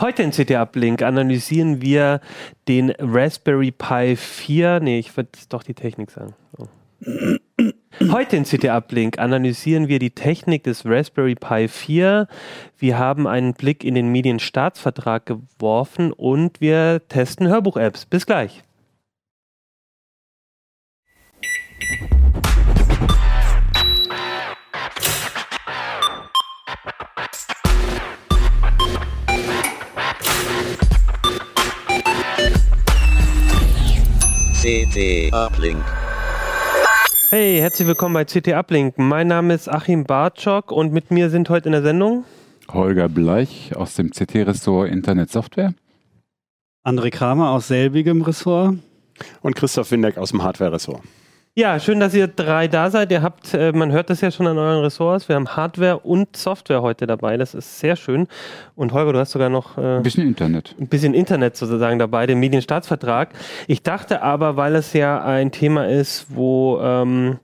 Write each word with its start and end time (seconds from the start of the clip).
Heute 0.00 0.24
in 0.24 0.32
CT 0.32 0.50
Uplink 0.52 1.02
analysieren 1.02 1.80
wir 1.80 2.20
den 2.66 2.90
Raspberry 2.98 3.70
Pi 3.70 4.16
4. 4.16 4.80
Nee, 4.80 4.98
ich 4.98 5.16
würde 5.16 5.30
doch 5.48 5.62
die 5.62 5.74
Technik 5.74 6.10
sagen. 6.10 6.34
Oh. 6.58 6.66
Heute 8.10 8.36
in 8.36 8.44
CT 8.44 8.64
Uplink 8.66 9.18
analysieren 9.18 9.86
wir 9.86 10.00
die 10.00 10.10
Technik 10.10 10.64
des 10.64 10.84
Raspberry 10.84 11.36
Pi 11.36 11.68
4. 11.68 12.26
Wir 12.76 12.98
haben 12.98 13.28
einen 13.28 13.54
Blick 13.54 13.84
in 13.84 13.94
den 13.94 14.08
Medienstaatsvertrag 14.10 15.26
geworfen 15.26 16.12
und 16.12 16.60
wir 16.60 17.00
testen 17.08 17.46
Hörbuch-Apps. 17.46 18.06
Bis 18.06 18.26
gleich. 18.26 18.64
CT 34.64 35.30
Uplink. 35.30 35.84
Hey, 37.28 37.58
herzlich 37.58 37.86
willkommen 37.86 38.14
bei 38.14 38.24
CT 38.24 38.54
Uplink. 38.54 38.96
Mein 38.96 39.28
Name 39.28 39.52
ist 39.52 39.68
Achim 39.68 40.04
Bartschok 40.04 40.72
und 40.72 40.90
mit 40.90 41.10
mir 41.10 41.28
sind 41.28 41.50
heute 41.50 41.66
in 41.68 41.72
der 41.72 41.82
Sendung 41.82 42.24
Holger 42.72 43.10
Bleich 43.10 43.76
aus 43.76 43.94
dem 43.94 44.10
CT-Ressort 44.10 44.88
Internet 44.88 45.30
Software. 45.30 45.74
André 46.82 47.10
Kramer 47.10 47.50
aus 47.50 47.68
selbigem 47.68 48.22
Ressort. 48.22 48.76
Und 49.42 49.54
Christoph 49.54 49.90
Windeck 49.90 50.16
aus 50.16 50.30
dem 50.30 50.42
Hardware-Ressort. 50.42 51.02
Ja, 51.56 51.78
schön, 51.78 52.00
dass 52.00 52.12
ihr 52.14 52.26
drei 52.26 52.66
da 52.66 52.90
seid. 52.90 53.12
Ihr 53.12 53.22
habt, 53.22 53.54
äh, 53.54 53.70
man 53.70 53.92
hört 53.92 54.10
das 54.10 54.20
ja 54.20 54.32
schon 54.32 54.48
an 54.48 54.58
euren 54.58 54.82
Ressorts. 54.82 55.28
Wir 55.28 55.36
haben 55.36 55.46
Hardware 55.46 56.00
und 56.00 56.36
Software 56.36 56.82
heute 56.82 57.06
dabei. 57.06 57.36
Das 57.36 57.54
ist 57.54 57.78
sehr 57.78 57.94
schön. 57.94 58.26
Und 58.74 58.92
Holger, 58.92 59.12
du 59.12 59.20
hast 59.20 59.30
sogar 59.30 59.50
noch 59.50 59.78
äh, 59.78 59.98
ein 59.98 60.02
bisschen 60.02 60.26
Internet. 60.26 60.74
Ein 60.80 60.88
bisschen 60.88 61.14
Internet 61.14 61.56
sozusagen 61.56 62.00
dabei, 62.00 62.26
den 62.26 62.40
Medienstaatsvertrag. 62.40 63.28
Ich 63.68 63.84
dachte 63.84 64.22
aber, 64.22 64.56
weil 64.56 64.74
es 64.74 64.94
ja 64.94 65.22
ein 65.24 65.52
Thema 65.52 65.86
ist, 65.86 66.26
wo 66.30 66.80
ähm, 66.82 67.38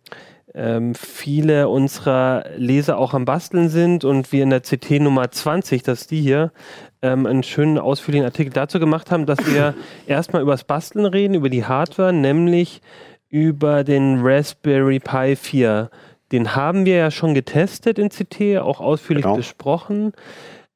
ähm, 0.54 0.96
viele 0.96 1.68
unserer 1.68 2.46
Leser 2.56 2.98
auch 2.98 3.14
am 3.14 3.24
Basteln 3.24 3.68
sind 3.68 4.04
und 4.04 4.32
wir 4.32 4.42
in 4.42 4.50
der 4.50 4.62
CT 4.62 5.02
Nummer 5.02 5.30
20, 5.30 5.84
das 5.84 6.00
ist 6.00 6.10
die 6.10 6.20
hier, 6.20 6.50
ähm, 7.00 7.26
einen 7.26 7.44
schönen 7.44 7.78
ausführlichen 7.78 8.26
Artikel 8.26 8.52
dazu 8.52 8.80
gemacht 8.80 9.12
haben, 9.12 9.26
dass 9.26 9.38
wir 9.46 9.74
erstmal 10.08 10.42
über 10.42 10.50
das 10.50 10.64
Basteln 10.64 11.06
reden, 11.06 11.34
über 11.34 11.48
die 11.48 11.64
Hardware, 11.64 12.12
nämlich 12.12 12.82
über 13.30 13.84
den 13.84 14.20
Raspberry 14.20 14.98
Pi 14.98 15.36
4. 15.36 15.90
Den 16.32 16.54
haben 16.54 16.84
wir 16.84 16.96
ja 16.96 17.10
schon 17.10 17.34
getestet 17.34 17.98
in 17.98 18.10
CT, 18.10 18.58
auch 18.58 18.80
ausführlich 18.80 19.24
genau. 19.24 19.36
besprochen. 19.36 20.12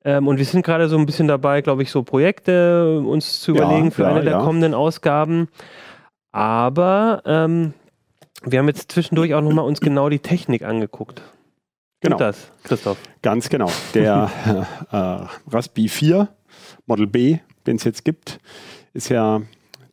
Ähm, 0.05 0.29
und 0.29 0.39
wir 0.39 0.45
sind 0.45 0.65
gerade 0.65 0.89
so 0.89 0.97
ein 0.97 1.07
bisschen 1.07 1.29
dabei, 1.29 1.63
glaube 1.63 1.83
ich, 1.83 1.91
so 1.91 2.03
Projekte 2.03 3.01
uns 3.01 3.41
zu 3.41 3.53
überlegen 3.53 3.87
ja, 3.87 3.91
für 3.91 4.03
ja, 4.03 4.09
eine 4.09 4.23
der 4.23 4.33
ja. 4.35 4.43
kommenden 4.43 4.75
Ausgaben. 4.75 5.49
Aber 6.33 7.23
ähm, 7.25 7.75
wir 8.45 8.59
haben 8.59 8.69
jetzt 8.69 8.93
zwischendurch 8.93 9.35
auch 9.35 9.41
nochmal 9.41 9.65
uns 9.65 9.81
genau 9.81 10.09
die 10.09 10.19
Technik 10.19 10.65
angeguckt. 10.65 11.23
Genau. 12.01 12.17
Und 12.17 12.21
das, 12.21 12.51
Christoph. 12.65 12.99
Ganz 13.23 13.49
genau. 13.49 13.71
Der 13.95 14.31
äh, 14.93 15.55
Raspberry 15.55 15.89
4 15.89 16.29
Model 16.87 17.07
B, 17.07 17.39
den 17.67 17.77
es 17.77 17.85
jetzt 17.85 18.05
gibt, 18.05 18.41
ist 18.93 19.09
ja 19.09 19.41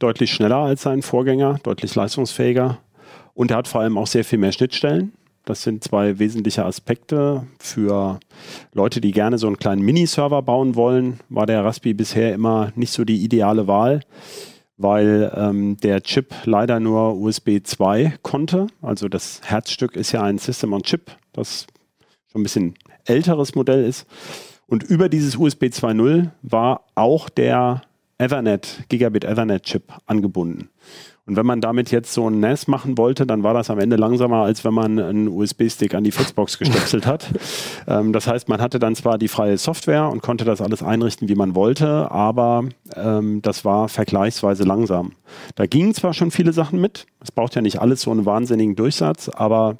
deutlich 0.01 0.31
schneller 0.31 0.57
als 0.57 0.83
sein 0.83 1.01
Vorgänger, 1.01 1.59
deutlich 1.63 1.93
leistungsfähiger 1.95 2.79
und 3.33 3.51
er 3.51 3.57
hat 3.57 3.67
vor 3.67 3.81
allem 3.81 3.97
auch 3.97 4.07
sehr 4.07 4.23
viel 4.23 4.39
mehr 4.39 4.51
Schnittstellen. 4.51 5.13
Das 5.45 5.63
sind 5.63 5.83
zwei 5.83 6.19
wesentliche 6.19 6.65
Aspekte. 6.65 7.47
Für 7.59 8.19
Leute, 8.73 9.01
die 9.01 9.11
gerne 9.11 9.37
so 9.37 9.47
einen 9.47 9.57
kleinen 9.57 9.81
Miniserver 9.81 10.41
bauen 10.43 10.75
wollen, 10.75 11.19
war 11.29 11.47
der 11.47 11.65
Raspi 11.65 11.93
bisher 11.93 12.33
immer 12.33 12.71
nicht 12.75 12.93
so 12.93 13.03
die 13.05 13.23
ideale 13.23 13.67
Wahl, 13.67 14.01
weil 14.77 15.31
ähm, 15.35 15.77
der 15.77 16.01
Chip 16.03 16.33
leider 16.45 16.79
nur 16.79 17.17
USB 17.17 17.59
2 17.63 18.19
konnte. 18.21 18.67
Also 18.81 19.07
das 19.07 19.41
Herzstück 19.43 19.95
ist 19.95 20.11
ja 20.11 20.21
ein 20.21 20.37
System 20.37 20.73
on 20.73 20.83
Chip, 20.83 21.11
das 21.33 21.65
schon 22.31 22.41
ein 22.41 22.43
bisschen 22.43 22.75
älteres 23.05 23.55
Modell 23.55 23.83
ist. 23.83 24.05
Und 24.67 24.83
über 24.83 25.09
dieses 25.09 25.35
USB 25.35 25.65
2.0 25.65 26.29
war 26.43 26.85
auch 26.93 27.29
der 27.29 27.81
Ethernet, 28.21 28.83
Gigabit 28.87 29.23
Ethernet 29.23 29.63
Chip 29.63 29.91
angebunden. 30.05 30.69
Und 31.25 31.37
wenn 31.37 31.45
man 31.45 31.59
damit 31.59 31.89
jetzt 31.91 32.13
so 32.13 32.29
ein 32.29 32.39
NAS 32.39 32.67
machen 32.67 32.97
wollte, 32.97 33.25
dann 33.25 33.41
war 33.41 33.55
das 33.55 33.71
am 33.71 33.79
Ende 33.79 33.95
langsamer, 33.95 34.43
als 34.43 34.63
wenn 34.63 34.73
man 34.75 34.99
einen 34.99 35.27
USB-Stick 35.27 35.95
an 35.95 36.03
die 36.03 36.11
Fritzbox 36.11 36.59
gestöpselt 36.59 37.07
hat. 37.07 37.29
ähm, 37.87 38.13
das 38.13 38.27
heißt, 38.27 38.47
man 38.47 38.61
hatte 38.61 38.77
dann 38.77 38.95
zwar 38.95 39.17
die 39.17 39.27
freie 39.27 39.57
Software 39.57 40.09
und 40.09 40.21
konnte 40.21 40.45
das 40.45 40.61
alles 40.61 40.83
einrichten, 40.83 41.29
wie 41.29 41.35
man 41.35 41.55
wollte, 41.55 42.11
aber 42.11 42.65
ähm, 42.95 43.41
das 43.41 43.65
war 43.65 43.89
vergleichsweise 43.89 44.65
langsam. 44.65 45.13
Da 45.55 45.65
gingen 45.65 45.95
zwar 45.95 46.13
schon 46.13 46.29
viele 46.29 46.53
Sachen 46.53 46.79
mit, 46.79 47.07
es 47.21 47.31
braucht 47.31 47.55
ja 47.55 47.61
nicht 47.61 47.81
alles 47.81 48.01
so 48.01 48.11
einen 48.11 48.25
wahnsinnigen 48.25 48.75
Durchsatz, 48.75 49.29
aber 49.29 49.77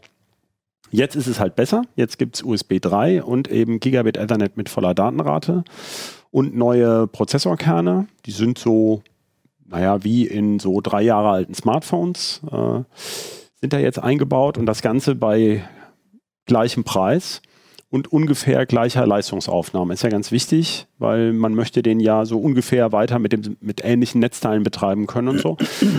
jetzt 0.89 1.15
ist 1.15 1.27
es 1.27 1.39
halt 1.39 1.55
besser. 1.55 1.83
Jetzt 1.95 2.17
gibt 2.17 2.37
es 2.37 2.43
USB 2.43 2.79
3 2.81 3.23
und 3.23 3.49
eben 3.51 3.79
Gigabit 3.79 4.17
Ethernet 4.17 4.57
mit 4.57 4.67
voller 4.69 4.95
Datenrate 4.95 5.63
und 6.31 6.55
neue 6.55 7.07
Prozessorkerne. 7.07 8.07
Die 8.25 8.31
sind 8.31 8.57
so, 8.57 9.03
naja, 9.67 10.03
wie 10.03 10.25
in 10.25 10.59
so 10.59 10.81
drei 10.81 11.01
Jahre 11.01 11.29
alten 11.29 11.53
Smartphones 11.53 12.41
äh, 12.51 12.81
sind 13.59 13.73
da 13.73 13.79
jetzt 13.79 13.99
eingebaut 13.99 14.57
und 14.57 14.65
das 14.65 14.81
Ganze 14.81 15.13
bei 15.13 15.63
gleichem 16.45 16.83
Preis 16.83 17.41
und 17.91 18.11
ungefähr 18.11 18.65
gleicher 18.65 19.05
Leistungsaufnahme. 19.05 19.93
Ist 19.93 20.03
ja 20.03 20.09
ganz 20.09 20.31
wichtig, 20.31 20.87
weil 20.97 21.33
man 21.33 21.53
möchte 21.53 21.83
den 21.83 21.99
ja 21.99 22.25
so 22.25 22.39
ungefähr 22.39 22.93
weiter 22.93 23.19
mit, 23.19 23.33
dem, 23.33 23.57
mit 23.59 23.83
ähnlichen 23.83 24.21
Netzteilen 24.21 24.63
betreiben 24.63 25.07
können 25.07 25.27
und 25.27 25.41
so. 25.41 25.57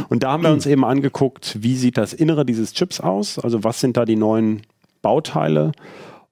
Und 0.09 0.22
da 0.22 0.32
haben 0.32 0.43
wir 0.43 0.53
uns 0.53 0.66
eben 0.66 0.84
angeguckt, 0.84 1.59
wie 1.60 1.76
sieht 1.76 1.99
das 1.99 2.14
Innere 2.14 2.47
dieses 2.47 2.72
Chips 2.72 2.99
aus? 2.99 3.38
Also 3.38 3.62
was 3.62 3.81
sind 3.81 3.99
da 3.99 4.06
die 4.06 4.16
neuen 4.16 4.62
Bauteile? 5.03 5.72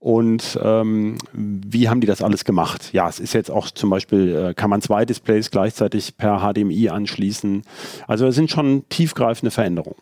Und 0.00 0.58
ähm, 0.62 1.18
wie 1.32 1.90
haben 1.90 2.00
die 2.00 2.06
das 2.06 2.22
alles 2.22 2.46
gemacht? 2.46 2.94
Ja, 2.94 3.06
es 3.06 3.20
ist 3.20 3.34
jetzt 3.34 3.50
auch 3.50 3.70
zum 3.70 3.90
Beispiel, 3.90 4.34
äh, 4.34 4.54
kann 4.54 4.70
man 4.70 4.80
zwei 4.80 5.04
Displays 5.04 5.50
gleichzeitig 5.50 6.16
per 6.16 6.40
HDMI 6.40 6.88
anschließen. 6.88 7.62
Also 8.08 8.26
es 8.26 8.34
sind 8.34 8.50
schon 8.50 8.88
tiefgreifende 8.88 9.50
Veränderungen. 9.50 10.00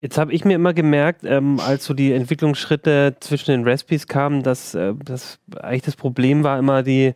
Jetzt 0.00 0.18
habe 0.18 0.32
ich 0.32 0.44
mir 0.44 0.54
immer 0.54 0.72
gemerkt, 0.72 1.24
ähm, 1.24 1.58
als 1.58 1.84
so 1.84 1.94
die 1.94 2.12
Entwicklungsschritte 2.12 3.16
zwischen 3.18 3.50
den 3.50 3.64
Recipes 3.64 4.06
kamen, 4.06 4.44
dass 4.44 4.74
äh, 4.74 4.94
das 5.04 5.40
eigentlich 5.56 5.82
das 5.82 5.96
Problem 5.96 6.44
war 6.44 6.56
immer 6.56 6.84
die, 6.84 7.14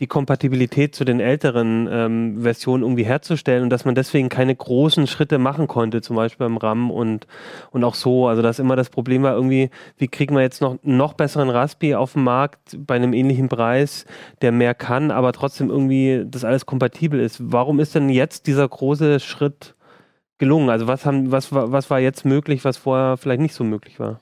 die 0.00 0.08
Kompatibilität 0.08 0.94
zu 0.94 1.04
den 1.04 1.20
älteren 1.20 1.88
ähm, 1.90 2.42
Versionen 2.42 2.82
irgendwie 2.82 3.04
herzustellen 3.04 3.62
und 3.62 3.70
dass 3.70 3.84
man 3.84 3.94
deswegen 3.94 4.28
keine 4.28 4.54
großen 4.54 5.06
Schritte 5.06 5.38
machen 5.38 5.68
konnte, 5.68 6.02
zum 6.02 6.16
Beispiel 6.16 6.46
beim 6.46 6.56
RAM 6.56 6.90
und, 6.90 7.28
und 7.70 7.84
auch 7.84 7.94
so. 7.94 8.26
Also 8.26 8.42
dass 8.42 8.58
immer 8.58 8.74
das 8.74 8.90
Problem 8.90 9.22
war 9.22 9.34
irgendwie, 9.34 9.70
wie 9.96 10.08
kriegen 10.08 10.34
wir 10.34 10.42
jetzt 10.42 10.60
noch 10.60 10.78
noch 10.82 11.12
besseren 11.12 11.48
Raspi 11.48 11.94
auf 11.94 12.14
den 12.14 12.24
Markt 12.24 12.76
bei 12.76 12.96
einem 12.96 13.12
ähnlichen 13.12 13.48
Preis, 13.48 14.04
der 14.42 14.50
mehr 14.50 14.74
kann, 14.74 15.12
aber 15.12 15.32
trotzdem 15.32 15.70
irgendwie 15.70 16.24
das 16.26 16.44
alles 16.44 16.66
kompatibel 16.66 17.20
ist. 17.20 17.38
Warum 17.40 17.78
ist 17.78 17.94
denn 17.94 18.08
jetzt 18.08 18.48
dieser 18.48 18.68
große 18.68 19.20
Schritt 19.20 19.76
gelungen? 20.38 20.70
Also 20.70 20.88
was 20.88 21.06
haben, 21.06 21.30
was, 21.30 21.52
was 21.52 21.88
war 21.90 22.00
jetzt 22.00 22.24
möglich, 22.24 22.64
was 22.64 22.78
vorher 22.78 23.16
vielleicht 23.16 23.40
nicht 23.40 23.54
so 23.54 23.62
möglich 23.62 24.00
war? 24.00 24.20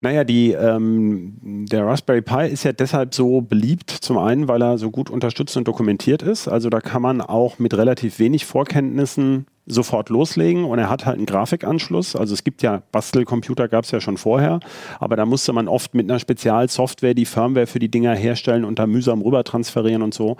Naja, 0.00 0.22
die, 0.22 0.52
ähm, 0.52 1.66
der 1.68 1.84
Raspberry 1.84 2.22
Pi 2.22 2.46
ist 2.46 2.62
ja 2.62 2.72
deshalb 2.72 3.14
so 3.14 3.40
beliebt, 3.40 3.90
zum 3.90 4.16
einen, 4.16 4.46
weil 4.46 4.62
er 4.62 4.78
so 4.78 4.92
gut 4.92 5.10
unterstützt 5.10 5.56
und 5.56 5.66
dokumentiert 5.66 6.22
ist. 6.22 6.46
Also 6.46 6.70
da 6.70 6.80
kann 6.80 7.02
man 7.02 7.20
auch 7.20 7.58
mit 7.58 7.76
relativ 7.76 8.20
wenig 8.20 8.46
Vorkenntnissen 8.46 9.46
sofort 9.68 10.08
loslegen 10.08 10.64
und 10.64 10.78
er 10.78 10.88
hat 10.88 11.06
halt 11.06 11.16
einen 11.16 11.26
Grafikanschluss. 11.26 12.16
Also 12.16 12.34
es 12.34 12.44
gibt 12.44 12.62
ja, 12.62 12.82
Bastelcomputer 12.92 13.68
gab 13.68 13.84
es 13.84 13.90
ja 13.90 14.00
schon 14.00 14.16
vorher, 14.16 14.60
aber 14.98 15.16
da 15.16 15.26
musste 15.26 15.52
man 15.52 15.68
oft 15.68 15.94
mit 15.94 16.10
einer 16.10 16.18
Spezialsoftware 16.18 17.14
die 17.14 17.24
Firmware 17.24 17.66
für 17.66 17.78
die 17.78 17.90
Dinger 17.90 18.14
herstellen 18.14 18.64
und 18.64 18.78
da 18.78 18.86
mühsam 18.86 19.22
rüber 19.22 19.44
transferieren 19.44 20.02
und 20.02 20.14
so. 20.14 20.36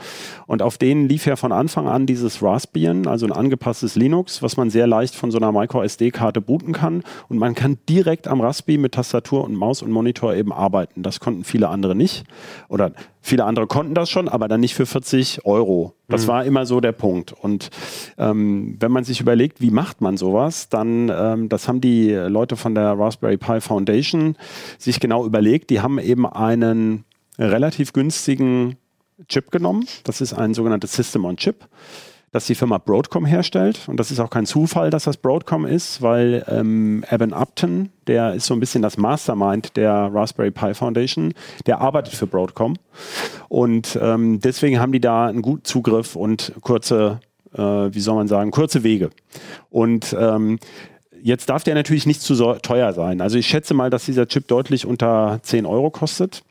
Und 0.47 0.63
auf 0.63 0.79
denen 0.79 1.09
lief 1.09 1.27
ja 1.27 1.37
von 1.37 1.53
Anfang 1.53 1.89
an 1.89 2.07
dieses 2.07 2.43
Raspbian, 2.43 3.07
also 3.07 3.27
ein 3.27 3.33
angepasstes 3.33 3.95
Linux, 3.95 4.43
was 4.43 4.57
man 4.57 4.71
sehr 4.71 4.87
leicht 4.87 5.15
von 5.15 5.31
so 5.31 5.39
einer 5.39 5.53
Micro-SD-Karte 5.53 6.41
booten 6.41 6.73
kann 6.73 7.03
und 7.29 7.39
man 7.39 7.55
kann 7.55 7.79
direkt 7.89 8.29
am 8.29 8.41
Raspi 8.41 8.79
mit 8.79 8.93
Tastatur 8.93 9.45
und 9.45 9.55
Maus 9.55 9.83
und 9.83 9.91
Monitor 9.91 10.35
eben 10.35 10.53
arbeiten. 10.53 11.03
Das 11.03 11.21
konnten 11.21 11.45
viele 11.45 11.69
andere 11.69 11.95
nicht 11.95 12.25
oder 12.69 12.93
Viele 13.21 13.45
andere 13.45 13.67
konnten 13.67 13.95
das 13.95 14.11
schon, 14.11 14.29
aber 14.29 14.49
dann 14.49 14.61
nicht 14.61 14.75
für 14.75 14.87
40 14.87 15.45
Euro. 15.45 15.95
Das 16.09 16.25
mhm. 16.25 16.29
war 16.29 16.45
immer 16.45 16.67
so 16.67 16.81
der 16.81 16.93
Punkt. 16.93 17.33
Und 17.33 17.71
ähm, 18.17 18.77
wenn 18.81 18.93
man 18.93 19.05
sich 19.05 19.21
überlegt, 19.21 19.61
wie 19.61 19.71
macht 19.71 20.01
man 20.01 20.17
sowas, 20.17 20.69
dann, 20.69 21.11
ähm, 21.15 21.49
das 21.49 21.69
haben 21.69 21.81
die 21.81 22.13
Leute 22.13 22.57
von 22.57 22.75
der 22.75 22.99
Raspberry 22.99 23.37
Pi 23.37 23.61
Foundation 23.61 24.37
sich 24.79 25.01
genau 25.01 25.27
überlegt. 25.27 25.71
Die 25.71 25.81
haben 25.81 25.99
eben 25.99 26.27
einen 26.27 27.05
relativ 27.39 27.93
günstigen 27.93 28.77
Chip 29.29 29.51
genommen. 29.51 29.87
Das 30.05 30.21
ist 30.21 30.33
ein 30.33 30.55
sogenanntes 30.55 30.93
System 30.93 31.25
on 31.25 31.37
Chip 31.37 31.67
das 32.31 32.47
die 32.47 32.55
Firma 32.55 32.79
Broadcom 32.79 33.25
herstellt. 33.25 33.81
Und 33.87 33.99
das 33.99 34.11
ist 34.11 34.21
auch 34.21 34.31
kein 34.31 34.47
Zufall, 34.47 34.91
dass 34.91 35.05
das 35.05 35.17
Broadcom 35.17 35.65
ist, 35.65 36.03
weil 36.03 36.45
ähm, 36.49 37.05
Evan 37.11 37.33
Upton, 37.33 37.91
der 38.07 38.35
ist 38.35 38.47
so 38.47 38.55
ein 38.55 38.61
bisschen 38.61 38.83
das 38.83 38.99
Mastermind 38.99 39.77
der 39.77 40.11
Raspberry 40.13 40.51
Pi 40.51 40.75
Foundation, 40.75 41.35
der 41.67 41.81
arbeitet 41.81 42.15
für 42.15 42.27
Broadcom. 42.27 42.77
Und 43.49 43.99
ähm, 44.01 44.41
deswegen 44.41 44.79
haben 44.79 44.93
die 44.93 45.01
da 45.01 45.27
einen 45.27 45.43
guten 45.43 45.65
Zugriff 45.65 46.17
und 46.17 46.53
kurze, 46.61 47.21
äh, 47.55 47.63
wie 47.63 48.01
soll 48.01 48.17
man 48.17 48.29
sagen, 48.29 48.51
kurze 48.51 48.83
Wege. 48.83 49.11
Und 49.71 50.15
ähm, 50.19 50.59
Jetzt 51.23 51.49
darf 51.49 51.65
der 51.65 51.75
natürlich 51.75 52.07
nicht 52.07 52.21
zu 52.21 52.35
teuer 52.63 52.93
sein. 52.93 53.21
Also 53.21 53.39
ich 53.39 53.47
schätze 53.47 53.75
mal, 53.75 53.91
dass 53.91 54.05
dieser 54.05 54.29
Chip 54.29 54.47
deutlich 54.49 54.87
unter 54.87 55.41
10 55.43 55.67
Euro 55.67 55.91
kostet. 55.91 56.45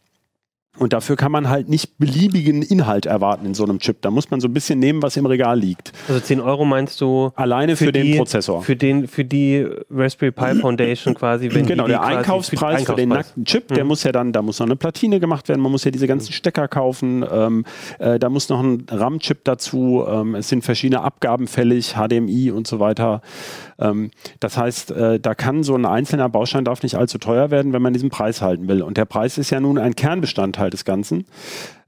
Und 0.80 0.94
dafür 0.94 1.16
kann 1.16 1.32
man 1.32 1.50
halt 1.50 1.70
nicht 1.70 1.98
beliebigen 1.98 2.62
Inhalt 2.62 3.06
erwarten 3.06 3.46
in 3.46 3.54
so 3.54 3.64
einem 3.64 3.80
Chip. 3.80 4.02
Da 4.02 4.12
muss 4.12 4.30
man 4.30 4.40
so 4.40 4.48
ein 4.48 4.54
bisschen 4.54 4.80
nehmen, 4.80 5.02
was 5.02 5.18
im 5.18 5.26
Regal 5.26 5.60
liegt. 5.60 5.92
Also 6.08 6.20
10 6.20 6.40
Euro 6.40 6.66
meinst 6.66 7.02
du? 7.02 7.32
Alleine 7.36 7.76
für, 7.76 7.86
für 7.86 7.92
den 7.92 8.06
die, 8.06 8.18
Prozessor. 8.18 8.62
Für, 8.62 8.76
den, 8.76 9.08
für 9.08 9.26
die 9.26 9.68
Raspberry 9.90 10.32
Pi 10.32 10.56
Foundation 10.56 11.16
quasi. 11.16 11.50
Wenn 11.52 11.66
genau, 11.66 11.86
die, 11.86 11.92
der 11.92 12.04
Einkaufspreis 12.04 12.82
für, 12.82 12.92
für, 12.92 12.96
den 12.96 13.10
nackten 13.10 13.46
Chip, 13.46 13.70
der 13.70 13.84
mhm. 13.84 13.88
muss 13.88 14.04
ja 14.04 14.12
dann, 14.12 14.34
da 14.34 14.42
muss 14.42 14.60
noch 14.60 14.68
eine 14.68 14.76
Platine 14.76 15.20
gemacht 15.20 15.50
werden, 15.50 15.62
man 15.62 15.72
muss 15.72 15.84
ja 15.84 15.92
diese 15.92 16.08
ganzen 16.08 16.32
Stecker 16.32 16.68
kaufen, 16.68 17.26
ähm, 17.32 17.66
äh, 18.00 18.20
da 18.20 18.30
muss 18.30 18.50
noch 18.50 18.62
ein 18.62 18.86
RAM-Chip 18.90 19.44
dazu, 19.44 20.06
ähm, 20.08 20.36
es 20.36 20.50
sind 20.50 20.64
verschiedene 20.64 21.02
Abgaben 21.02 21.48
fällig, 21.48 21.96
HDMI 21.96 22.52
und 22.52 22.68
so 22.68 22.80
weiter. 22.80 23.22
Ähm, 23.80 24.12
das 24.40 24.58
heißt, 24.58 24.92
äh, 24.92 25.20
da 25.20 25.34
kann 25.36 25.64
so 25.64 25.76
ein 25.76 25.86
einzelner 25.86 26.30
Baustein 26.30 26.66
darf 26.66 26.84
nicht 26.84 26.96
allzu 26.96 27.18
teuer 27.18 27.52
werden, 27.52 27.74
wenn 27.74 27.82
man 27.82 27.94
diesen 27.94 28.10
Preis 28.10 28.42
halten 28.42 28.68
will. 28.68 28.82
Und 28.82 28.98
der 28.98 29.06
Preis 29.06 29.38
ist 29.38 29.50
ja 29.50 29.60
nun 29.60 29.78
ein 29.78 29.96
Kernbestandteil 29.96 30.67
des 30.70 30.86
Ganzen, 30.86 31.26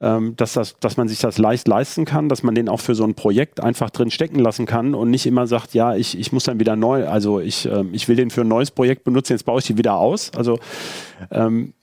ähm, 0.02 0.36
dass, 0.36 0.54
das, 0.54 0.78
dass 0.80 0.98
man 0.98 1.08
sich 1.08 1.20
das 1.20 1.38
leicht 1.38 1.68
leisten 1.68 2.06
kann, 2.06 2.30
dass 2.30 2.44
man 2.44 2.56
den 2.56 2.70
auch 2.70 2.80
für 2.80 2.96
so 2.96 3.04
ein 3.04 3.16
Projekt 3.16 3.62
einfach 3.62 3.90
drin 3.90 4.12
stecken 4.12 4.40
lassen 4.40 4.66
kann 4.66 4.96
und 4.96 5.10
nicht 5.10 5.26
immer 5.26 5.48
sagt, 5.48 5.74
ja, 5.74 5.96
ich, 5.96 6.18
ich 6.18 6.32
muss 6.32 6.44
dann 6.44 6.60
wieder 6.60 6.76
neu, 6.76 7.08
also 7.08 7.40
ich, 7.40 7.66
äh, 7.66 7.86
ich 7.92 8.08
will 8.08 8.16
den 8.16 8.30
für 8.30 8.42
ein 8.42 8.48
neues 8.48 8.72
Projekt 8.72 9.04
benutzen, 9.04 9.34
jetzt 9.34 9.46
baue 9.46 9.60
ich 9.60 9.66
die 9.66 9.78
wieder 9.78 9.96
aus. 9.96 10.32
Also 10.36 10.60
ähm, 11.32 11.74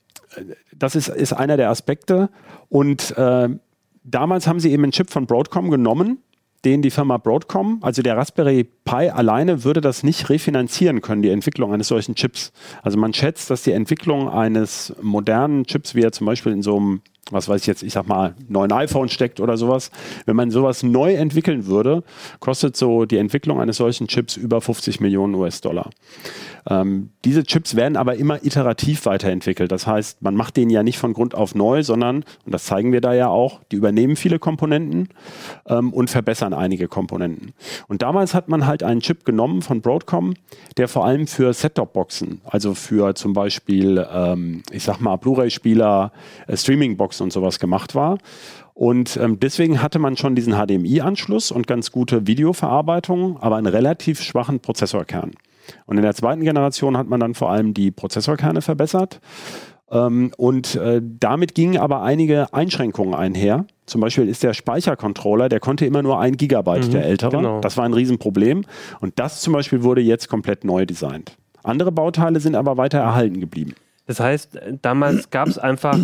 das 0.75 0.95
ist, 0.97 1.09
ist 1.09 1.33
einer 1.33 1.57
der 1.57 1.71
Aspekte. 1.71 2.29
Und 2.69 3.17
äh, 3.17 3.49
damals 4.05 4.47
haben 4.47 4.61
sie 4.61 4.71
eben 4.73 4.85
einen 4.85 4.93
Chip 4.93 5.11
von 5.11 5.27
Broadcom 5.27 5.71
genommen, 5.71 6.19
den 6.65 6.83
die 6.83 6.91
Firma 6.91 7.17
Broadcom, 7.17 7.79
also 7.83 8.03
der 8.03 8.17
Raspberry 8.17 8.65
Pi 8.65 9.11
alleine 9.11 9.65
würde 9.65 9.81
das 9.81 10.03
nicht 10.03 10.29
refinanzieren 10.31 11.01
können, 11.01 11.23
die 11.23 11.31
Entwicklung 11.31 11.73
eines 11.73 11.89
solchen 11.89 12.15
Chips. 12.15 12.53
Also 12.83 12.99
man 12.99 13.15
schätzt, 13.15 13.51
dass 13.51 13.63
die 13.63 13.73
Entwicklung 13.73 14.29
eines 14.29 14.95
modernen 15.01 15.65
Chips, 15.65 15.95
wie 15.95 16.03
er 16.03 16.13
zum 16.13 16.27
Beispiel 16.27 16.53
in 16.53 16.63
so 16.63 16.77
einem 16.77 17.01
was 17.31 17.49
weiß 17.49 17.61
ich 17.63 17.67
jetzt, 17.67 17.83
ich 17.83 17.93
sag 17.93 18.07
mal, 18.07 18.35
neuen 18.49 18.73
iPhone 18.73 19.09
steckt 19.09 19.41
oder 19.41 19.57
sowas. 19.57 19.91
Wenn 20.27 20.37
man 20.37 20.51
sowas 20.51 20.83
neu 20.83 21.15
entwickeln 21.15 21.67
würde, 21.67 22.05
kostet 22.41 22.77
so 22.77 23.05
die 23.05 23.19
Entwicklung 23.19 23.61
eines 23.61 23.79
solchen 23.79 24.07
Chips 24.07 24.37
über 24.37 24.61
50 24.61 25.01
Millionen 25.01 25.35
US-Dollar. 25.35 25.91
Ähm, 26.69 27.11
diese 27.25 27.45
Chips 27.45 27.77
werden 27.77 27.97
aber 27.97 28.17
immer 28.17 28.45
iterativ 28.45 29.07
weiterentwickelt. 29.07 29.71
Das 29.71 29.87
heißt, 29.87 30.23
man 30.23 30.35
macht 30.35 30.57
den 30.57 30.71
ja 30.71 30.83
nicht 30.83 30.99
von 30.99 31.13
Grund 31.13 31.35
auf 31.35 31.55
neu, 31.55 31.83
sondern, 31.83 32.25
und 32.45 32.53
das 32.53 32.65
zeigen 32.65 32.93
wir 32.93 33.01
da 33.01 33.15
ja 33.15 33.29
auch, 33.29 33.61
die 33.71 33.77
übernehmen 33.77 34.17
viele 34.17 34.39
Komponenten 34.39 35.09
ähm, 35.69 35.93
und 35.93 36.11
verbessern 36.11 36.55
einige 36.55 36.89
Komponenten. 36.89 37.53
Und 37.89 38.03
damals 38.03 38.35
hat 38.35 38.49
man 38.49 38.67
halt 38.67 38.83
einen 38.83 39.01
Chip 39.01 39.25
genommen 39.25 39.63
von 39.63 39.81
Broadcom, 39.81 40.35
der 40.77 40.89
vor 40.89 41.05
allem 41.05 41.27
für 41.27 41.53
Set-Top-Boxen, 41.53 42.41
also 42.45 42.75
für 42.75 43.15
zum 43.15 43.33
Beispiel, 43.33 44.05
ähm, 44.13 44.63
ich 44.71 44.83
sag 44.83 45.01
mal, 45.01 45.17
Blu-ray-Spieler, 45.17 46.13
äh, 46.47 46.57
Streaming-Boxen, 46.57 47.16
und 47.21 47.33
sowas 47.33 47.59
gemacht 47.59 47.95
war. 47.95 48.19
Und 48.75 49.17
ähm, 49.17 49.41
deswegen 49.41 49.83
hatte 49.83 49.99
man 49.99 50.17
schon 50.17 50.35
diesen 50.35 50.55
HDMI-Anschluss 50.55 51.51
und 51.51 51.67
ganz 51.67 51.91
gute 51.93 52.27
Videoverarbeitung, 52.27 53.39
aber 53.41 53.57
einen 53.57 53.67
relativ 53.67 54.21
schwachen 54.21 54.61
Prozessorkern. 54.61 55.33
Und 55.87 55.97
in 55.97 56.03
der 56.03 56.15
zweiten 56.15 56.43
Generation 56.43 56.97
hat 56.97 57.09
man 57.09 57.21
dann 57.21 57.35
vor 57.35 57.51
allem 57.51 57.75
die 57.75 57.91
Prozessorkerne 57.91 58.63
verbessert. 58.63 59.21
Ähm, 59.91 60.33
und 60.37 60.75
äh, 60.75 61.01
damit 61.03 61.55
gingen 61.55 61.79
aber 61.79 62.03
einige 62.03 62.53
Einschränkungen 62.53 63.15
einher. 63.15 63.67
Zum 63.87 64.01
Beispiel 64.01 64.29
ist 64.29 64.43
der 64.43 64.53
Speichercontroller, 64.53 65.49
der 65.49 65.61
konnte 65.61 65.87
immer 65.87 66.03
nur 66.03 66.19
ein 66.19 66.37
Gigabyte, 66.37 66.89
mhm, 66.89 66.91
der 66.91 67.07
ältere. 67.07 67.31
Genau. 67.31 67.61
Das 67.61 67.77
war 67.77 67.85
ein 67.85 67.95
Riesenproblem. 67.95 68.65
Und 69.01 69.19
das 69.19 69.41
zum 69.41 69.53
Beispiel 69.53 69.83
wurde 69.83 70.01
jetzt 70.01 70.29
komplett 70.29 70.65
neu 70.65 70.87
designt. 70.87 71.37
Andere 71.63 71.93
Bauteile 71.93 72.41
sind 72.41 72.57
aber 72.57 72.77
weiter 72.77 72.99
erhalten 72.99 73.41
geblieben. 73.41 73.75
Das 74.07 74.21
heißt, 74.21 74.59
damals 74.83 75.31
gab 75.31 75.49
es 75.49 75.59
einfach 75.59 75.99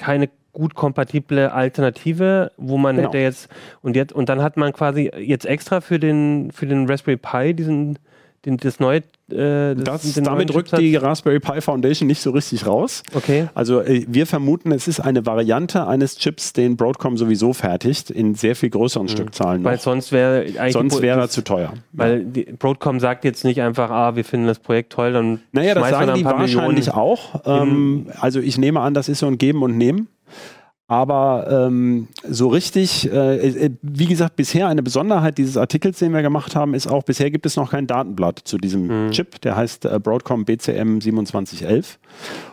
keine 0.00 0.30
gut 0.52 0.74
kompatible 0.74 1.52
Alternative, 1.52 2.50
wo 2.56 2.76
man 2.76 2.96
genau. 2.96 3.08
hätte 3.08 3.18
jetzt 3.18 3.48
und 3.82 3.94
jetzt 3.94 4.12
und 4.12 4.28
dann 4.28 4.42
hat 4.42 4.56
man 4.56 4.72
quasi 4.72 5.10
jetzt 5.16 5.46
extra 5.46 5.80
für 5.80 6.00
den 6.00 6.50
für 6.52 6.66
den 6.66 6.88
Raspberry 6.88 7.18
Pi 7.18 7.54
diesen 7.54 7.98
den, 8.44 8.56
das 8.56 8.80
neue 8.80 9.02
äh, 9.30 9.76
das, 9.76 10.02
das 10.02 10.14
damit 10.14 10.52
rückt 10.54 10.76
die 10.76 10.96
Raspberry 10.96 11.40
Pi 11.40 11.60
Foundation 11.60 12.06
nicht 12.06 12.20
so 12.20 12.30
richtig 12.30 12.66
raus. 12.66 13.02
Okay. 13.14 13.48
Also 13.54 13.80
äh, 13.80 14.04
wir 14.08 14.26
vermuten, 14.26 14.72
es 14.72 14.88
ist 14.88 15.00
eine 15.00 15.26
Variante 15.26 15.86
eines 15.86 16.16
Chips, 16.16 16.52
den 16.52 16.76
Broadcom 16.76 17.16
sowieso 17.16 17.52
fertigt, 17.52 18.10
in 18.10 18.34
sehr 18.34 18.56
viel 18.56 18.70
größeren 18.70 19.06
mhm. 19.06 19.10
Stückzahlen. 19.10 19.64
Weil 19.64 19.76
noch. 19.76 19.82
sonst 19.82 20.12
wäre 20.12 20.46
sonst 20.70 21.02
wäre 21.02 21.20
er 21.20 21.28
zu 21.28 21.42
teuer. 21.42 21.74
Weil 21.92 22.26
ja. 22.34 22.44
Broadcom 22.58 22.98
sagt 22.98 23.24
jetzt 23.24 23.44
nicht 23.44 23.60
einfach, 23.60 23.90
ah, 23.90 24.16
wir 24.16 24.24
finden 24.24 24.46
das 24.46 24.58
Projekt 24.58 24.92
toll, 24.92 25.12
dann 25.12 25.40
naja, 25.52 25.74
das 25.74 25.90
sagen 25.90 26.14
die 26.14 26.24
wahrscheinlich 26.24 26.56
Millionen 26.56 26.88
auch. 26.88 27.42
Ähm, 27.44 28.06
also 28.20 28.40
ich 28.40 28.58
nehme 28.58 28.80
an, 28.80 28.94
das 28.94 29.08
ist 29.08 29.20
so 29.20 29.26
ein 29.26 29.38
Geben 29.38 29.62
und 29.62 29.76
Nehmen. 29.76 30.08
Aber 30.90 31.46
ähm, 31.68 32.08
so 32.28 32.48
richtig, 32.48 33.08
äh, 33.12 33.66
äh, 33.66 33.70
wie 33.80 34.06
gesagt, 34.06 34.34
bisher 34.34 34.66
eine 34.66 34.82
Besonderheit 34.82 35.38
dieses 35.38 35.56
Artikels, 35.56 36.00
den 36.00 36.12
wir 36.12 36.20
gemacht 36.20 36.56
haben, 36.56 36.74
ist 36.74 36.88
auch, 36.88 37.04
bisher 37.04 37.30
gibt 37.30 37.46
es 37.46 37.54
noch 37.54 37.70
kein 37.70 37.86
Datenblatt 37.86 38.40
zu 38.42 38.58
diesem 38.58 39.06
mhm. 39.06 39.10
Chip. 39.12 39.40
Der 39.42 39.54
heißt 39.54 39.84
äh, 39.84 40.00
Broadcom 40.02 40.44
BCM 40.44 40.98
2711. 40.98 42.00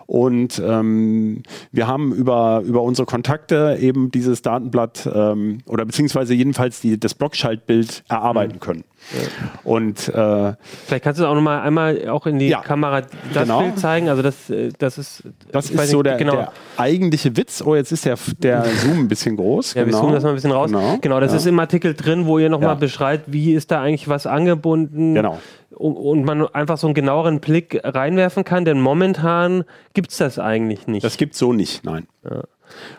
Und 0.08 0.62
ähm, 0.66 1.44
wir 1.74 1.88
haben 1.88 2.14
über, 2.14 2.64
über 2.66 2.82
unsere 2.82 3.06
Kontakte 3.06 3.78
eben 3.80 4.10
dieses 4.10 4.42
Datenblatt 4.42 5.08
ähm, 5.14 5.60
oder 5.66 5.86
beziehungsweise 5.86 6.34
jedenfalls 6.34 6.80
die, 6.80 6.98
das 6.98 7.14
Blockschaltbild 7.14 8.06
erarbeiten 8.08 8.56
mhm. 8.56 8.60
können. 8.62 8.84
Ja. 9.12 9.50
Und 9.66 10.08
äh, 10.08 10.54
vielleicht 10.86 11.04
kannst 11.04 11.20
du 11.20 11.26
auch 11.26 11.36
noch 11.36 11.42
mal 11.42 11.62
einmal 11.62 12.08
auch 12.08 12.26
in 12.26 12.40
die 12.40 12.48
ja, 12.48 12.62
Kamera 12.62 13.02
das 13.34 13.44
genau. 13.44 13.60
Bild 13.60 13.80
zeigen. 13.80 14.08
Also 14.08 14.22
das, 14.22 14.50
äh, 14.50 14.70
das 14.80 14.98
ist 14.98 15.24
das 15.52 15.70
ist 15.70 15.90
so 15.90 16.02
der, 16.02 16.16
genau. 16.16 16.36
der, 16.36 16.52
eigentliche 16.78 17.36
Witz. 17.36 17.62
Oh, 17.62 17.76
jetzt 17.76 17.92
ist 17.92 18.06
der, 18.06 18.18
der 18.40 18.64
Zoom 18.64 19.00
ein 19.00 19.08
bisschen 19.10 19.36
groß. 19.36 19.74
Ja, 19.74 19.84
genau. 19.84 19.96
wir 19.96 20.00
zoomen 20.00 20.14
das 20.16 20.24
mal 20.24 20.30
ein 20.30 20.36
bisschen 20.36 20.52
raus. 20.52 20.72
Genau, 20.72 20.98
genau 21.02 21.20
das 21.20 21.34
ja. 21.34 21.38
ist 21.38 21.46
im 21.48 21.60
Artikel 21.60 21.94
drin, 21.94 22.26
wo 22.26 22.40
ihr 22.40 22.50
noch 22.50 22.62
mal 22.62 22.76
beschreibt, 22.76 23.32
wie 23.32 23.54
ist 23.54 23.72
da 23.72 23.82
eigentlich 23.82 24.08
was 24.08 24.26
angebunden. 24.26 25.16
Genau 25.16 25.38
und 25.72 26.24
man 26.24 26.48
einfach 26.48 26.78
so 26.78 26.88
einen 26.88 26.94
genaueren 26.94 27.40
Blick 27.40 27.80
reinwerfen 27.84 28.44
kann, 28.44 28.66
denn 28.66 28.80
momentan 28.80 29.64
gibt 29.94 30.12
es 30.12 30.18
das 30.18 30.40
eigentlich 30.40 30.88
nicht. 30.88 31.04
Das 31.04 31.18
gibt 31.18 31.34
es 31.34 31.40
so 31.40 31.54
nicht, 31.54 31.84
nein. 31.84 32.08
Ja. 32.24 32.44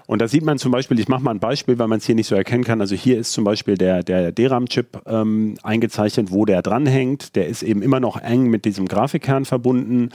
Und 0.08 0.22
da 0.22 0.26
sieht 0.26 0.42
man 0.42 0.56
zum 0.56 0.72
Beispiel, 0.72 0.98
ich 0.98 1.08
mache 1.08 1.22
mal 1.22 1.32
ein 1.32 1.38
Beispiel, 1.38 1.78
weil 1.78 1.86
man 1.86 1.98
es 1.98 2.06
hier 2.06 2.14
nicht 2.14 2.28
so 2.28 2.34
erkennen 2.34 2.64
kann. 2.64 2.80
Also 2.80 2.94
hier 2.94 3.18
ist 3.18 3.32
zum 3.32 3.44
Beispiel 3.44 3.76
der, 3.76 4.02
der 4.02 4.32
DRAM-Chip 4.32 5.02
ähm, 5.04 5.56
eingezeichnet, 5.62 6.32
wo 6.32 6.46
der 6.46 6.62
dranhängt. 6.62 7.36
Der 7.36 7.46
ist 7.46 7.62
eben 7.62 7.82
immer 7.82 8.00
noch 8.00 8.16
eng 8.16 8.44
mit 8.48 8.64
diesem 8.64 8.88
Grafikkern 8.88 9.44
verbunden 9.44 10.08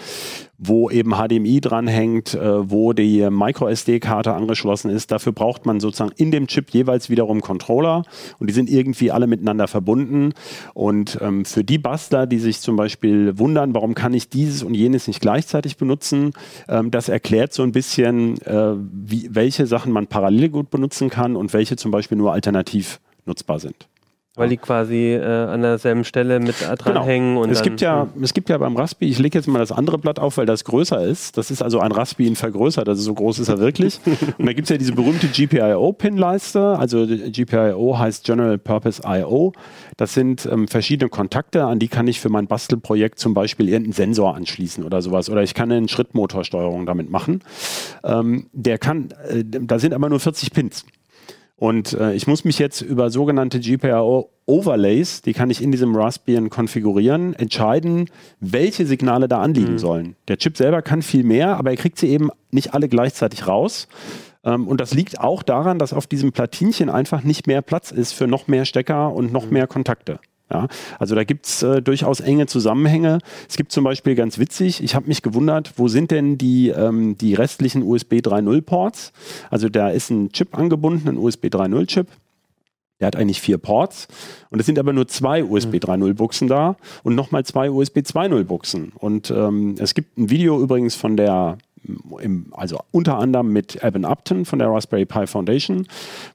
wo 0.65 0.89
eben 0.89 1.11
HDMI 1.11 1.61
dranhängt, 1.61 2.33
äh, 2.33 2.69
wo 2.69 2.93
die 2.93 3.27
MicroSD-Karte 3.29 4.33
angeschlossen 4.33 4.89
ist. 4.89 5.11
Dafür 5.11 5.31
braucht 5.33 5.65
man 5.65 5.79
sozusagen 5.79 6.13
in 6.15 6.31
dem 6.31 6.47
Chip 6.47 6.69
jeweils 6.71 7.09
wiederum 7.09 7.41
Controller 7.41 8.03
und 8.39 8.49
die 8.49 8.53
sind 8.53 8.69
irgendwie 8.69 9.11
alle 9.11 9.27
miteinander 9.27 9.67
verbunden. 9.67 10.33
Und 10.73 11.17
ähm, 11.21 11.45
für 11.45 11.63
die 11.63 11.77
Bastler, 11.77 12.27
die 12.27 12.39
sich 12.39 12.61
zum 12.61 12.75
Beispiel 12.75 13.37
wundern, 13.37 13.73
warum 13.73 13.93
kann 13.93 14.13
ich 14.13 14.29
dieses 14.29 14.63
und 14.63 14.73
jenes 14.73 15.07
nicht 15.07 15.21
gleichzeitig 15.21 15.77
benutzen, 15.77 16.31
ähm, 16.69 16.91
das 16.91 17.09
erklärt 17.09 17.53
so 17.53 17.63
ein 17.63 17.71
bisschen, 17.71 18.39
äh, 18.41 18.75
wie, 18.77 19.29
welche 19.31 19.65
Sachen 19.67 19.82
man 19.91 20.07
parallel 20.07 20.49
gut 20.49 20.69
benutzen 20.69 21.09
kann 21.09 21.35
und 21.35 21.53
welche 21.53 21.75
zum 21.75 21.91
Beispiel 21.91 22.17
nur 22.17 22.33
alternativ 22.33 22.99
nutzbar 23.25 23.59
sind. 23.59 23.87
Weil 24.35 24.49
die 24.49 24.57
quasi 24.57 25.13
äh, 25.13 25.23
an 25.23 25.61
derselben 25.61 26.03
Stelle 26.03 26.39
mit 26.39 26.55
dranhängen. 26.59 27.35
Genau. 27.35 27.43
Und 27.43 27.51
es, 27.51 27.59
dann, 27.59 27.65
gibt 27.65 27.81
ja, 27.81 28.07
hm. 28.11 28.23
es 28.23 28.33
gibt 28.33 28.49
ja 28.49 28.57
beim 28.57 28.75
Raspi, 28.75 29.05
ich 29.05 29.19
lege 29.19 29.37
jetzt 29.37 29.47
mal 29.47 29.59
das 29.59 29.71
andere 29.71 29.99
Blatt 29.99 30.17
auf, 30.17 30.37
weil 30.37 30.47
das 30.47 30.63
größer 30.63 31.05
ist. 31.05 31.37
Das 31.37 31.51
ist 31.51 31.61
also 31.61 31.79
ein 31.79 31.91
Raspi 31.91 32.25
in 32.25 32.35
vergrößert, 32.35 32.89
also 32.89 32.99
so 33.03 33.13
groß 33.13 33.37
ist 33.37 33.49
er 33.49 33.59
wirklich. 33.59 33.99
und 34.05 34.45
da 34.45 34.53
gibt 34.53 34.63
es 34.63 34.69
ja 34.69 34.77
diese 34.77 34.93
berühmte 34.93 35.27
GPIO-Pin-Leiste. 35.27 36.79
Also 36.79 37.05
GPIO 37.05 37.99
heißt 37.99 38.25
General 38.25 38.57
Purpose 38.57 39.03
I.O. 39.05 39.53
Das 39.97 40.15
sind 40.15 40.47
ähm, 40.51 40.67
verschiedene 40.67 41.09
Kontakte, 41.09 41.65
an 41.65 41.77
die 41.77 41.87
kann 41.87 42.07
ich 42.07 42.19
für 42.19 42.29
mein 42.29 42.47
Bastelprojekt 42.47 43.19
zum 43.19 43.35
Beispiel 43.35 43.69
irgendeinen 43.69 43.93
Sensor 43.93 44.35
anschließen 44.35 44.83
oder 44.83 45.03
sowas. 45.03 45.29
Oder 45.29 45.43
ich 45.43 45.53
kann 45.53 45.71
eine 45.71 45.87
Schrittmotorsteuerung 45.87 46.87
damit 46.87 47.11
machen. 47.11 47.43
Ähm, 48.03 48.47
der 48.51 48.79
kann, 48.79 49.09
äh, 49.29 49.43
da 49.45 49.77
sind 49.77 49.93
aber 49.93 50.09
nur 50.09 50.19
40 50.19 50.51
Pins. 50.53 50.85
Und 51.63 51.93
äh, 51.93 52.13
ich 52.13 52.27
muss 52.27 52.43
mich 52.43 52.59
jetzt 52.59 52.81
über 52.81 53.09
sogenannte 53.09 53.57
GPIO 53.57 54.29
Overlays, 54.45 55.21
die 55.21 55.31
kann 55.31 55.49
ich 55.49 55.61
in 55.61 55.71
diesem 55.71 55.95
Raspbian 55.95 56.49
konfigurieren, 56.49 57.33
entscheiden, 57.35 58.09
welche 58.41 58.85
Signale 58.85 59.29
da 59.29 59.39
anliegen 59.39 59.75
Mhm. 59.75 59.79
sollen. 59.79 60.15
Der 60.27 60.37
Chip 60.37 60.57
selber 60.57 60.81
kann 60.81 61.01
viel 61.01 61.23
mehr, 61.23 61.55
aber 61.55 61.69
er 61.69 61.77
kriegt 61.77 61.97
sie 61.97 62.09
eben 62.09 62.31
nicht 62.51 62.73
alle 62.73 62.89
gleichzeitig 62.89 63.47
raus. 63.47 63.87
Ähm, 64.43 64.67
und 64.67 64.81
das 64.81 64.93
liegt 64.93 65.21
auch 65.21 65.41
daran, 65.41 65.79
dass 65.79 65.93
auf 65.93 66.05
diesem 66.05 66.33
Platinchen 66.33 66.89
einfach 66.89 67.23
nicht 67.23 67.47
mehr 67.47 67.61
Platz 67.61 67.91
ist 67.91 68.11
für 68.11 68.27
noch 68.27 68.49
mehr 68.49 68.65
Stecker 68.65 69.13
und 69.13 69.31
noch 69.31 69.49
mehr 69.49 69.65
Kontakte. 69.65 70.19
Ja, 70.53 70.67
also 70.99 71.15
da 71.15 71.23
gibt 71.23 71.47
es 71.47 71.63
äh, 71.63 71.81
durchaus 71.81 72.19
enge 72.19 72.45
Zusammenhänge. 72.45 73.17
Es 73.49 73.57
gibt 73.57 73.71
zum 73.71 73.83
Beispiel 73.83 74.13
ganz 74.13 74.37
witzig, 74.37 74.83
ich 74.83 74.93
habe 74.93 75.07
mich 75.07 75.23
gewundert, 75.23 75.73
wo 75.77 75.87
sind 75.87 76.11
denn 76.11 76.37
die, 76.37 76.69
ähm, 76.69 77.17
die 77.17 77.33
restlichen 77.33 77.81
USB 77.81 78.13
3.0 78.15 78.61
Ports? 78.61 79.13
Also 79.49 79.67
da 79.67 79.89
ist 79.89 80.11
ein 80.11 80.31
Chip 80.31 80.55
angebunden, 80.55 81.09
ein 81.09 81.17
USB 81.17 81.45
3.0 81.45 81.87
Chip. 81.87 82.07
Der 82.99 83.07
hat 83.07 83.15
eigentlich 83.15 83.41
vier 83.41 83.57
Ports 83.57 84.07
und 84.51 84.59
es 84.59 84.65
sind 84.67 84.77
aber 84.77 84.93
nur 84.93 85.07
zwei 85.07 85.43
USB 85.43 85.75
3.0 85.75 86.13
Buchsen 86.13 86.47
da 86.47 86.77
und 87.01 87.15
nochmal 87.15 87.43
zwei 87.43 87.69
USB 87.71 87.97
2.0 87.97 88.43
Buchsen. 88.43 88.93
Und 88.95 89.31
ähm, 89.31 89.75
es 89.79 89.95
gibt 89.95 90.17
ein 90.17 90.29
Video 90.29 90.61
übrigens 90.61 90.95
von 90.95 91.17
der, 91.17 91.57
im, 92.21 92.45
also 92.51 92.79
unter 92.91 93.17
anderem 93.17 93.51
mit 93.51 93.83
Evan 93.83 94.05
Upton 94.05 94.45
von 94.45 94.59
der 94.59 94.69
Raspberry 94.69 95.05
Pi 95.05 95.25
Foundation, 95.25 95.87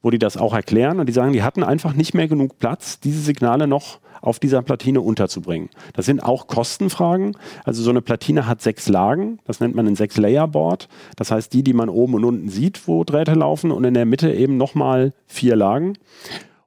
wo 0.03 0.11
die 0.11 0.19
das 0.19 0.37
auch 0.37 0.53
erklären 0.53 0.99
und 0.99 1.07
die 1.07 1.13
sagen, 1.13 1.33
die 1.33 1.45
hatten 1.45 1.63
einfach 1.63 1.95
nicht 1.95 2.13
mehr 2.13 2.29
genug 2.29 2.59
Platz, 2.59 2.99
diese 3.01 3.21
Signale 3.21 3.67
noch 3.69 4.01
auf 4.21 4.39
dieser 4.39 4.63
Platine 4.63 5.01
unterzubringen. 5.01 5.71
Das 5.95 6.07
sind 6.07 6.23
auch 6.23 6.47
Kostenfragen. 6.47 7.37
Also 7.65 7.83
so 7.83 7.91
eine 7.91 8.03
Platine 8.03 8.47
hat 8.47 8.63
sechs 8.63 8.89
Lagen. 8.89 9.39
Das 9.45 9.61
nennt 9.61 9.75
man 9.75 9.87
ein 9.87 9.97
Sechs-Layer-Board. 9.97 10.89
Das 11.17 11.31
heißt, 11.31 11.53
die, 11.53 11.63
die 11.63 11.73
man 11.73 11.89
oben 11.89 12.15
und 12.15 12.25
unten 12.25 12.49
sieht, 12.49 12.87
wo 12.89 13.05
Drähte 13.05 13.35
laufen 13.35 13.71
und 13.71 13.85
in 13.85 13.95
der 13.95 14.07
Mitte 14.07 14.33
eben 14.33 14.57
nochmal 14.57 15.13
vier 15.27 15.57
Lagen. 15.57 15.95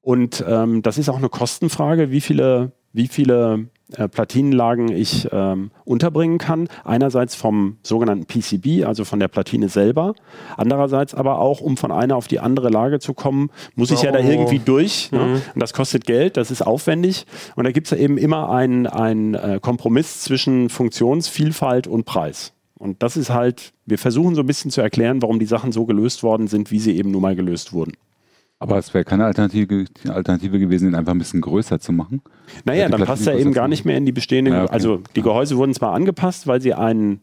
Und 0.02 0.44
ähm, 0.48 0.82
das 0.82 0.98
ist 0.98 1.10
auch 1.10 1.18
eine 1.18 1.30
Kostenfrage, 1.30 2.12
wie 2.12 2.22
viele, 2.22 2.72
wie 2.94 3.08
viele 3.08 3.68
äh, 3.98 4.08
Platinenlagen 4.08 4.92
ich 4.92 5.28
ähm, 5.32 5.72
unterbringen 5.86 6.38
kann. 6.38 6.68
Einerseits 6.84 7.36
vom 7.36 7.78
sogenannten 7.84 8.26
PCB, 8.26 8.86
also 8.86 9.06
von 9.06 9.20
der 9.20 9.28
Platine 9.28 9.70
selber. 9.70 10.14
Andererseits 10.58 11.14
aber 11.14 11.40
auch, 11.40 11.62
um 11.62 11.78
von 11.78 11.92
einer 11.92 12.16
auf 12.16 12.28
die 12.28 12.40
andere 12.40 12.70
Lage 12.70 13.00
zu 13.00 13.14
kommen, 13.14 13.50
muss 13.76 13.92
ich 13.92 14.02
ja 14.02 14.12
da 14.12 14.20
Oh. 14.20 14.24
irgendwie 14.24 14.60
durch. 14.60 15.12
Ne? 15.12 15.20
Mhm. 15.20 15.34
Und 15.56 15.62
das 15.62 15.74
kostet 15.74 16.06
Geld, 16.06 16.38
das 16.38 16.52
ist 16.52 16.62
aufwendig. 16.62 17.26
Und 17.56 17.64
da 17.66 17.72
gibt 17.72 17.88
es 17.88 17.92
ja 17.92 17.98
eben 17.98 18.18
immer 18.18 18.50
einen, 18.50 18.88
einen 18.88 19.34
äh, 19.34 19.60
Kompromiss 19.62 20.22
zwischen 20.22 20.70
Funktionsvielfalt 20.70 21.88
und 21.88 22.06
Preis. 22.06 22.54
Und 22.78 23.04
das 23.04 23.18
ist 23.18 23.30
halt, 23.30 23.74
wir 23.86 23.98
versuchen 24.00 24.34
so 24.36 24.42
ein 24.42 24.48
bisschen 24.48 24.72
zu 24.72 24.82
erklären, 24.82 25.22
warum 25.22 25.38
die 25.40 25.46
Sachen 25.46 25.72
so 25.72 25.86
gelöst 25.86 26.24
worden 26.24 26.48
sind, 26.48 26.72
wie 26.72 26.80
sie 26.80 26.98
eben 26.98 27.12
nun 27.12 27.22
mal 27.22 27.36
gelöst 27.36 27.74
wurden. 27.74 27.94
Aber 28.62 28.78
es 28.78 28.94
wäre 28.94 29.04
keine 29.04 29.26
Alternative, 29.26 29.86
Alternative 30.08 30.60
gewesen, 30.60 30.90
ihn 30.90 30.94
einfach 30.94 31.14
ein 31.14 31.18
bisschen 31.18 31.42
größer 31.42 31.80
zu 31.80 31.92
machen. 31.92 32.22
Naja, 32.64 32.90
dann 32.90 33.02
passt 33.06 33.26
er 33.26 33.36
eben 33.36 33.54
gar 33.54 33.68
nicht 33.68 33.86
mehr 33.86 33.98
in 33.98 34.06
die 34.06 34.12
bestehenden. 34.12 34.54
Ja, 34.54 34.64
okay. 34.66 34.74
Also 34.74 35.02
die 35.16 35.24
Gehäuse 35.24 35.58
wurden 35.58 35.74
zwar 35.74 35.94
angepasst, 35.94 36.46
weil 36.46 36.62
sie 36.62 36.76
einen, 36.76 37.22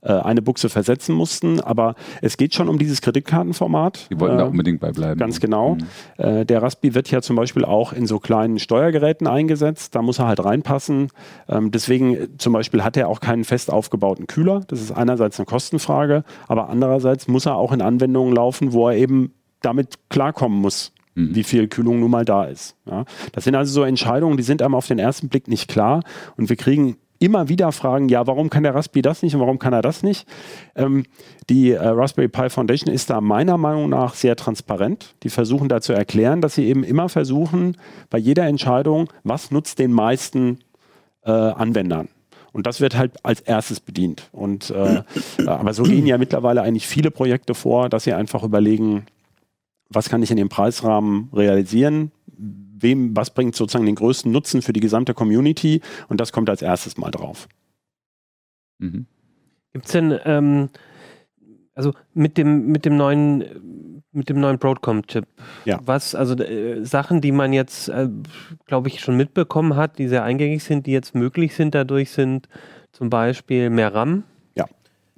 äh, 0.00 0.12
eine 0.12 0.42
Buchse 0.42 0.68
versetzen 0.68 1.14
mussten, 1.14 1.60
aber 1.60 1.94
es 2.22 2.36
geht 2.36 2.54
schon 2.56 2.68
um 2.68 2.76
dieses 2.76 3.02
Kreditkartenformat. 3.02 4.08
Die 4.10 4.18
wollten 4.18 4.38
da 4.38 4.46
Äh, 4.46 4.48
unbedingt 4.48 4.80
bei 4.80 4.90
bleiben. 4.90 5.20
Ganz 5.20 5.38
genau. 5.38 5.76
Mhm. 5.76 5.84
Äh, 6.16 6.44
der 6.44 6.60
Raspi 6.60 6.92
wird 6.92 7.08
ja 7.12 7.22
zum 7.22 7.36
Beispiel 7.36 7.64
auch 7.64 7.92
in 7.92 8.06
so 8.06 8.18
kleinen 8.18 8.58
Steuergeräten 8.58 9.28
eingesetzt. 9.28 9.94
Da 9.94 10.02
muss 10.02 10.18
er 10.18 10.26
halt 10.26 10.44
reinpassen. 10.44 11.06
Ähm, 11.48 11.70
deswegen 11.70 12.16
äh, 12.16 12.28
zum 12.36 12.52
Beispiel 12.52 12.82
hat 12.82 12.96
er 12.96 13.06
auch 13.06 13.20
keinen 13.20 13.44
fest 13.44 13.72
aufgebauten 13.72 14.26
Kühler. 14.26 14.62
Das 14.66 14.80
ist 14.80 14.90
einerseits 14.90 15.38
eine 15.38 15.46
Kostenfrage, 15.46 16.24
aber 16.48 16.68
andererseits 16.68 17.28
muss 17.28 17.46
er 17.46 17.54
auch 17.54 17.70
in 17.70 17.80
Anwendungen 17.80 18.34
laufen, 18.34 18.72
wo 18.72 18.88
er 18.88 18.96
eben 18.96 19.34
damit 19.62 19.94
klarkommen 20.08 20.60
muss, 20.60 20.92
Mhm. 21.14 21.34
wie 21.34 21.44
viel 21.44 21.68
Kühlung 21.68 22.00
nun 22.00 22.10
mal 22.10 22.24
da 22.24 22.44
ist. 22.44 22.76
Ja. 22.86 23.04
Das 23.32 23.44
sind 23.44 23.54
also 23.54 23.72
so 23.72 23.82
Entscheidungen, 23.82 24.36
die 24.36 24.42
sind 24.42 24.62
einem 24.62 24.74
auf 24.74 24.86
den 24.86 24.98
ersten 24.98 25.28
Blick 25.28 25.48
nicht 25.48 25.68
klar. 25.68 26.02
Und 26.36 26.48
wir 26.48 26.56
kriegen 26.56 26.96
immer 27.18 27.48
wieder 27.48 27.70
Fragen, 27.72 28.08
ja, 28.08 28.26
warum 28.26 28.48
kann 28.48 28.62
der 28.62 28.74
Raspberry 28.74 29.02
das 29.02 29.22
nicht 29.22 29.34
und 29.34 29.40
warum 29.40 29.58
kann 29.58 29.72
er 29.72 29.82
das 29.82 30.02
nicht? 30.02 30.26
Ähm, 30.74 31.04
die 31.50 31.72
äh, 31.72 31.86
Raspberry 31.86 32.28
Pi 32.28 32.48
Foundation 32.48 32.92
ist 32.94 33.10
da 33.10 33.20
meiner 33.20 33.58
Meinung 33.58 33.90
nach 33.90 34.14
sehr 34.14 34.36
transparent. 34.36 35.14
Die 35.22 35.28
versuchen 35.28 35.68
da 35.68 35.80
zu 35.80 35.92
erklären, 35.92 36.40
dass 36.40 36.54
sie 36.54 36.66
eben 36.66 36.82
immer 36.82 37.08
versuchen, 37.08 37.76
bei 38.08 38.18
jeder 38.18 38.46
Entscheidung, 38.46 39.08
was 39.22 39.50
nutzt 39.50 39.78
den 39.78 39.92
meisten 39.92 40.60
äh, 41.24 41.30
Anwendern. 41.30 42.08
Und 42.52 42.66
das 42.66 42.80
wird 42.80 42.96
halt 42.96 43.12
als 43.24 43.40
erstes 43.40 43.80
bedient. 43.80 44.28
Und, 44.32 44.70
äh, 44.70 45.02
aber 45.46 45.74
so 45.74 45.82
gehen 45.82 46.06
ja 46.06 46.18
mittlerweile 46.18 46.62
eigentlich 46.62 46.86
viele 46.86 47.10
Projekte 47.10 47.54
vor, 47.54 47.88
dass 47.88 48.04
sie 48.04 48.14
einfach 48.14 48.42
überlegen, 48.42 49.04
was 49.90 50.08
kann 50.08 50.22
ich 50.22 50.30
in 50.30 50.36
dem 50.36 50.48
Preisrahmen 50.48 51.28
realisieren? 51.32 52.12
Wem, 52.36 53.14
was 53.14 53.30
bringt 53.30 53.54
sozusagen 53.54 53.84
den 53.86 53.96
größten 53.96 54.32
Nutzen 54.32 54.62
für 54.62 54.72
die 54.72 54.80
gesamte 54.80 55.12
Community? 55.12 55.82
Und 56.08 56.20
das 56.20 56.32
kommt 56.32 56.48
als 56.48 56.62
erstes 56.62 56.96
mal 56.96 57.10
drauf. 57.10 57.48
Mhm. 58.78 59.06
Gibt 59.72 59.86
es 59.86 59.92
denn, 59.92 60.18
ähm, 60.24 60.70
also 61.74 61.92
mit 62.14 62.38
dem, 62.38 62.68
mit 62.68 62.84
dem 62.84 62.96
neuen, 62.96 64.02
mit 64.12 64.28
dem 64.28 64.40
neuen 64.40 64.58
Broadcom-Chip, 64.58 65.26
Ja. 65.64 65.78
was, 65.84 66.14
also 66.14 66.34
äh, 66.34 66.84
Sachen, 66.84 67.20
die 67.20 67.32
man 67.32 67.52
jetzt, 67.52 67.88
äh, 67.88 68.08
glaube 68.66 68.88
ich, 68.88 69.00
schon 69.00 69.16
mitbekommen 69.16 69.76
hat, 69.76 69.98
die 69.98 70.08
sehr 70.08 70.24
eingängig 70.24 70.64
sind, 70.64 70.86
die 70.86 70.92
jetzt 70.92 71.14
möglich 71.14 71.54
sind, 71.54 71.74
dadurch 71.74 72.10
sind 72.10 72.48
zum 72.92 73.10
Beispiel 73.10 73.70
mehr 73.70 73.94
RAM. 73.94 74.24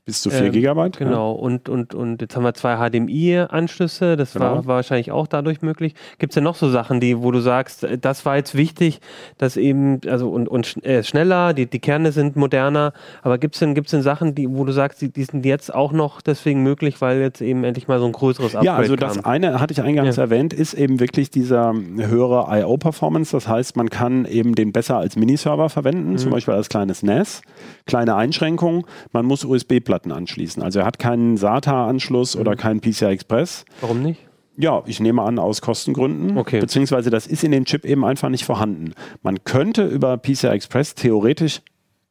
Bis 0.05 0.21
zu 0.21 0.31
4 0.31 0.47
Ähm, 0.47 0.53
Gigabyte. 0.53 0.97
Genau, 0.99 1.31
und, 1.33 1.69
und, 1.69 1.95
und 1.95 2.21
jetzt 2.21 2.35
haben 2.35 2.43
wir 2.43 2.55
zwei 2.55 2.75
HDMI-Anschlüsse, 2.77 4.17
das 4.17 4.35
war, 4.39 4.51
Genau. 4.51 4.67
war 4.67 4.75
wahrscheinlich 4.77 5.13
auch 5.13 5.29
dadurch 5.29 5.63
möglich. 5.63 5.95
Gibt 6.19 6.33
es 6.33 6.35
denn 6.35 6.43
noch 6.45 6.57
so 6.57 6.69
Sachen, 6.71 6.99
die, 6.99 7.23
wo 7.23 7.31
du 7.31 7.39
sagst, 7.41 7.85
äh, 7.85 7.99
das 7.99 8.27
war 8.27 8.37
jetzt 8.37 8.57
wichtig, 8.57 9.01
dass 9.39 9.57
eben, 9.57 10.01
also 10.09 10.29
und, 10.31 10.49
und 10.49 10.85
äh, 10.85 11.05
schneller, 11.05 11.55
die, 11.55 11.67
die 11.67 11.79
Kerne 11.79 12.11
sind 12.11 12.35
moderner, 12.35 12.93
aber 13.23 13.39
gibt 13.39 13.55
es 13.55 13.61
denn, 13.61 13.75
gibt's 13.77 13.93
denn 13.93 14.03
Sachen, 14.03 14.35
die, 14.35 14.51
wo 14.51 14.65
du 14.65 14.73
sagst, 14.73 15.01
die, 15.03 15.13
die 15.13 15.23
sind 15.23 15.47
jetzt 15.47 15.73
auch 15.73 15.93
noch 15.93 16.21
deswegen 16.21 16.65
möglich, 16.65 17.01
weil 17.01 17.21
jetzt 17.21 17.41
eben 17.41 17.63
endlich 17.63 17.87
mal 17.87 18.01
so 18.01 18.07
ein 18.07 18.13
größeres 18.13 18.57
Upgrade 18.57 18.67
Ja, 18.67 18.75
also 18.75 18.97
das 18.97 19.15
kam? 19.23 19.25
eine 19.25 19.61
hatte 19.61 19.73
ich 19.73 19.83
eingangs 19.83 20.17
Ja. 20.17 20.25
erwähnt, 20.25 20.53
ist 20.53 20.75
eben 20.75 20.99
wirklich 20.99 21.31
dieser 21.31 21.73
höhere 21.75 22.47
I.O.-Performance. 22.51 23.31
Das 23.31 23.47
heißt, 23.47 23.77
man 23.77 23.89
kann 23.89 24.25
eben 24.25 24.57
den 24.57 24.73
besser 24.73 24.97
als 24.99 25.15
Miniserver 25.15 25.69
verwenden, 25.69 26.19
zum 26.19 26.31
Mhm. 26.31 26.33
Beispiel 26.35 26.55
als 26.55 26.69
kleines 26.69 27.05
NAS. 27.05 27.43
Kleine 27.87 28.17
Einschränkung, 28.17 28.87
man 29.13 29.25
muss 29.27 29.45
USB-Platten 29.93 30.13
anschließen. 30.13 30.63
Also 30.63 30.81
er 30.81 30.87
hat 30.87 30.99
keinen 30.99 31.37
SATA-Anschluss 31.37 32.35
Mhm. 32.35 32.41
oder 32.41 32.57
keinen 32.57 32.81
PCI 32.81 33.07
Express. 33.07 33.65
Warum 33.81 34.03
nicht? 34.03 34.21
Ja, 34.57 34.83
ich 34.87 35.01
nehme 35.01 35.23
an, 35.23 35.39
aus 35.39 35.63
Kostengründen. 35.63 36.37
Okay. 36.37 36.61
Beziehungsweise 36.61 37.11
das 37.11 37.27
ist 37.27 37.43
in 37.43 37.53
dem 37.53 37.65
Chip 37.65 37.85
eben 37.85 38.05
einfach 38.05 38.29
nicht 38.29 38.45
vorhanden. 38.45 38.93
Man 39.23 39.45
könnte 39.45 39.87
über 39.87 40.17
PCI 40.19 40.49
Express 40.49 40.95
theoretisch 40.95 41.63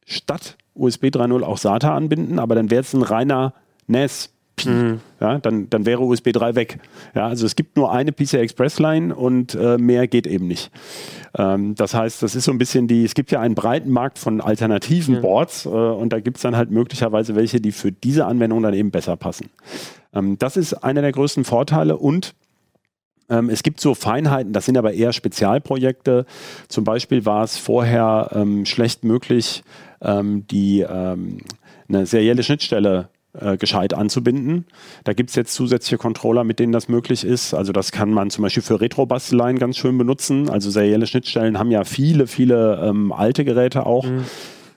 statt 0.05 0.57
USB 0.73 1.05
3.0 1.05 1.43
auch 1.43 1.57
SATA 1.57 1.95
anbinden, 1.95 2.39
aber 2.39 2.55
dann 2.55 2.71
wäre 2.71 2.81
es 2.81 2.93
ein 2.93 3.03
reiner 3.03 3.53
NAS. 3.88 4.33
Mhm. 4.65 5.00
Ja, 5.20 5.38
dann, 5.39 5.70
dann 5.70 5.86
wäre 5.86 6.01
USB 6.01 6.31
3 6.31 6.55
weg. 6.55 6.79
Ja, 7.15 7.27
also 7.27 7.46
es 7.46 7.55
gibt 7.55 7.77
nur 7.77 7.91
eine 7.91 8.12
PCI 8.12 8.38
Express 8.38 8.79
Line 8.79 9.15
und 9.15 9.55
äh, 9.55 9.77
mehr 9.77 10.08
geht 10.08 10.27
eben 10.27 10.48
nicht. 10.48 10.72
Ähm, 11.38 11.75
das 11.75 11.93
heißt, 11.93 12.22
das 12.22 12.36
ist 12.36 12.46
so 12.46 12.51
ein 12.51 12.58
bisschen 12.58 12.88
die, 12.88 13.03
es 13.03 13.13
gibt 13.13 13.31
ja 13.31 13.39
einen 13.39 13.55
breiten 13.55 13.89
Markt 13.89 14.20
von 14.20 14.41
alternativen 14.41 15.15
Ja. 15.15 15.22
Boards 15.22 15.65
äh, 15.65 15.70
und 15.70 16.13
da 16.13 16.20
gibt 16.20 16.38
es 16.38 16.43
dann 16.43 16.55
halt 16.55 16.72
möglicherweise 16.72 17.36
welche, 17.36 17.62
die 17.62 17.72
für 17.72 17.91
diese 17.91 18.25
Anwendung 18.25 18.62
dann 18.63 18.74
eben 18.74 18.91
besser 18.91 19.15
passen. 19.15 19.50
Ähm, 20.13 20.38
das 20.38 20.58
ist 20.58 20.74
einer 20.74 21.01
der 21.01 21.12
größten 21.12 21.43
Vorteile 21.43 21.98
und 21.98 22.36
ähm, 23.29 23.50
es 23.50 23.63
gibt 23.63 23.79
so 23.79 23.96
Feinheiten, 23.96 24.51
das 24.51 24.65
sind 24.65 24.77
aber 24.77 24.93
eher 24.93 25.13
Spezialprojekte. 25.13 26.25
Zum 26.67 26.84
Beispiel 26.84 27.25
war 27.25 27.43
es 27.43 27.58
vorher 27.58 28.29
ähm, 28.34 28.65
schlecht 28.65 29.05
möglich, 29.05 29.63
ähm, 30.01 30.46
die 30.48 30.81
ähm, 30.81 31.38
eine 31.88 32.05
serielle 32.05 32.43
Schnittstelle 32.43 33.10
äh, 33.39 33.57
gescheit 33.57 33.93
anzubinden. 33.93 34.65
Da 35.03 35.13
gibt 35.13 35.29
es 35.29 35.35
jetzt 35.35 35.53
zusätzliche 35.53 35.97
Controller, 35.97 36.43
mit 36.43 36.59
denen 36.59 36.71
das 36.73 36.88
möglich 36.89 37.23
ist. 37.23 37.53
Also 37.53 37.71
das 37.71 37.91
kann 37.91 38.11
man 38.11 38.29
zum 38.29 38.41
Beispiel 38.43 38.63
für 38.63 38.81
Retro-Basteleien 38.81 39.57
ganz 39.59 39.77
schön 39.77 39.97
benutzen. 39.97 40.50
Also 40.50 40.69
serielle 40.69 41.07
Schnittstellen 41.07 41.57
haben 41.57 41.71
ja 41.71 41.83
viele, 41.83 42.27
viele 42.27 42.81
ähm, 42.83 43.11
alte 43.11 43.45
Geräte 43.45 43.85
auch. 43.85 44.05
Mhm. 44.05 44.25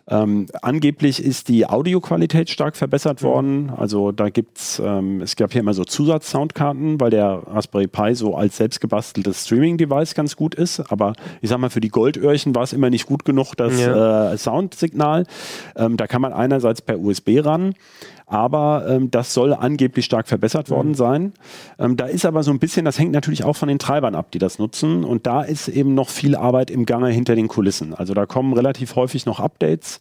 Ähm, 0.07 0.47
angeblich 0.61 1.25
ist 1.25 1.49
die 1.49 1.67
Audioqualität 1.67 2.51
stark 2.51 2.77
verbessert 2.77 3.23
Mhm. 3.23 3.27
worden. 3.27 3.73
Also 3.75 4.13
da 4.13 4.29
gibt's, 4.29 4.79
ähm, 4.85 5.23
es 5.23 5.35
gab 5.35 5.51
hier 5.53 5.63
immer 5.63 5.73
so 5.73 5.83
Zusatz-Soundkarten, 5.83 7.01
weil 7.01 7.09
der 7.09 7.43
Raspberry 7.47 7.87
Pi 7.87 8.15
so 8.15 8.35
als 8.37 8.59
selbstgebasteltes 8.59 9.47
Streaming-Device 9.47 10.15
ganz 10.15 10.37
gut 10.37 10.55
ist. 10.55 10.81
Aber 10.93 11.15
ich 11.41 11.49
sag 11.49 11.57
mal, 11.59 11.71
für 11.71 11.81
die 11.81 11.89
Goldöhrchen 11.89 12.55
war 12.55 12.65
es 12.65 12.75
immer 12.75 12.91
nicht 12.91 13.07
gut 13.07 13.25
genug, 13.25 13.55
das 13.57 13.81
Ja. 13.81 14.33
äh, 14.33 14.37
Soundsignal. 14.37 15.25
Ähm, 15.75 15.97
da 15.97 16.07
kann 16.07 16.21
man 16.21 16.35
einerseits 16.35 16.83
per 16.83 17.01
USB 17.01 17.41
ran, 17.41 17.73
aber 18.27 18.87
ähm, 18.89 19.11
das 19.11 19.35
soll 19.35 19.53
angeblich 19.53 20.05
stark 20.05 20.29
verbessert 20.29 20.71
worden 20.71 20.91
Mhm. 20.91 20.95
sein. 20.95 21.33
Ähm, 21.79 21.97
da 21.97 22.07
ist 22.07 22.25
aber 22.25 22.43
so 22.43 22.51
ein 22.51 22.59
bisschen, 22.59 22.85
das 22.85 22.99
hängt 22.99 23.13
natürlich 23.13 23.45
auch 23.45 23.55
von 23.57 23.69
den 23.69 23.79
Treibern 23.79 24.15
ab, 24.15 24.31
die 24.33 24.39
das 24.39 24.59
nutzen. 24.59 25.05
Und 25.05 25.27
da 25.27 25.43
ist 25.43 25.69
eben 25.69 25.95
noch 25.95 26.09
viel 26.09 26.35
Arbeit 26.35 26.71
im 26.71 26.87
Gange 26.87 27.09
hinter 27.09 27.35
den 27.37 27.49
Kulissen. 27.49 27.95
Also 27.95 28.15
da 28.15 28.27
kommen 28.27 28.53
relativ 28.55 28.97
häufig 28.97 29.27
noch 29.27 29.41
Updates, 29.41 30.01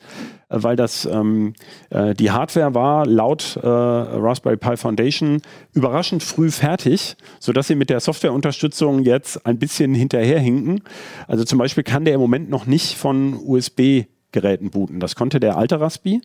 äh, 0.50 0.58
weil 0.64 0.76
das 0.76 1.06
ähm, 1.06 1.54
äh, 1.90 2.14
die 2.14 2.32
Hardware 2.32 2.74
war 2.74 3.06
laut 3.06 3.58
äh, 3.62 3.68
Raspberry 3.68 4.58
Pi 4.58 4.78
Foundation 4.78 5.42
überraschend 5.74 6.24
früh 6.24 6.50
fertig, 6.50 7.18
sodass 7.40 7.68
sie 7.68 7.76
mit 7.76 7.90
der 7.90 8.00
Softwareunterstützung 8.00 9.04
jetzt 9.04 9.46
ein 9.46 9.60
bisschen 9.60 9.94
hinterherhinken. 9.94 10.82
Also 11.28 11.44
zum 11.44 11.60
Beispiel 11.60 11.84
kann 11.84 12.06
der 12.06 12.14
im 12.14 12.22
Moment 12.22 12.50
noch 12.50 12.66
nicht 12.66 12.96
von 12.98 13.34
USB-Geräten 13.46 14.70
booten. 14.70 15.00
Das 15.00 15.16
konnte 15.16 15.40
der 15.40 15.58
alte 15.58 15.80
Raspi. 15.82 16.22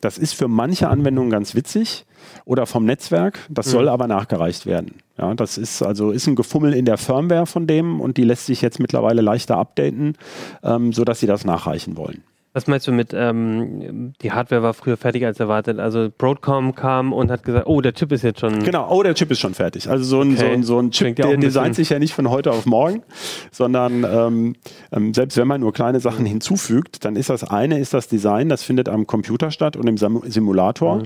Das 0.00 0.18
ist 0.18 0.34
für 0.34 0.48
manche 0.48 0.88
Anwendungen 0.88 1.30
ganz 1.30 1.54
witzig 1.54 2.06
oder 2.44 2.66
vom 2.66 2.84
Netzwerk. 2.84 3.40
Das 3.48 3.66
soll 3.66 3.88
aber 3.88 4.06
nachgereicht 4.06 4.66
werden. 4.66 4.94
Ja, 5.16 5.34
das 5.34 5.58
ist 5.58 5.82
also 5.82 6.12
ist 6.12 6.26
ein 6.28 6.36
Gefummel 6.36 6.72
in 6.72 6.84
der 6.84 6.98
Firmware 6.98 7.46
von 7.46 7.66
dem 7.66 8.00
und 8.00 8.16
die 8.16 8.24
lässt 8.24 8.46
sich 8.46 8.62
jetzt 8.62 8.78
mittlerweile 8.78 9.22
leichter 9.22 9.56
updaten, 9.56 10.16
ähm, 10.62 10.92
sodass 10.92 11.18
sie 11.20 11.26
das 11.26 11.44
nachreichen 11.44 11.96
wollen. 11.96 12.22
Was 12.58 12.66
meinst 12.66 12.88
du 12.88 12.92
mit, 12.92 13.14
ähm, 13.14 14.14
die 14.20 14.32
Hardware 14.32 14.64
war 14.64 14.74
früher 14.74 14.96
fertig 14.96 15.24
als 15.24 15.38
erwartet? 15.38 15.78
Also 15.78 16.08
Broadcom 16.18 16.74
kam 16.74 17.12
und 17.12 17.30
hat 17.30 17.44
gesagt, 17.44 17.68
oh, 17.68 17.80
der 17.80 17.94
Chip 17.94 18.10
ist 18.10 18.22
jetzt 18.24 18.40
schon. 18.40 18.64
Genau, 18.64 18.90
oh, 18.90 19.04
der 19.04 19.14
Chip 19.14 19.30
ist 19.30 19.38
schon 19.38 19.54
fertig. 19.54 19.88
Also 19.88 20.02
so 20.02 20.22
ein, 20.22 20.36
so 20.36 20.42
Okay. 20.44 20.52
ein, 20.54 20.62
so 20.64 20.76
ein 20.80 20.90
Chip, 20.90 21.14
der 21.14 21.28
ein 21.28 21.40
designt 21.40 21.76
sich 21.76 21.90
ja 21.90 22.00
nicht 22.00 22.14
von 22.14 22.28
heute 22.28 22.50
auf 22.50 22.66
morgen, 22.66 23.04
sondern 23.52 24.02
ähm, 24.02 24.56
ähm, 24.90 25.14
selbst 25.14 25.36
wenn 25.36 25.46
man 25.46 25.60
nur 25.60 25.72
kleine 25.72 26.00
Sachen 26.00 26.26
hinzufügt, 26.26 27.04
dann 27.04 27.14
ist 27.14 27.30
das 27.30 27.44
eine 27.44 27.78
ist 27.78 27.94
das 27.94 28.08
Design, 28.08 28.48
das 28.48 28.64
findet 28.64 28.88
am 28.88 29.06
Computer 29.06 29.52
statt 29.52 29.76
und 29.76 29.86
im 29.86 29.96
Simulator. 29.96 31.04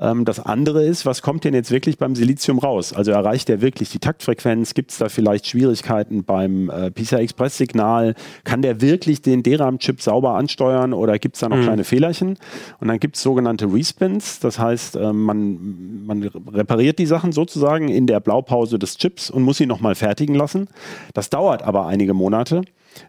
Ähm, 0.00 0.24
das 0.24 0.40
andere 0.40 0.82
ist, 0.84 1.06
was 1.06 1.22
kommt 1.22 1.44
denn 1.44 1.54
jetzt 1.54 1.70
wirklich 1.70 1.98
beim 1.98 2.16
Silizium 2.16 2.58
raus? 2.58 2.92
Also 2.92 3.12
erreicht 3.12 3.48
der 3.48 3.60
wirklich 3.60 3.90
die 3.90 4.00
Taktfrequenz? 4.00 4.74
Gibt 4.74 4.90
es 4.90 4.98
da 4.98 5.08
vielleicht 5.08 5.46
Schwierigkeiten 5.46 6.24
beim 6.24 6.70
äh, 6.70 6.90
PCI-Express-Signal? 6.90 8.16
Kann 8.42 8.62
der 8.62 8.80
wirklich 8.80 9.22
den 9.22 9.44
DRAM-Chip 9.44 10.02
sauber 10.02 10.34
ansteuern 10.34 10.87
oder 10.92 11.18
gibt 11.18 11.36
es 11.36 11.40
da 11.40 11.48
noch 11.48 11.60
kleine 11.60 11.84
Fehlerchen? 11.84 12.38
Und 12.80 12.88
dann 12.88 12.98
gibt 12.98 13.16
es 13.16 13.22
sogenannte 13.22 13.72
Respins, 13.72 14.40
das 14.40 14.58
heißt, 14.58 14.96
äh, 14.96 15.12
man, 15.12 16.04
man 16.06 16.22
repariert 16.22 16.98
die 16.98 17.06
Sachen 17.06 17.32
sozusagen 17.32 17.88
in 17.88 18.06
der 18.06 18.20
Blaupause 18.20 18.78
des 18.78 18.96
Chips 18.96 19.30
und 19.30 19.42
muss 19.42 19.58
sie 19.58 19.66
nochmal 19.66 19.94
fertigen 19.94 20.34
lassen. 20.34 20.68
Das 21.14 21.30
dauert 21.30 21.62
aber 21.62 21.86
einige 21.86 22.14
Monate. 22.14 22.62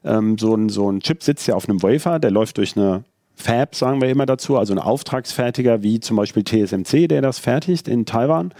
Ähm, 0.03 0.38
so, 0.38 0.55
ein, 0.55 0.69
so 0.69 0.91
ein 0.91 1.00
Chip 1.01 1.24
sitzt 1.24 1.48
ja 1.48 1.55
auf 1.55 1.67
einem 1.67 1.81
Wafer, 1.81 2.19
der 2.19 2.31
läuft 2.31 2.57
durch 2.57 2.77
eine 2.77 3.03
Fab, 3.41 3.74
sagen 3.74 4.01
wir 4.01 4.10
immer 4.10 4.25
dazu, 4.25 4.58
also 4.58 4.74
ein 4.74 4.79
Auftragsfertiger 4.79 5.81
wie 5.81 6.01
zum 6.01 6.17
Beispiel 6.17 6.43
TSMC, 6.43 7.08
der 7.08 7.22
das 7.22 7.39
fertigt 7.39 7.88
in 7.88 8.05
Taiwan, 8.05 8.53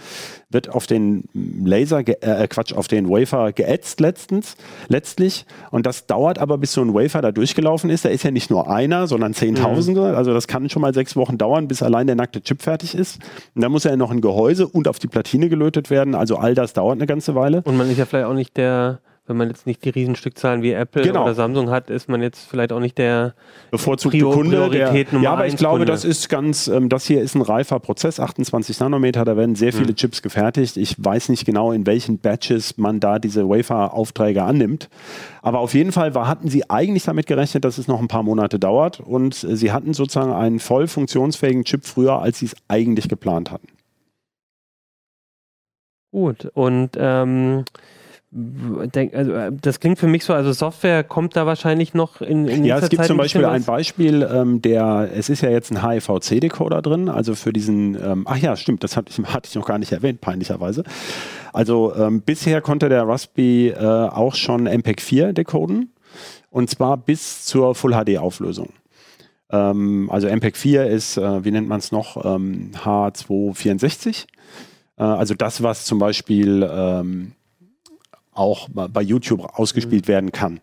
wird 0.48 0.70
auf 0.70 0.86
den 0.86 1.24
Laser, 1.34 2.02
ge- 2.02 2.16
äh, 2.22 2.48
Quatsch, 2.48 2.72
auf 2.72 2.88
den 2.88 3.08
Wafer 3.10 3.52
geätzt 3.52 4.00
letztens, 4.00 4.56
letztlich. 4.88 5.44
Und 5.70 5.84
das 5.84 6.06
dauert 6.06 6.38
aber, 6.38 6.56
bis 6.56 6.72
so 6.72 6.80
ein 6.80 6.94
Wafer 6.94 7.20
da 7.20 7.30
durchgelaufen 7.30 7.90
ist. 7.90 8.04
Da 8.04 8.08
ist 8.08 8.22
ja 8.24 8.30
nicht 8.30 8.50
nur 8.50 8.70
einer, 8.70 9.06
sondern 9.06 9.34
Zehntausende. 9.34 10.16
Also 10.16 10.32
das 10.32 10.48
kann 10.48 10.70
schon 10.70 10.80
mal 10.82 10.94
sechs 10.94 11.14
Wochen 11.14 11.36
dauern, 11.36 11.68
bis 11.68 11.82
allein 11.82 12.06
der 12.06 12.16
nackte 12.16 12.40
Chip 12.40 12.62
fertig 12.62 12.94
ist. 12.94 13.18
Und 13.54 13.60
dann 13.62 13.70
muss 13.70 13.84
er 13.84 13.96
noch 13.96 14.10
ein 14.10 14.22
Gehäuse 14.22 14.66
und 14.66 14.88
auf 14.88 14.98
die 14.98 15.08
Platine 15.08 15.50
gelötet 15.50 15.90
werden. 15.90 16.14
Also 16.14 16.36
all 16.36 16.54
das 16.54 16.72
dauert 16.72 16.96
eine 16.96 17.06
ganze 17.06 17.34
Weile. 17.34 17.60
Und 17.64 17.76
man 17.76 17.90
ist 17.90 17.98
ja 17.98 18.06
vielleicht 18.06 18.26
auch 18.26 18.34
nicht 18.34 18.56
der, 18.56 19.00
wenn 19.30 19.38
man 19.38 19.48
jetzt 19.48 19.66
nicht 19.66 19.82
die 19.84 19.88
Riesenstückzahlen 19.88 20.62
wie 20.62 20.72
Apple 20.72 21.02
Genau. 21.02 21.22
oder 21.22 21.34
Samsung 21.34 21.70
hat, 21.70 21.88
ist 21.88 22.08
man 22.10 22.20
jetzt 22.20 22.46
vielleicht 22.50 22.72
auch 22.72 22.80
nicht 22.80 22.98
der. 22.98 23.34
bevorzugte 23.70 24.18
Prior- 24.18 24.34
Kunde. 24.34 24.68
Der, 24.68 24.92
Nummer 25.12 25.22
ja, 25.24 25.32
aber 25.32 25.46
ich 25.46 25.56
glaube, 25.56 25.78
Kunde. 25.78 25.90
das 25.92 26.04
ist 26.04 26.28
ganz, 26.28 26.68
ähm, 26.68 26.90
das 26.90 27.06
hier 27.06 27.22
ist 27.22 27.34
ein 27.34 27.40
reifer 27.40 27.80
Prozess, 27.80 28.20
28 28.20 28.78
Nanometer, 28.80 29.24
da 29.24 29.36
werden 29.38 29.54
sehr 29.54 29.72
viele 29.72 29.94
Chips 29.94 30.20
gefertigt. 30.20 30.76
Ich 30.76 30.96
weiß 31.02 31.30
nicht 31.30 31.46
genau, 31.46 31.72
in 31.72 31.86
welchen 31.86 32.18
Batches 32.18 32.76
man 32.76 33.00
da 33.00 33.18
diese 33.18 33.48
Wafer-Aufträge 33.48 34.42
annimmt. 34.42 34.90
Aber 35.40 35.60
auf 35.60 35.72
jeden 35.72 35.92
Fall 35.92 36.14
war, 36.14 36.26
hatten 36.28 36.48
sie 36.48 36.68
eigentlich 36.68 37.04
damit 37.04 37.26
gerechnet, 37.26 37.64
dass 37.64 37.78
es 37.78 37.88
noch 37.88 38.00
ein 38.00 38.08
paar 38.08 38.22
Monate 38.24 38.58
dauert 38.58 39.00
und 39.00 39.42
äh, 39.44 39.56
sie 39.56 39.72
hatten 39.72 39.94
sozusagen 39.94 40.32
einen 40.32 40.58
voll 40.58 40.86
funktionsfähigen 40.88 41.64
Chip 41.64 41.86
früher, 41.86 42.20
als 42.20 42.40
sie 42.40 42.46
es 42.46 42.56
eigentlich 42.68 43.08
geplant 43.08 43.50
hatten. 43.50 43.68
Gut. 46.12 46.46
Und 46.54 46.90
ähm, 46.98 47.64
also, 48.32 49.32
äh, 49.32 49.52
das 49.60 49.80
klingt 49.80 49.98
für 49.98 50.06
mich 50.06 50.24
so, 50.24 50.32
also 50.32 50.52
Software 50.52 51.02
kommt 51.02 51.34
da 51.34 51.46
wahrscheinlich 51.46 51.94
noch 51.94 52.20
in, 52.20 52.46
in 52.46 52.64
Ja, 52.64 52.78
es 52.78 52.88
gibt 52.88 53.00
Zeit 53.00 53.08
zum 53.08 53.16
Beispiel 53.16 53.44
ein. 53.44 53.64
Beispiel, 53.64 54.28
ähm, 54.32 54.62
der, 54.62 55.10
es 55.14 55.28
ist 55.28 55.42
ja 55.42 55.50
jetzt 55.50 55.72
ein 55.72 55.82
HEVC-Decoder 55.82 56.80
drin, 56.80 57.08
also 57.08 57.34
für 57.34 57.52
diesen, 57.52 57.96
ähm, 57.96 58.26
ach 58.28 58.36
ja, 58.36 58.54
stimmt, 58.56 58.84
das 58.84 58.96
hatte 58.96 59.10
ich, 59.10 59.18
hatte 59.34 59.48
ich 59.48 59.54
noch 59.56 59.66
gar 59.66 59.78
nicht 59.78 59.90
erwähnt, 59.90 60.20
peinlicherweise. 60.20 60.84
Also 61.52 61.94
ähm, 61.96 62.22
bisher 62.22 62.60
konnte 62.60 62.88
der 62.88 63.06
Raspberry 63.08 63.70
äh, 63.70 63.84
auch 63.84 64.36
schon 64.36 64.64
MPEG 64.64 65.00
4 65.00 65.32
decoden 65.32 65.92
und 66.50 66.70
zwar 66.70 66.96
bis 66.96 67.44
zur 67.44 67.74
Full 67.74 67.92
HD-Auflösung. 67.92 68.70
Ähm, 69.50 70.08
also 70.10 70.28
MPEG 70.28 70.56
4 70.56 70.86
ist, 70.86 71.16
äh, 71.16 71.44
wie 71.44 71.50
nennt 71.50 71.68
man 71.68 71.80
es 71.80 71.90
noch, 71.90 72.24
ähm, 72.24 72.70
H264. 72.76 74.26
Äh, 74.96 75.02
also 75.02 75.34
das, 75.34 75.64
was 75.64 75.84
zum 75.84 75.98
Beispiel 75.98 76.68
ähm, 76.72 77.32
auch 78.32 78.68
bei- 78.70 79.02
YouTube 79.02 79.44
ausgespielt 79.58 80.08
werden 80.08 80.32
kann. 80.32 80.60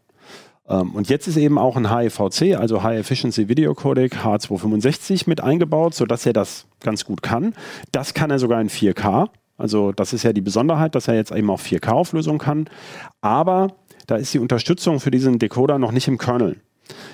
Ähm, 0.69 0.95
und 0.95 1.09
jetzt 1.09 1.27
ist 1.27 1.37
eben 1.37 1.57
auch 1.57 1.75
ein 1.75 1.89
HEVC, 1.89 2.55
also 2.55 2.83
High 2.83 2.99
Efficiency 2.99 3.47
Video 3.49 3.73
Codec 3.73 4.15
H265 4.17 5.23
mit 5.27 5.41
eingebaut, 5.41 5.93
sodass 5.93 6.25
er 6.25 6.33
das 6.33 6.65
ganz 6.81 7.05
gut 7.05 7.21
kann. 7.21 7.53
Das 7.91 8.13
kann 8.13 8.31
er 8.31 8.39
sogar 8.39 8.61
in 8.61 8.69
4K. 8.69 9.29
Also 9.57 9.91
das 9.91 10.13
ist 10.13 10.23
ja 10.23 10.33
die 10.33 10.41
Besonderheit, 10.41 10.93
dass 10.95 11.07
er 11.07 11.15
jetzt 11.15 11.31
eben 11.31 11.49
auch 11.49 11.59
4K-Auflösung 11.59 12.37
kann. 12.37 12.69
Aber 13.21 13.69
da 14.05 14.15
ist 14.15 14.33
die 14.33 14.39
Unterstützung 14.39 14.99
für 14.99 15.11
diesen 15.11 15.39
Decoder 15.39 15.79
noch 15.79 15.91
nicht 15.91 16.07
im 16.07 16.17
Kernel. 16.17 16.57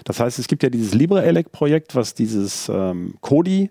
Das 0.04 0.20
heißt, 0.20 0.38
es 0.40 0.48
gibt 0.48 0.62
ja 0.62 0.70
dieses 0.70 0.94
LibreELEC-Projekt, 0.94 1.96
was 1.96 2.14
dieses 2.14 2.70
ähm, 2.70 3.16
Kodi 3.22 3.70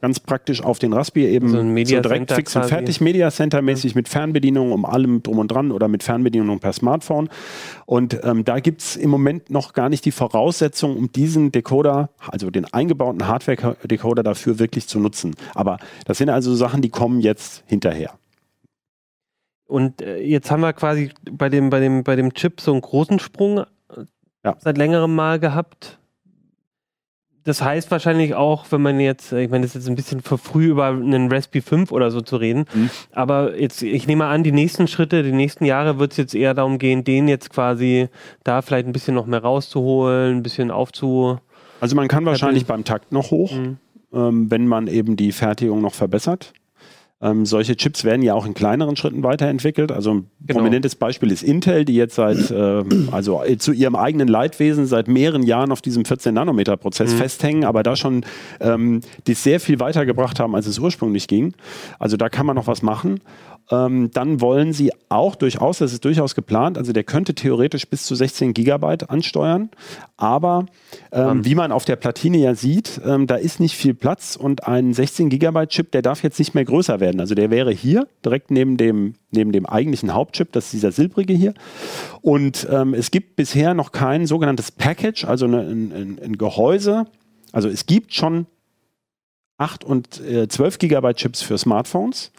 ganz 0.00 0.20
praktisch 0.20 0.62
auf 0.62 0.78
den 0.78 0.92
Raspberry 0.92 1.26
eben 1.28 1.48
So 1.48 1.58
ein 1.58 1.72
Media 1.72 1.98
so 1.98 2.02
direkt 2.02 2.32
fix 2.32 2.56
und 2.56 2.64
fertig 2.66 3.00
Media 3.00 3.30
Center 3.30 3.62
mäßig 3.62 3.94
mit 3.94 4.08
Fernbedienung 4.08 4.72
um 4.72 4.84
allem 4.84 5.22
drum 5.22 5.38
und 5.38 5.48
dran 5.48 5.72
oder 5.72 5.88
mit 5.88 6.02
Fernbedienung 6.02 6.60
per 6.60 6.72
Smartphone. 6.72 7.28
Und 7.86 8.20
ähm, 8.24 8.44
da 8.44 8.60
gibt 8.60 8.80
es 8.82 8.96
im 8.96 9.10
Moment 9.10 9.50
noch 9.50 9.72
gar 9.72 9.88
nicht 9.88 10.04
die 10.04 10.12
Voraussetzung, 10.12 10.96
um 10.96 11.12
diesen 11.12 11.52
Decoder, 11.52 12.10
also 12.26 12.50
den 12.50 12.64
eingebauten 12.64 13.26
Hardware-Decoder 13.26 14.22
dafür 14.22 14.58
wirklich 14.58 14.88
zu 14.88 15.00
nutzen. 15.00 15.34
Aber 15.54 15.78
das 16.06 16.18
sind 16.18 16.30
also 16.30 16.54
Sachen, 16.54 16.82
die 16.82 16.90
kommen 16.90 17.20
jetzt 17.20 17.64
hinterher. 17.66 18.12
Und 19.66 20.02
äh, 20.02 20.18
jetzt 20.18 20.50
haben 20.50 20.62
wir 20.62 20.72
quasi 20.72 21.10
bei 21.30 21.48
dem, 21.48 21.70
bei 21.70 21.78
dem, 21.78 22.02
bei 22.02 22.16
dem 22.16 22.34
Chip 22.34 22.60
so 22.60 22.72
einen 22.72 22.80
großen 22.80 23.20
Sprung 23.20 23.58
äh, 23.58 23.64
Ja. 24.44 24.56
seit 24.58 24.76
längerem 24.76 25.14
Mal 25.14 25.38
gehabt. 25.38 25.99
Das 27.44 27.62
heißt 27.62 27.90
wahrscheinlich 27.90 28.34
auch, 28.34 28.66
wenn 28.70 28.82
man 28.82 29.00
jetzt, 29.00 29.32
äh, 29.32 29.42
ich 29.44 29.50
meine, 29.50 29.62
das 29.62 29.70
ist 29.74 29.82
jetzt 29.82 29.88
ein 29.88 29.94
bisschen 29.96 30.20
für 30.20 30.36
früh 30.38 30.66
über 30.66 30.86
einen 30.88 31.32
Raspberry 31.32 31.62
5 31.62 31.90
oder 31.92 32.10
so 32.10 32.20
zu 32.20 32.36
reden, 32.36 32.66
Mhm. 32.74 32.90
aber 33.12 33.58
jetzt, 33.58 33.82
ich 33.82 34.06
nehme 34.06 34.26
an, 34.26 34.42
die 34.42 34.52
nächsten 34.52 34.86
Schritte, 34.88 35.22
die 35.22 35.32
nächsten 35.32 35.64
Jahre 35.64 35.98
wird 35.98 36.12
es 36.12 36.18
jetzt 36.18 36.34
eher 36.34 36.52
darum 36.54 36.78
gehen, 36.78 37.02
den 37.04 37.28
jetzt 37.28 37.48
quasi 37.50 38.08
da 38.44 38.60
vielleicht 38.62 38.86
ein 38.86 38.92
bisschen 38.92 39.14
noch 39.14 39.26
mehr 39.26 39.42
rauszuholen, 39.42 40.36
ein 40.38 40.42
bisschen 40.42 40.70
aufzu. 40.70 41.38
Also 41.80 41.96
man 41.96 42.08
kann 42.08 42.26
wahrscheinlich 42.26 42.66
beim 42.66 42.84
Takt 42.84 43.10
noch 43.12 43.30
hoch, 43.30 43.52
Mhm. 43.54 43.78
ähm, 44.12 44.50
wenn 44.50 44.66
man 44.66 44.86
eben 44.86 45.16
die 45.16 45.32
Fertigung 45.32 45.80
noch 45.80 45.94
verbessert. 45.94 46.52
Ähm, 47.22 47.44
solche 47.44 47.76
Chips 47.76 48.04
werden 48.04 48.22
ja 48.22 48.32
auch 48.34 48.46
in 48.46 48.54
kleineren 48.54 48.96
Schritten 48.96 49.22
weiterentwickelt. 49.22 49.92
Also 49.92 50.14
ein 50.14 50.30
Genau. 50.46 50.58
prominentes 50.60 50.94
Beispiel 50.94 51.30
ist 51.30 51.42
Intel, 51.42 51.84
die 51.84 51.94
jetzt 51.94 52.14
seit, 52.14 52.50
ähm, 52.54 53.08
also 53.12 53.42
äh, 53.44 53.58
zu 53.58 53.72
ihrem 53.72 53.94
eigenen 53.94 54.26
Leidwesen 54.28 54.86
seit 54.86 55.06
mehreren 55.08 55.42
Jahren 55.42 55.70
auf 55.70 55.82
diesem 55.82 56.04
14-Nanometer-Prozess 56.04 57.12
festhängen, 57.14 57.64
aber 57.64 57.82
da 57.82 57.94
schon 57.96 58.24
ähm, 58.60 59.00
die 59.26 59.34
sehr 59.34 59.60
viel 59.60 59.80
weitergebracht 59.80 60.40
haben, 60.40 60.54
als 60.54 60.66
es 60.66 60.78
ursprünglich 60.78 61.28
ging. 61.28 61.52
Also 61.98 62.16
da 62.16 62.28
kann 62.28 62.46
man 62.46 62.56
noch 62.56 62.66
was 62.66 62.82
machen. 62.82 63.20
Ähm, 63.72 64.10
dann 64.12 64.40
wollen 64.40 64.72
sie 64.72 64.90
auch 65.10 65.36
durchaus, 65.36 65.78
das 65.78 65.92
ist 65.92 66.04
durchaus 66.04 66.34
geplant, 66.34 66.76
also 66.76 66.92
der 66.92 67.04
könnte 67.04 67.34
theoretisch 67.34 67.86
bis 67.86 68.02
zu 68.04 68.16
16 68.16 68.52
Gigabyte 68.52 69.08
ansteuern, 69.10 69.70
aber 70.16 70.66
ähm, 71.12 71.44
wie 71.44 71.54
man 71.54 71.70
auf 71.70 71.84
der 71.84 71.94
Platine 71.94 72.38
ja 72.38 72.56
sieht, 72.56 73.00
ähm, 73.06 73.28
da 73.28 73.36
ist 73.36 73.60
nicht 73.60 73.76
viel 73.76 73.94
Platz 73.94 74.34
und 74.34 74.66
ein 74.66 74.92
16 74.92 75.28
Gigabyte 75.28 75.70
Chip, 75.70 75.92
der 75.92 76.02
darf 76.02 76.24
jetzt 76.24 76.40
nicht 76.40 76.52
mehr 76.54 76.64
größer 76.64 76.98
werden. 76.98 77.09
Also 77.18 77.34
der 77.34 77.50
wäre 77.50 77.72
hier 77.72 78.06
direkt 78.24 78.50
neben 78.50 78.76
dem, 78.76 79.14
neben 79.30 79.50
dem 79.52 79.66
eigentlichen 79.66 80.12
Hauptchip, 80.14 80.52
das 80.52 80.66
ist 80.66 80.74
dieser 80.74 80.92
silbrige 80.92 81.32
hier. 81.32 81.54
Und 82.20 82.68
ähm, 82.70 82.94
es 82.94 83.10
gibt 83.10 83.36
bisher 83.36 83.74
noch 83.74 83.90
kein 83.92 84.26
sogenanntes 84.26 84.70
Package, 84.70 85.24
also 85.24 85.46
eine, 85.46 85.60
ein, 85.60 85.92
ein, 85.92 86.18
ein 86.22 86.38
Gehäuse, 86.38 87.06
Also 87.52 87.68
es 87.68 87.86
gibt 87.86 88.14
schon 88.14 88.46
8 89.58 89.84
und 89.84 90.20
äh, 90.20 90.46
12 90.48 90.78
Gigabyte 90.78 91.16
Chips 91.16 91.42
für 91.42 91.58
Smartphones, 91.58 92.32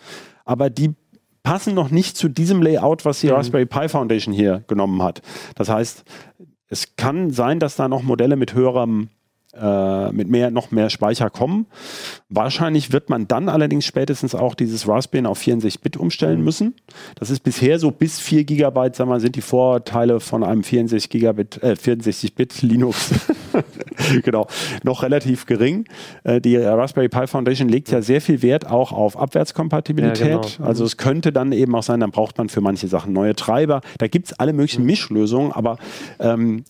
aber 0.45 0.69
die 0.69 0.95
passen 1.43 1.73
noch 1.73 1.89
nicht 1.89 2.17
zu 2.17 2.29
diesem 2.29 2.61
Layout, 2.61 3.05
was 3.05 3.19
die 3.19 3.27
Mhm. 3.27 3.33
Raspberry 3.33 3.65
Pi 3.65 3.89
Foundation 3.89 4.33
hier 4.33 4.63
genommen 4.67 5.01
hat. 5.01 5.21
Das 5.55 5.69
heißt, 5.69 6.03
es 6.67 6.95
kann 6.95 7.31
sein, 7.31 7.59
dass 7.59 7.75
da 7.75 7.87
noch 7.87 8.03
Modelle 8.03 8.35
mit 8.35 8.53
höherem 8.53 9.09
äh, 9.53 10.11
mit 10.11 10.29
mehr, 10.29 10.51
noch 10.51 10.71
mehr 10.71 10.89
Speicher 10.89 11.29
kommen. 11.29 11.65
Wahrscheinlich 12.29 12.91
wird 12.93 13.09
man 13.09 13.27
dann 13.27 13.49
allerdings 13.49 13.85
spätestens 13.85 14.35
auch 14.35 14.55
dieses 14.55 14.87
Raspbian 14.87 15.25
auf 15.25 15.41
64-Bit 15.41 15.97
umstellen 15.97 16.41
müssen. 16.43 16.75
Das 17.15 17.29
ist 17.29 17.43
bisher 17.43 17.79
so 17.79 17.91
bis 17.91 18.19
4 18.19 18.45
Gigabyte, 18.45 18.95
sagen 18.95 19.09
wir, 19.09 19.19
sind 19.19 19.35
die 19.35 19.41
Vorteile 19.41 20.19
von 20.19 20.43
einem 20.43 20.63
64 20.63 21.09
Gigabit, 21.09 21.61
äh, 21.63 21.73
64-Bit 21.73 22.61
Linux 22.61 23.11
genau, 24.23 24.47
noch 24.83 25.03
relativ 25.03 25.45
gering. 25.45 25.85
Äh, 26.23 26.41
die 26.41 26.55
Raspberry 26.57 27.09
Pi 27.09 27.27
Foundation 27.27 27.69
legt 27.69 27.91
ja 27.91 28.01
sehr 28.01 28.21
viel 28.21 28.41
Wert 28.41 28.67
auch 28.67 28.91
auf 28.91 29.17
Abwärtskompatibilität. 29.17 30.27
Ja, 30.27 30.37
genau. 30.37 30.67
Also 30.67 30.85
es 30.85 30.97
könnte 30.97 31.31
dann 31.31 31.51
eben 31.51 31.75
auch 31.75 31.83
sein, 31.83 31.99
dann 31.99 32.11
braucht 32.11 32.37
man 32.37 32.49
für 32.49 32.61
manche 32.61 32.87
Sachen 32.87 33.13
neue 33.13 33.35
Treiber. 33.35 33.81
Da 33.97 34.07
gibt 34.07 34.27
es 34.27 34.39
alle 34.39 34.53
möglichen 34.53 34.85
Mischlösungen, 34.85 35.51
aber 35.51 35.77
ähm, 36.19 36.63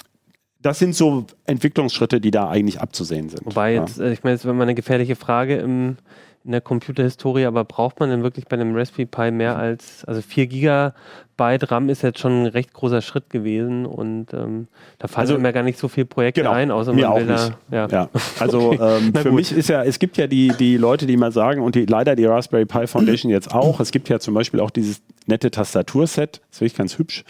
das 0.61 0.79
sind 0.79 0.95
so 0.95 1.25
Entwicklungsschritte, 1.45 2.21
die 2.21 2.31
da 2.31 2.49
eigentlich 2.49 2.79
abzusehen 2.81 3.29
sind. 3.29 3.45
Wobei 3.45 3.73
Ja. 3.73 3.81
jetzt, 3.81 3.99
äh, 3.99 4.11
ich 4.13 4.23
meine, 4.23 4.35
es 4.35 4.45
wäre 4.45 4.53
mal 4.53 4.63
eine 4.63 4.75
gefährliche 4.75 5.15
Frage 5.15 5.55
im, 5.57 5.97
in 6.43 6.51
der 6.51 6.61
Computerhistorie, 6.61 7.45
aber 7.45 7.63
braucht 7.63 7.99
man 7.99 8.09
denn 8.09 8.23
wirklich 8.23 8.45
bei 8.45 8.55
einem 8.57 8.75
Raspberry 8.75 9.05
Pi 9.05 9.31
mehr 9.31 9.57
als, 9.57 10.03
also 10.05 10.21
4 10.21 10.47
Gigabyte 10.47 11.69
RAM 11.71 11.89
ist 11.89 12.01
jetzt 12.01 12.19
schon 12.19 12.43
ein 12.43 12.45
recht 12.47 12.73
großer 12.73 13.01
Schritt 13.01 13.29
gewesen 13.29 13.85
und 13.85 14.33
ähm, 14.33 14.67
da 14.97 15.07
fallen 15.07 15.27
Also, 15.29 15.39
mir 15.39 15.53
gar 15.53 15.61
nicht 15.63 15.77
so 15.77 15.87
viele 15.87 16.05
Projekte 16.07 16.41
genau, 16.41 16.53
ein, 16.53 16.71
außer 16.71 16.93
mir 16.93 17.01
man 17.07 17.11
auch 17.11 17.17
will 17.17 17.25
nicht. 17.27 17.53
da, 17.69 17.87
ja. 17.87 17.87
Ja, 17.91 18.09
also 18.39 18.71
ähm, 18.73 19.11
Na 19.13 19.21
für 19.21 19.29
gut. 19.29 19.35
mich 19.35 19.51
ist 19.51 19.69
ja, 19.69 19.83
es 19.83 19.99
gibt 19.99 20.17
ja 20.17 20.25
die, 20.27 20.49
die 20.57 20.77
Leute, 20.77 21.05
die 21.05 21.15
mal 21.17 21.31
sagen, 21.31 21.61
und 21.61 21.75
die, 21.75 21.85
leider 21.85 22.15
die 22.15 22.25
Raspberry 22.25 22.65
Pi 22.65 22.87
Foundation 22.87 23.31
jetzt 23.31 23.51
auch, 23.53 23.79
es 23.79 23.91
gibt 23.91 24.09
ja 24.09 24.19
zum 24.19 24.33
Beispiel 24.33 24.59
auch 24.61 24.71
dieses 24.71 25.01
nette 25.27 25.51
Tastaturset, 25.51 26.41
das 26.49 26.57
finde 26.59 26.71
ich 26.71 26.75
ganz 26.77 26.97
hübsch. 26.97 27.23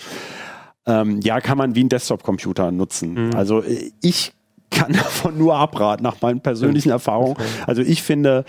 Ähm, 0.85 1.19
ja, 1.21 1.39
kann 1.41 1.57
man 1.57 1.75
wie 1.75 1.83
ein 1.83 1.89
Desktop-Computer 1.89 2.71
nutzen. 2.71 3.27
Mhm. 3.27 3.35
Also 3.35 3.61
äh, 3.61 3.91
ich 4.01 4.33
kann 4.71 4.93
davon 4.93 5.37
nur 5.37 5.55
abraten, 5.55 6.03
nach 6.03 6.19
meinen 6.21 6.41
persönlichen 6.41 6.89
Erfahrungen. 6.89 7.35
Also 7.67 7.81
ich 7.83 8.01
finde, 8.01 8.45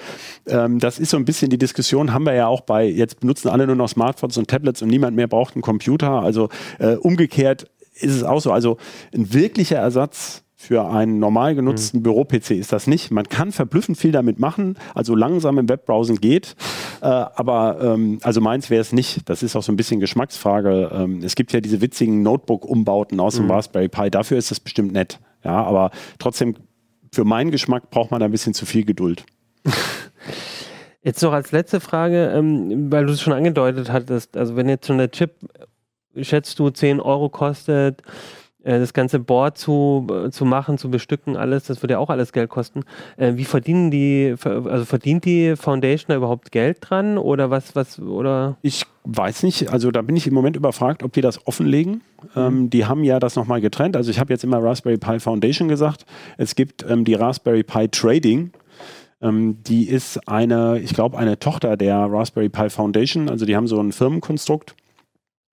ähm, 0.46 0.78
das 0.78 0.98
ist 0.98 1.10
so 1.10 1.18
ein 1.18 1.24
bisschen 1.24 1.50
die 1.50 1.58
Diskussion, 1.58 2.14
haben 2.14 2.24
wir 2.24 2.34
ja 2.34 2.46
auch 2.46 2.62
bei, 2.62 2.86
jetzt 2.86 3.20
benutzen 3.20 3.48
alle 3.48 3.66
nur 3.66 3.76
noch 3.76 3.88
Smartphones 3.88 4.38
und 4.38 4.48
Tablets 4.48 4.80
und 4.80 4.88
niemand 4.88 5.16
mehr 5.16 5.26
braucht 5.26 5.54
einen 5.54 5.62
Computer. 5.62 6.22
Also 6.22 6.48
äh, 6.78 6.94
umgekehrt 6.94 7.66
ist 7.94 8.14
es 8.14 8.22
auch 8.22 8.40
so. 8.40 8.52
Also 8.52 8.78
ein 9.14 9.34
wirklicher 9.34 9.76
Ersatz 9.76 10.42
für 10.62 10.88
einen 10.88 11.18
normal 11.18 11.56
genutzten 11.56 12.04
Büro-PC 12.04 12.52
ist 12.52 12.72
das 12.72 12.86
nicht. 12.86 13.10
Man 13.10 13.28
kann 13.28 13.50
verblüffend 13.50 13.98
viel 13.98 14.12
damit 14.12 14.38
machen, 14.38 14.78
also 14.94 15.16
langsam 15.16 15.58
im 15.58 15.68
Webbrowsen 15.68 16.20
geht, 16.20 16.54
äh, 17.02 17.06
aber 17.06 17.78
ähm, 17.82 18.20
also 18.22 18.40
meins 18.40 18.70
wäre 18.70 18.80
es 18.80 18.92
nicht. 18.92 19.28
Das 19.28 19.42
ist 19.42 19.56
auch 19.56 19.62
so 19.64 19.72
ein 19.72 19.76
bisschen 19.76 19.98
Geschmacksfrage. 19.98 20.88
Ähm, 20.94 21.20
es 21.24 21.34
gibt 21.34 21.52
ja 21.52 21.60
diese 21.60 21.80
witzigen 21.80 22.22
Notebook-Umbauten 22.22 23.18
aus 23.18 23.34
dem 23.34 23.50
Raspberry 23.50 23.88
Pi, 23.88 24.08
dafür 24.08 24.38
ist 24.38 24.52
das 24.52 24.60
bestimmt 24.60 24.92
nett. 24.92 25.18
Ja, 25.42 25.64
aber 25.64 25.90
trotzdem, 26.20 26.54
für 27.12 27.24
meinen 27.24 27.50
Geschmack 27.50 27.90
braucht 27.90 28.12
man 28.12 28.20
da 28.20 28.26
ein 28.26 28.30
bisschen 28.30 28.54
zu 28.54 28.66
viel 28.66 28.84
Geduld. 28.84 29.24
Jetzt 31.02 31.20
noch 31.24 31.32
als 31.32 31.50
letzte 31.50 31.80
Frage, 31.80 32.30
ähm, 32.36 32.92
weil 32.92 33.04
du 33.06 33.12
es 33.12 33.20
schon 33.20 33.32
angedeutet 33.32 33.90
hattest, 33.90 34.36
also 34.36 34.54
wenn 34.54 34.68
jetzt 34.68 34.86
schon 34.86 34.98
der 34.98 35.10
Chip, 35.10 35.32
schätzt 36.20 36.60
du, 36.60 36.70
10 36.70 37.00
Euro 37.00 37.28
kostet, 37.28 38.02
das 38.64 38.92
ganze 38.92 39.18
Board 39.18 39.58
zu, 39.58 40.06
äh, 40.10 40.30
zu 40.30 40.44
machen, 40.44 40.78
zu 40.78 40.90
bestücken, 40.90 41.36
alles, 41.36 41.64
das 41.64 41.82
würde 41.82 41.92
ja 41.92 41.98
auch 41.98 42.10
alles 42.10 42.32
Geld 42.32 42.48
kosten. 42.48 42.84
Äh, 43.16 43.32
wie 43.36 43.44
verdienen 43.44 43.90
die, 43.90 44.34
also 44.44 44.84
verdient 44.84 45.24
die 45.24 45.56
Foundation 45.56 46.08
da 46.08 46.16
überhaupt 46.16 46.52
Geld 46.52 46.78
dran 46.80 47.18
oder 47.18 47.50
was, 47.50 47.74
was, 47.74 47.98
oder? 47.98 48.56
Ich 48.62 48.84
weiß 49.04 49.42
nicht, 49.42 49.72
also 49.72 49.90
da 49.90 50.02
bin 50.02 50.16
ich 50.16 50.26
im 50.26 50.34
Moment 50.34 50.56
überfragt, 50.56 51.02
ob 51.02 51.12
die 51.12 51.20
das 51.20 51.46
offenlegen. 51.46 52.02
Ähm, 52.36 52.70
die 52.70 52.86
haben 52.86 53.02
ja 53.02 53.18
das 53.18 53.34
nochmal 53.34 53.60
getrennt. 53.60 53.96
Also 53.96 54.10
ich 54.10 54.20
habe 54.20 54.32
jetzt 54.32 54.44
immer 54.44 54.62
Raspberry 54.62 54.98
Pi 54.98 55.18
Foundation 55.18 55.68
gesagt. 55.68 56.06
Es 56.38 56.54
gibt 56.54 56.84
ähm, 56.88 57.04
die 57.04 57.14
Raspberry 57.14 57.64
Pi 57.64 57.88
Trading. 57.88 58.52
Ähm, 59.20 59.62
die 59.64 59.88
ist 59.88 60.28
eine, 60.28 60.78
ich 60.78 60.94
glaube, 60.94 61.18
eine 61.18 61.38
Tochter 61.38 61.76
der 61.76 61.96
Raspberry 61.96 62.48
Pi 62.48 62.70
Foundation. 62.70 63.28
Also 63.28 63.44
die 63.44 63.56
haben 63.56 63.66
so 63.66 63.80
ein 63.80 63.92
Firmenkonstrukt 63.92 64.76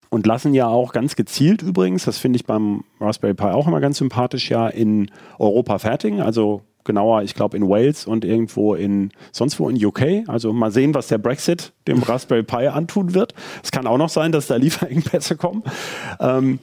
und 0.10 0.26
lassen 0.26 0.54
ja 0.54 0.68
auch 0.68 0.92
ganz 0.92 1.16
gezielt 1.16 1.62
übrigens, 1.62 2.06
das 2.06 2.18
finde 2.18 2.38
ich 2.38 2.46
beim 2.46 2.84
Raspberry 3.00 3.34
Pi 3.34 3.46
auch 3.46 3.68
immer 3.68 3.80
ganz 3.80 4.00
sympathisch, 4.00 4.50
ja 4.50 4.68
in 4.68 5.12
Europa 5.38 5.78
fertigen. 5.80 6.22
Also 6.22 6.64
genauer, 6.84 7.22
ich 7.24 7.36
glaube 7.36 7.56
in 7.56 7.70
Wales 7.70 8.08
und 8.08 8.26
irgendwo 8.26 8.74
in 8.74 9.12
sonst 9.32 9.60
wo 9.60 9.70
in 9.70 9.84
UK. 9.84 10.28
Also 10.28 10.52
mal 10.54 10.72
sehen, 10.72 10.94
was 10.96 11.08
der 11.08 11.20
Brexit 11.20 11.74
dem 11.88 12.02
Raspberry 12.02 12.44
Pi 12.44 12.68
antun 12.68 13.14
wird. 13.14 13.34
Es 13.64 13.72
kann 13.72 13.86
auch 13.86 13.98
noch 13.98 14.10
sein, 14.10 14.32
dass 14.32 14.48
da 14.48 14.56
Lieferengpässe 14.56 15.38
kommen. 15.38 15.64
Ähm, 16.20 16.60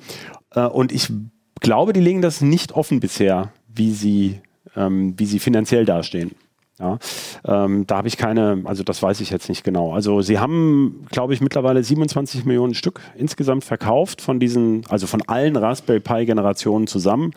äh, 0.53 0.67
und 0.67 0.91
ich 0.91 1.13
glaube, 1.61 1.93
die 1.93 2.01
legen 2.01 2.23
das 2.23 2.41
nicht 2.41 2.73
offen 2.73 3.01
bisher, 3.01 3.53
wie 3.69 3.93
sie, 3.93 4.41
ähm, 4.75 5.15
wie 5.19 5.27
sie 5.27 5.39
finanziell 5.39 5.85
dastehen. 5.85 6.33
Ja, 6.79 6.99
ähm, 7.47 7.87
da 7.87 7.97
habe 7.97 8.09
ich 8.09 8.19
keine, 8.19 8.61
also 8.65 8.83
das 8.83 9.03
weiß 9.03 9.23
ich 9.23 9.31
jetzt 9.31 9.49
nicht 9.49 9.65
genau. 9.65 9.95
Also 9.95 10.21
sie 10.21 10.39
haben, 10.39 11.07
glaube 11.11 11.33
ich, 11.33 11.41
mittlerweile 11.41 11.83
27 11.83 12.45
Millionen 12.45 12.75
Stück 12.75 13.01
insgesamt 13.17 13.65
verkauft 13.65 14.21
von 14.21 14.39
diesen, 14.39 14.85
also 14.91 15.07
von 15.07 15.23
allen 15.27 15.57
Raspberry 15.57 16.01
Pi 16.01 16.27
Generationen 16.27 16.87
zusammen. 16.87 17.33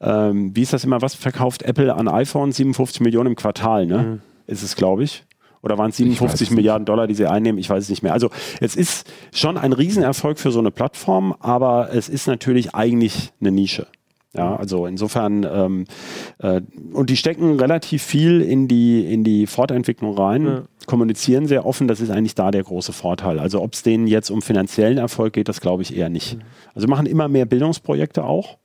Ähm, 0.00 0.56
wie 0.56 0.62
ist 0.62 0.72
das 0.72 0.82
immer? 0.82 1.02
Was 1.02 1.14
verkauft 1.14 1.62
Apple 1.62 1.94
an 1.94 2.08
iPhone? 2.08 2.50
57 2.50 3.00
Millionen 3.00 3.28
im 3.28 3.36
Quartal, 3.36 3.86
ne? 3.86 4.20
Ist 4.48 4.64
es, 4.64 4.74
glaube 4.74 5.04
ich. 5.04 5.24
Oder 5.62 5.78
waren 5.78 5.90
es 5.90 5.94
weiß 5.94 6.06
57 6.06 6.32
es 6.34 6.50
nicht. 6.50 6.56
Milliarden 6.56 6.84
Dollar, 6.84 7.06
die 7.06 7.14
sie 7.14 7.26
einnehmen? 7.26 7.58
Ich 7.58 7.70
weiß 7.70 7.84
es 7.84 7.90
nicht 7.90 8.02
mehr. 8.02 8.12
Also 8.12 8.30
es 8.60 8.74
ist 8.74 9.08
schon 9.32 9.56
ein 9.56 9.72
Riesenerfolg 9.72 10.40
für 10.40 10.50
so 10.50 10.58
eine 10.58 10.72
Plattform, 10.72 11.34
aber 11.38 11.90
es 11.92 12.08
ist 12.08 12.26
natürlich 12.26 12.74
eigentlich 12.74 13.32
eine 13.40 13.52
Nische. 13.52 13.86
Ja, 14.32 14.54
also 14.54 14.86
insofern, 14.86 15.44
ähm, 15.50 15.84
äh, 16.38 16.60
und 16.92 17.10
die 17.10 17.16
stecken 17.16 17.58
relativ 17.58 18.02
viel 18.02 18.40
in 18.40 18.68
die, 18.68 19.12
in 19.12 19.24
die 19.24 19.46
Fortentwicklung 19.48 20.16
rein, 20.16 20.46
Ja. 20.46 20.62
kommunizieren 20.86 21.46
sehr 21.46 21.66
offen, 21.66 21.88
das 21.88 22.00
ist 22.00 22.10
eigentlich 22.10 22.36
da 22.36 22.52
der 22.52 22.62
große 22.62 22.92
Vorteil. 22.92 23.40
Also 23.40 23.60
ob 23.60 23.74
es 23.74 23.82
denen 23.82 24.06
jetzt 24.06 24.30
um 24.30 24.40
finanziellen 24.40 24.98
Erfolg 24.98 25.32
geht, 25.32 25.48
das 25.48 25.60
glaube 25.60 25.82
ich 25.82 25.96
eher 25.96 26.08
nicht. 26.10 26.38
Also 26.74 26.86
machen 26.86 27.06
immer 27.06 27.26
mehr 27.26 27.44
Bildungsprojekte 27.44 28.22
auch, 28.22 28.58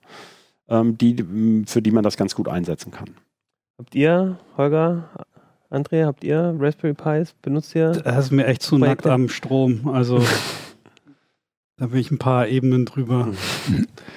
ähm, 0.70 0.98
die, 1.00 1.64
für 1.66 1.82
die 1.82 1.92
man 1.92 2.04
das 2.04 2.16
ganz 2.16 2.36
gut 2.36 2.48
einsetzen 2.48 2.92
kann. 2.92 3.10
Habt 3.80 3.96
ihr, 3.96 4.38
Holger, 4.58 5.10
André, 5.72 6.06
habt 6.06 6.24
ihr 6.24 6.56
Raspberry 6.60 6.94
Pis? 6.94 7.34
Benutzt 7.42 7.74
ihr? 7.76 7.90
Das 7.92 8.26
ist 8.26 8.32
mir 8.32 8.46
echt 8.46 8.62
zu 8.62 8.78
Projekte. 8.78 9.08
nackt 9.08 9.08
am 9.08 9.30
Strom. 9.30 9.88
Also 9.92 10.22
da 11.78 11.88
bin 11.88 12.00
ich 12.00 12.10
ein 12.10 12.18
paar 12.18 12.48
Ebenen 12.48 12.86
drüber. 12.86 13.30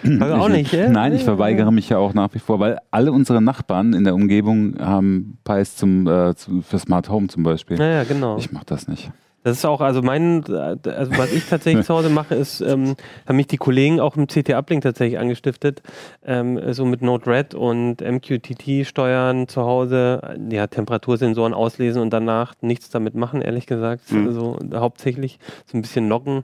Holger 0.04 0.40
auch 0.40 0.48
nicht, 0.48 0.72
ja? 0.72 0.88
Nein, 0.88 1.12
ich 1.14 1.24
verweigere 1.24 1.72
mich 1.72 1.88
ja 1.88 1.98
auch 1.98 2.14
nach 2.14 2.32
wie 2.34 2.38
vor, 2.38 2.60
weil 2.60 2.78
alle 2.90 3.10
unsere 3.10 3.42
Nachbarn 3.42 3.94
in 3.94 4.04
der 4.04 4.14
Umgebung 4.14 4.78
haben 4.78 5.38
Pies 5.44 5.76
zum, 5.76 6.06
äh, 6.06 6.34
zu, 6.36 6.62
für 6.62 6.78
Smart 6.78 7.08
Home 7.08 7.26
zum 7.26 7.42
Beispiel. 7.42 7.76
Naja, 7.76 8.04
genau. 8.04 8.38
Ich 8.38 8.52
mache 8.52 8.66
das 8.66 8.86
nicht. 8.86 9.10
Das 9.44 9.56
ist 9.56 9.64
auch, 9.64 9.80
also 9.80 10.02
mein, 10.02 10.44
also 10.44 11.16
was 11.16 11.32
ich 11.32 11.48
tatsächlich 11.48 11.86
zu 11.86 11.94
Hause 11.94 12.10
mache, 12.10 12.34
ist, 12.34 12.60
ähm, 12.60 12.96
haben 13.26 13.36
mich 13.36 13.46
die 13.46 13.56
Kollegen 13.56 13.98
auch 13.98 14.16
im 14.16 14.26
CT-Uplink 14.26 14.82
tatsächlich 14.82 15.18
angestiftet, 15.18 15.80
ähm, 16.24 16.60
so 16.72 16.84
mit 16.84 17.02
Node-RED 17.02 17.54
und 17.54 18.00
MQTT 18.00 18.84
steuern 18.84 19.48
zu 19.48 19.62
Hause, 19.62 20.36
ja, 20.50 20.66
Temperatursensoren 20.66 21.54
auslesen 21.54 22.02
und 22.02 22.10
danach 22.10 22.54
nichts 22.60 22.90
damit 22.90 23.14
machen, 23.14 23.40
ehrlich 23.40 23.66
gesagt. 23.66 24.12
Mhm. 24.12 24.26
Also 24.26 24.58
hauptsächlich 24.74 25.38
so 25.66 25.78
ein 25.78 25.82
bisschen 25.82 26.08
loggen. 26.08 26.42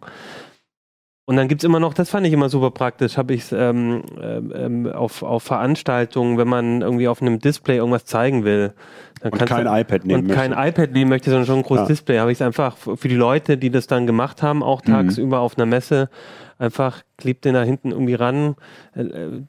Und 1.27 1.37
dann 1.37 1.49
gibt 1.49 1.63
es 1.63 1.65
immer 1.65 1.81
noch, 1.81 1.95
das 1.95 2.11
fand 2.11 2.27
ich 2.27 2.35
immer 2.35 2.51
super 2.51 2.71
praktisch, 2.71 3.17
habe 3.17 3.33
ich 3.33 3.43
es 3.43 3.53
ähm, 3.53 4.03
ähm, 4.21 4.53
ähm, 4.55 4.93
auf, 4.93 5.23
auf 5.23 5.43
Veranstaltungen, 5.43 6.37
wenn 6.37 6.49
man 6.49 6.83
irgendwie 6.83 7.09
auf 7.09 7.23
einem 7.23 7.39
Display 7.39 7.77
irgendwas 7.79 8.05
zeigen 8.05 8.45
will. 8.45 8.75
Dann 9.23 9.33
Und 9.33 9.47
kein 9.47 9.65
du, 9.65 9.73
iPad 9.75 10.05
nehmen 10.05 10.29
und 10.29 10.35
kein 10.35 10.51
möchte. 10.51 10.69
iPad 10.69 10.93
nehmen 10.93 11.09
möchte, 11.09 11.31
sondern 11.31 11.47
schon 11.47 11.57
ein 11.57 11.63
großes 11.63 11.85
Ja. 11.85 11.89
Display. 11.89 12.19
Habe 12.19 12.31
ich 12.33 12.37
es 12.39 12.43
einfach 12.43 12.77
für 12.77 13.09
die 13.09 13.15
Leute, 13.17 13.57
die 13.57 13.71
das 13.71 13.87
dann 13.87 14.07
gemacht 14.07 14.43
haben, 14.43 14.63
auch 14.63 14.83
Mhm. 14.83 14.91
tagsüber 14.93 15.41
auf 15.41 15.57
einer 15.57 15.65
Messe, 15.65 16.11
einfach 16.59 17.03
klebt 17.17 17.45
den 17.45 17.55
da 17.55 17.63
hinten 17.63 17.93
irgendwie 17.93 18.15
ran, 18.15 18.57
äh, 18.95 19.05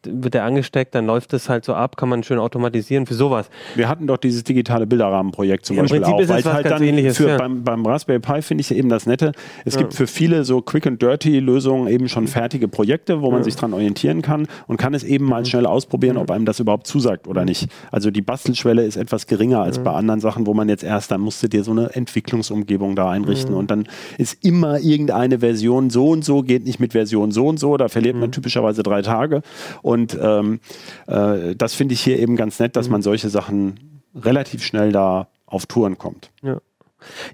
wird 0.05 0.33
der 0.33 0.43
angesteckt, 0.43 0.93
dann 0.93 1.05
läuft 1.05 1.33
das 1.33 1.49
halt 1.49 1.65
so 1.65 1.73
ab, 1.73 1.97
kann 1.97 2.09
man 2.09 2.21
schön 2.23 2.37
automatisieren 2.39 3.05
für 3.05 3.15
sowas. 3.15 3.49
Wir 3.75 3.89
hatten 3.89 4.05
doch 4.07 4.17
dieses 4.17 4.43
digitale 4.43 4.85
Bilderrahmenprojekt 4.85 5.65
zum 5.65 5.77
Im 5.77 5.83
Beispiel 5.83 6.01
Prinzip 6.01 6.13
auch, 6.15 6.29
weil 6.29 6.39
es 6.39 6.45
halt 6.45 6.65
dann 6.69 6.83
Ähnliches, 6.83 7.17
für, 7.17 7.29
ja. 7.29 7.37
beim, 7.37 7.63
beim 7.63 7.85
Raspberry 7.85 8.19
Pi 8.19 8.41
finde 8.41 8.61
ich 8.61 8.69
ja 8.69 8.75
eben 8.75 8.89
das 8.89 9.05
Nette. 9.07 9.31
Es 9.65 9.73
Ja. 9.75 9.81
gibt 9.81 9.93
für 9.95 10.07
viele 10.07 10.43
so 10.45 10.61
Quick 10.61 10.85
and 10.87 11.01
Dirty 11.01 11.39
Lösungen 11.39 11.87
eben 11.87 12.07
schon 12.07 12.27
fertige 12.27 12.67
Projekte, 12.67 13.21
wo 13.21 13.31
man 13.31 13.43
sich 13.43 13.55
dran 13.55 13.73
orientieren 13.73 14.21
kann 14.21 14.47
und 14.67 14.77
kann 14.77 14.93
es 14.93 15.03
eben 15.03 15.25
Mhm. 15.25 15.29
mal 15.31 15.45
schnell 15.45 15.65
ausprobieren, 15.65 16.17
ob 16.17 16.29
einem 16.31 16.45
das 16.45 16.59
überhaupt 16.59 16.85
zusagt 16.87 17.27
oder 17.27 17.45
nicht. 17.45 17.67
Also 17.91 18.11
die 18.11 18.21
Bastelschwelle 18.21 18.83
ist 18.83 18.95
etwas 18.95 19.25
geringer 19.27 19.61
als 19.61 19.79
bei 19.79 19.91
anderen 19.91 20.19
Sachen, 20.19 20.45
wo 20.45 20.53
man 20.53 20.69
jetzt 20.69 20.83
erst, 20.83 21.09
dann 21.11 21.21
musst 21.21 21.41
du 21.41 21.47
dir 21.47 21.63
so 21.63 21.71
eine 21.71 21.93
Entwicklungsumgebung 21.95 22.95
da 22.95 23.09
einrichten 23.09 23.53
Mhm. 23.53 23.57
und 23.59 23.71
dann 23.71 23.87
ist 24.17 24.43
immer 24.45 24.79
irgendeine 24.79 25.39
Version 25.39 25.89
so 25.89 26.09
und 26.09 26.23
so, 26.23 26.41
geht 26.43 26.65
nicht 26.65 26.79
mit 26.79 26.91
Version 26.93 27.31
so 27.31 27.47
und 27.47 27.54
so, 27.57 27.77
da 27.77 27.87
verliert 27.87 28.15
Mhm. 28.15 28.21
man 28.21 28.31
typischerweise 28.31 28.83
drei 28.83 29.01
Tage 29.01 29.41
und 29.81 30.17
ähm, 30.21 30.59
äh, 31.07 31.55
das 31.55 31.73
finde 31.73 31.93
ich 31.93 32.01
hier 32.01 32.19
eben 32.19 32.35
ganz 32.35 32.59
nett, 32.59 32.71
Mhm. 32.73 32.79
dass 32.79 32.89
man 32.89 33.01
solche 33.01 33.29
Sachen 33.29 34.01
relativ 34.15 34.63
schnell 34.63 34.91
da 34.91 35.27
auf 35.45 35.65
Touren 35.65 35.97
kommt. 35.97 36.31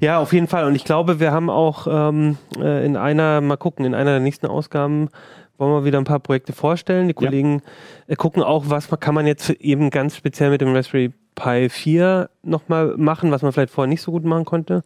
Ja, 0.01 0.19
auf 0.19 0.33
jeden 0.33 0.47
Fall. 0.47 0.65
Und 0.65 0.75
ich 0.75 0.83
glaube, 0.83 1.19
wir 1.19 1.31
haben 1.31 1.49
auch 1.49 1.87
ähm, 1.89 2.37
äh, 2.59 2.85
in 2.85 2.97
einer, 2.97 3.39
mal 3.41 3.55
gucken, 3.57 3.85
in 3.85 3.93
einer 3.93 4.11
der 4.11 4.19
nächsten 4.19 4.47
Ausgaben 4.47 5.09
wollen 5.57 5.71
wir 5.73 5.85
wieder 5.85 5.99
ein 5.99 6.03
paar 6.05 6.19
Projekte 6.19 6.53
vorstellen. 6.53 7.07
Die 7.07 7.13
Ja. 7.13 7.27
Kollegen 7.27 7.61
äh, 8.07 8.15
gucken 8.15 8.41
auch, 8.43 8.65
was 8.67 8.89
man, 8.91 8.99
kann 8.99 9.15
man 9.15 9.27
jetzt 9.27 9.49
eben 9.51 9.89
ganz 9.91 10.15
speziell 10.17 10.49
mit 10.49 10.59
dem 10.61 10.73
Raspberry 10.75 11.13
Pi 11.41 11.69
4 11.69 12.29
nochmal 12.43 12.95
machen, 12.97 13.31
was 13.31 13.41
man 13.41 13.51
vielleicht 13.51 13.71
vorher 13.71 13.89
nicht 13.89 14.01
so 14.01 14.11
gut 14.11 14.23
machen 14.23 14.45
konnte. 14.45 14.83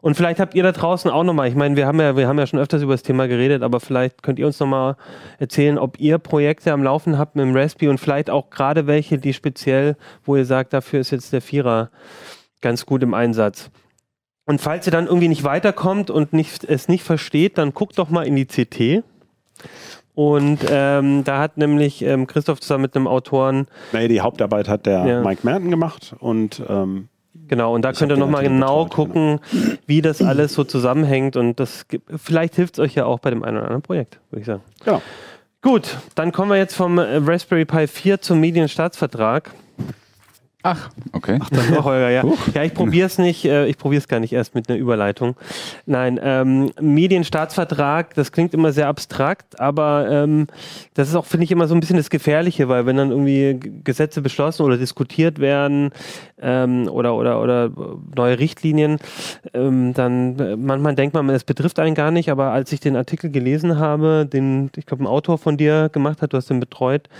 Und 0.00 0.16
vielleicht 0.16 0.40
habt 0.40 0.54
ihr 0.54 0.62
da 0.62 0.72
draußen 0.72 1.10
auch 1.10 1.24
nochmal, 1.24 1.48
ich 1.48 1.54
meine, 1.54 1.76
wir 1.76 1.86
haben 1.86 2.00
ja, 2.00 2.16
wir 2.16 2.28
haben 2.28 2.38
ja 2.38 2.46
schon 2.46 2.58
öfters 2.58 2.82
über 2.82 2.92
das 2.92 3.02
Thema 3.02 3.26
geredet, 3.26 3.62
aber 3.62 3.80
vielleicht 3.80 4.22
könnt 4.22 4.38
ihr 4.38 4.46
uns 4.46 4.60
nochmal 4.60 4.96
erzählen, 5.38 5.78
ob 5.78 5.98
ihr 5.98 6.18
Projekte 6.18 6.72
am 6.72 6.82
Laufen 6.82 7.18
habt 7.18 7.36
mit 7.36 7.44
dem 7.44 7.56
Raspberry 7.56 7.88
und 7.88 7.98
vielleicht 7.98 8.28
auch 8.28 8.50
gerade 8.50 8.86
welche, 8.86 9.18
die 9.18 9.32
speziell, 9.32 9.96
wo 10.24 10.36
ihr 10.36 10.44
sagt, 10.44 10.72
dafür 10.72 11.00
ist 11.00 11.10
jetzt 11.10 11.32
der 11.32 11.40
Vierer 11.40 11.90
ganz 12.60 12.84
gut 12.84 13.02
im 13.02 13.14
Einsatz. 13.14 13.70
Und 14.46 14.60
falls 14.60 14.86
ihr 14.86 14.92
dann 14.92 15.06
irgendwie 15.06 15.28
nicht 15.28 15.44
weiterkommt 15.44 16.10
und 16.10 16.34
nicht, 16.34 16.64
es 16.64 16.88
nicht 16.88 17.02
versteht, 17.02 17.56
dann 17.56 17.72
guckt 17.72 17.98
doch 17.98 18.10
mal 18.10 18.26
in 18.26 18.36
die 18.36 18.46
CT. 18.46 19.02
Und 20.14 20.60
ähm, 20.70 21.24
da 21.24 21.40
hat 21.40 21.56
nämlich 21.56 22.02
ähm, 22.02 22.26
Christoph 22.26 22.60
zusammen 22.60 22.82
mit 22.82 22.94
einem 22.96 23.06
Autoren, 23.08 23.66
Naja, 23.92 24.06
die 24.08 24.20
Hauptarbeit 24.20 24.68
hat 24.68 24.86
der 24.86 25.04
Ja. 25.06 25.20
Mike 25.22 25.40
Merton 25.42 25.70
gemacht 25.70 26.14
und 26.20 26.62
ähm, 26.68 27.08
genau, 27.48 27.74
und 27.74 27.82
da 27.82 27.92
könnt 27.92 28.12
ihr 28.12 28.16
nochmal 28.16 28.44
genau 28.44 28.84
betreut, 28.84 28.94
gucken, 29.08 29.40
wie 29.86 30.02
das 30.02 30.22
alles 30.22 30.54
so 30.54 30.62
zusammenhängt. 30.62 31.36
Und 31.36 31.58
das 31.58 31.88
gibt, 31.88 32.08
vielleicht 32.20 32.54
hilft 32.54 32.74
es 32.74 32.78
euch 32.84 32.94
ja 32.94 33.06
auch 33.06 33.18
bei 33.18 33.30
dem 33.30 33.42
einen 33.42 33.56
oder 33.56 33.66
anderen 33.66 33.82
Projekt, 33.82 34.20
würde 34.30 34.40
ich 34.40 34.46
sagen. 34.46 34.62
ja. 34.86 35.00
Gut, 35.62 35.96
dann 36.14 36.30
kommen 36.30 36.50
wir 36.50 36.58
jetzt 36.58 36.74
vom 36.76 36.98
Raspberry 36.98 37.64
Pi 37.64 37.86
4 37.86 38.20
zum 38.20 38.38
Medienstaatsvertrag. 38.38 39.50
Ach, 40.66 40.88
okay. 41.12 41.38
Oh, 41.76 41.84
Holger, 41.84 42.08
ja. 42.08 42.24
Ja, 42.54 42.62
ich 42.62 42.72
probiere 42.72 43.06
es 43.06 43.18
nicht, 43.18 43.44
äh, 43.44 43.66
ich 43.66 43.76
probiere 43.76 43.98
es 43.98 44.08
gar 44.08 44.18
nicht 44.18 44.32
erst 44.32 44.54
mit 44.54 44.70
einer 44.70 44.78
Überleitung. 44.78 45.36
Nein, 45.84 46.18
ähm, 46.22 46.70
Medienstaatsvertrag, 46.80 48.14
das 48.14 48.32
klingt 48.32 48.54
immer 48.54 48.72
sehr 48.72 48.88
abstrakt, 48.88 49.60
aber 49.60 50.08
ähm, 50.10 50.46
das 50.94 51.10
ist 51.10 51.16
auch, 51.16 51.26
finde 51.26 51.44
ich, 51.44 51.50
immer 51.50 51.66
so 51.66 51.74
ein 51.74 51.80
bisschen 51.80 51.98
das 51.98 52.08
Gefährliche, 52.08 52.66
weil 52.70 52.86
wenn 52.86 52.96
dann 52.96 53.10
irgendwie 53.10 53.60
Gesetze 53.84 54.22
beschlossen 54.22 54.62
oder 54.62 54.78
diskutiert 54.78 55.38
werden 55.38 55.90
ähm, 56.40 56.88
oder, 56.88 57.14
oder, 57.14 57.42
oder 57.42 57.70
neue 58.16 58.38
Richtlinien, 58.38 59.00
ähm, 59.52 59.92
dann 59.92 60.38
äh, 60.38 60.56
manchmal 60.56 60.94
denkt 60.94 61.12
man, 61.12 61.28
es 61.28 61.44
betrifft 61.44 61.78
einen 61.78 61.94
gar 61.94 62.10
nicht, 62.10 62.30
aber 62.30 62.52
als 62.52 62.72
ich 62.72 62.80
den 62.80 62.96
Artikel 62.96 63.30
gelesen 63.30 63.78
habe, 63.78 64.26
den, 64.32 64.70
ich 64.76 64.86
glaube, 64.86 65.04
ein 65.04 65.08
Autor 65.08 65.36
von 65.36 65.58
dir 65.58 65.90
gemacht 65.92 66.22
hat, 66.22 66.32
du 66.32 66.38
hast 66.38 66.48
den 66.48 66.60
betreut, 66.60 67.10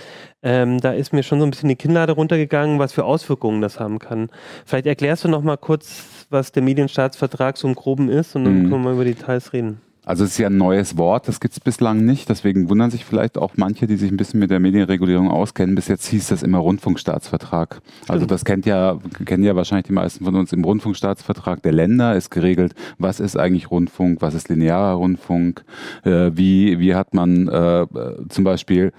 ähm, 0.45 0.79
da 0.79 0.91
ist 0.93 1.11
mir 1.11 1.23
schon 1.23 1.39
so 1.39 1.45
ein 1.45 1.49
bisschen 1.51 1.67
die 1.69 1.75
Kinnlade 1.75 2.13
runtergegangen, 2.13 2.79
was 2.79 2.93
für 2.93 3.03
Auswirkungen 3.03 3.61
das 3.61 3.79
haben 3.79 3.99
kann. 3.99 4.29
Vielleicht 4.65 4.85
erklärst 4.85 5.25
du 5.25 5.27
noch 5.27 5.41
mal 5.41 5.57
kurz, 5.57 6.03
was 6.29 6.51
der 6.53 6.63
Medienstaatsvertrag 6.63 7.57
so 7.57 7.67
im 7.67 7.75
Groben 7.75 8.07
ist 8.09 8.35
und 8.35 8.45
dann 8.45 8.53
Mhm. 8.59 8.61
können 8.69 8.71
wir 8.71 8.77
mal 8.79 8.93
über 8.93 9.03
Details 9.05 9.51
reden. 9.51 9.81
Also 10.07 10.23
es 10.23 10.31
ist 10.33 10.37
ja 10.37 10.47
ein 10.49 10.57
neues 10.57 10.97
Wort, 10.99 11.27
das 11.27 11.39
gibt 11.39 11.53
es 11.55 11.59
bislang 11.59 12.05
nicht. 12.05 12.29
Deswegen 12.29 12.69
wundern 12.69 12.91
sich 12.91 13.03
vielleicht 13.05 13.39
auch 13.39 13.53
manche, 13.55 13.87
die 13.87 13.95
sich 13.97 14.11
ein 14.11 14.17
bisschen 14.17 14.39
mit 14.39 14.51
der 14.51 14.59
Medienregulierung 14.59 15.31
auskennen. 15.31 15.73
Bis 15.73 15.87
jetzt 15.87 16.05
hieß 16.05 16.27
das 16.27 16.43
immer 16.43 16.59
Rundfunkstaatsvertrag. 16.59 17.81
Also 18.07 18.19
Stimmt. 18.19 18.29
das 18.31 18.45
kennt 18.45 18.65
ja, 18.67 18.99
kennen 19.25 19.43
ja 19.43 19.55
wahrscheinlich 19.55 19.87
die 19.87 19.93
meisten 19.93 20.23
von 20.23 20.35
uns. 20.35 20.53
Im 20.53 20.63
Rundfunkstaatsvertrag 20.63 21.63
der 21.63 21.71
Länder 21.71 22.15
ist 22.15 22.29
geregelt, 22.29 22.75
was 22.99 23.19
ist 23.19 23.35
eigentlich 23.35 23.71
Rundfunk, 23.71 24.21
was 24.21 24.35
ist 24.35 24.47
linearer 24.47 24.93
Rundfunk, 24.93 25.65
äh, 26.03 26.29
wie, 26.35 26.79
wie 26.79 26.93
hat 26.93 27.15
man 27.15 27.47
äh, 27.47 27.87
zum 28.29 28.43
Beispiel 28.43 28.91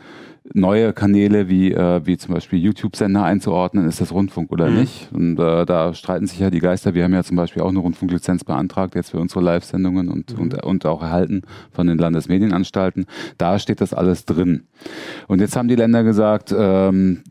neue 0.54 0.92
Kanäle 0.92 1.48
wie, 1.48 1.72
äh, 1.72 2.00
wie 2.04 2.16
zum 2.16 2.34
Beispiel 2.34 2.58
YouTube-Sender 2.58 3.22
einzuordnen, 3.24 3.86
ist 3.86 4.00
das 4.00 4.12
Rundfunk 4.12 4.52
oder 4.52 4.68
Mhm. 4.70 4.76
nicht? 4.80 5.08
Und 5.12 5.38
äh, 5.38 5.66
da 5.66 5.92
streiten 5.94 6.26
sich 6.26 6.38
ja 6.38 6.50
die 6.50 6.60
Geister. 6.60 6.94
Wir 6.94 7.04
haben 7.04 7.12
ja 7.14 7.22
zum 7.22 7.36
Beispiel 7.36 7.62
auch 7.62 7.68
eine 7.68 7.78
Rundfunklizenz 7.78 8.44
beantragt, 8.44 8.94
jetzt 8.94 9.10
für 9.10 9.18
unsere 9.18 9.40
Live-Sendungen 9.40 10.08
und, 10.08 10.32
und, 10.38 10.62
und 10.62 10.86
auch 10.86 11.02
erhalten 11.02 11.42
von 11.72 11.86
den 11.86 11.98
Landesmedienanstalten. 11.98 13.06
Da 13.38 13.58
steht 13.58 13.80
das 13.80 13.92
alles 13.94 14.24
drin. 14.24 14.64
Und 15.26 15.40
jetzt 15.40 15.56
haben 15.56 15.68
die 15.68 15.74
Länder 15.74 16.04
gesagt, 16.04 16.54
ähm, 16.56 17.22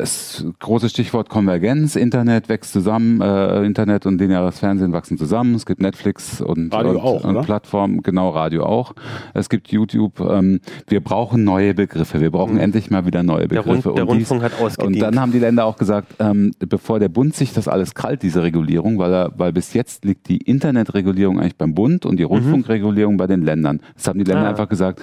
es 0.00 0.44
großes 0.58 0.90
Stichwort 0.90 1.28
Konvergenz, 1.28 1.96
Internet 1.96 2.48
wächst 2.48 2.72
zusammen, 2.72 3.20
äh, 3.20 3.64
Internet 3.64 4.06
und 4.06 4.20
lineares 4.20 4.58
Fernsehen 4.58 4.92
wachsen 4.92 5.18
zusammen. 5.18 5.54
Es 5.54 5.66
gibt 5.66 5.80
Netflix 5.80 6.40
und, 6.40 6.72
Radio 6.72 6.92
und, 6.92 6.96
auch, 6.98 7.24
und? 7.24 7.42
Plattformen, 7.42 8.02
genau, 8.02 8.30
Radio 8.30 8.64
auch. 8.64 8.94
Es 9.34 9.48
gibt 9.48 9.68
YouTube. 9.68 10.20
Ähm, 10.20 10.60
wir 10.86 11.00
brauchen 11.02 11.44
neue 11.44 11.74
Begriffe. 11.74 12.20
Wir 12.20 12.30
brauchen 12.30 12.59
endlich 12.60 12.90
mal 12.90 13.04
wieder 13.06 13.22
neue 13.22 13.44
Mhm. 13.44 13.48
Der, 13.48 13.62
Begriffe. 13.62 13.88
Rund, 13.88 13.98
der 13.98 14.08
Und 14.08 14.18
dies- 14.18 14.30
Rundfunk 14.30 14.42
hat 14.52 14.60
ausgedient. 14.60 14.96
und 14.96 15.00
dann 15.02 15.20
haben 15.20 15.32
die 15.32 15.38
Länder 15.38 15.64
auch 15.64 15.76
gesagt, 15.76 16.14
ähm, 16.20 16.52
bevor 16.58 16.98
der 17.00 17.08
Bund 17.08 17.34
sich 17.34 17.52
das 17.52 17.66
alles 17.68 17.94
krallt, 17.94 18.22
diese 18.22 18.42
Regulierung, 18.42 18.98
weil, 18.98 19.12
er, 19.12 19.32
weil 19.36 19.52
bis 19.52 19.72
jetzt 19.74 20.04
liegt 20.04 20.28
die 20.28 20.38
Internetregulierung 20.38 21.40
eigentlich 21.40 21.56
beim 21.56 21.74
Bund 21.74 22.06
und 22.06 22.16
die 22.18 22.22
Rundfunkregulierung 22.22 23.16
bei 23.16 23.26
den 23.26 23.42
Ländern. 23.42 23.80
Das 23.96 24.06
haben 24.08 24.18
die 24.18 24.24
Länder 24.24 24.46
Ah. 24.46 24.50
einfach 24.50 24.68
gesagt, 24.68 25.00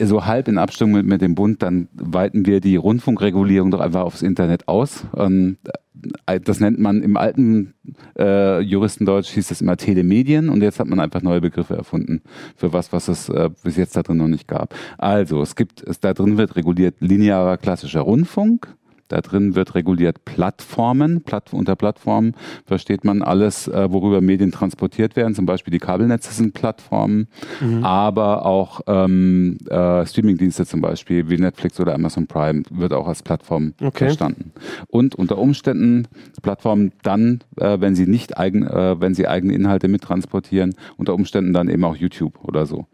so 0.00 0.26
halb 0.26 0.48
in 0.48 0.58
Abstimmung 0.58 0.94
mit, 0.94 1.06
mit 1.06 1.22
dem 1.22 1.34
Bund, 1.34 1.62
dann 1.62 1.88
weiten 1.94 2.46
wir 2.46 2.60
die 2.60 2.76
Rundfunkregulierung 2.76 3.70
doch 3.70 3.80
einfach 3.80 4.02
aufs 4.02 4.22
Internet 4.22 4.68
aus. 4.68 5.04
Ähm, 5.16 5.58
äh, 6.26 6.40
das 6.40 6.60
nennt 6.60 6.78
man 6.78 7.02
im 7.02 7.16
alten 7.16 7.74
äh, 8.18 8.60
Juristendeutsch 8.60 9.30
hieß 9.30 9.48
das 9.48 9.60
immer 9.60 9.76
Telemedien 9.76 10.48
und 10.48 10.62
jetzt 10.62 10.80
hat 10.80 10.86
man 10.86 11.00
einfach 11.00 11.22
neue 11.22 11.40
Begriffe 11.40 11.76
erfunden 11.76 12.22
für 12.56 12.72
was, 12.72 12.92
was 12.92 13.08
es 13.08 13.28
äh, 13.28 13.50
bis 13.62 13.76
jetzt 13.76 13.96
da 13.96 14.02
drin 14.02 14.18
noch 14.18 14.28
nicht 14.28 14.48
gab. 14.48 14.74
Also 14.98 15.40
es 15.42 15.56
gibt, 15.56 15.82
es, 15.82 16.00
da 16.00 16.14
drin 16.14 16.36
wird 16.36 16.56
reguliert 16.56 16.96
linearer 17.00 17.56
klassischer 17.56 18.00
Rundfunk. 18.00 18.74
Da 19.14 19.20
drin 19.20 19.54
wird 19.54 19.76
reguliert 19.76 20.24
Plattformen. 20.24 21.22
Platt, 21.22 21.52
unter 21.52 21.76
Plattformen 21.76 22.34
versteht 22.66 23.04
man 23.04 23.22
alles, 23.22 23.68
äh, 23.68 23.86
worüber 23.92 24.20
Medien 24.20 24.50
transportiert 24.50 25.14
werden. 25.14 25.36
Zum 25.36 25.46
Beispiel 25.46 25.70
die 25.70 25.78
Kabelnetze 25.78 26.32
sind 26.32 26.52
Plattformen, 26.52 27.28
aber 27.82 28.44
auch 28.44 28.80
ähm, 28.88 29.56
äh, 29.70 30.04
Streamingdienste 30.04 30.66
zum 30.66 30.80
Beispiel 30.80 31.28
wie 31.30 31.38
Netflix 31.38 31.78
oder 31.78 31.94
Amazon 31.94 32.26
Prime 32.26 32.64
wird 32.70 32.92
auch 32.92 33.06
als 33.06 33.22
Plattform 33.22 33.74
Okay. 33.80 34.06
verstanden. 34.06 34.50
Und 34.88 35.14
unter 35.14 35.38
Umständen 35.38 36.08
Plattformen 36.42 36.90
dann, 37.04 37.38
äh, 37.60 37.78
wenn 37.80 37.94
sie 37.94 38.06
nicht 38.08 38.36
eigen, 38.36 38.66
äh, 38.66 39.00
wenn 39.00 39.14
sie 39.14 39.28
eigene 39.28 39.54
Inhalte 39.54 39.86
mittransportieren, 39.86 40.74
unter 40.96 41.14
Umständen 41.14 41.52
dann 41.52 41.68
eben 41.68 41.84
auch 41.84 41.94
YouTube 41.94 42.42
oder 42.42 42.66
so. 42.66 42.86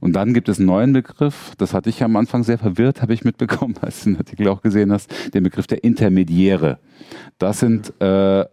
Und 0.00 0.12
dann 0.12 0.34
gibt 0.34 0.50
es 0.50 0.58
einen 0.58 0.66
neuen 0.66 0.92
Begriff, 0.92 1.52
das 1.56 1.72
hatte 1.72 1.88
ich 1.88 2.02
am 2.02 2.16
Anfang 2.16 2.42
sehr 2.42 2.58
verwirrt, 2.58 3.00
habe 3.00 3.14
ich 3.14 3.24
mitbekommen, 3.24 3.74
als 3.80 4.04
du 4.04 4.10
den 4.10 4.18
Artikel 4.18 4.48
auch 4.48 4.60
gesehen 4.60 4.92
hast, 4.92 5.10
den 5.32 5.44
Begriff 5.44 5.61
der 5.66 5.84
Intermediäre. 5.84 6.78
Das 7.38 7.60
sind 7.60 7.92
äh, 8.00 8.44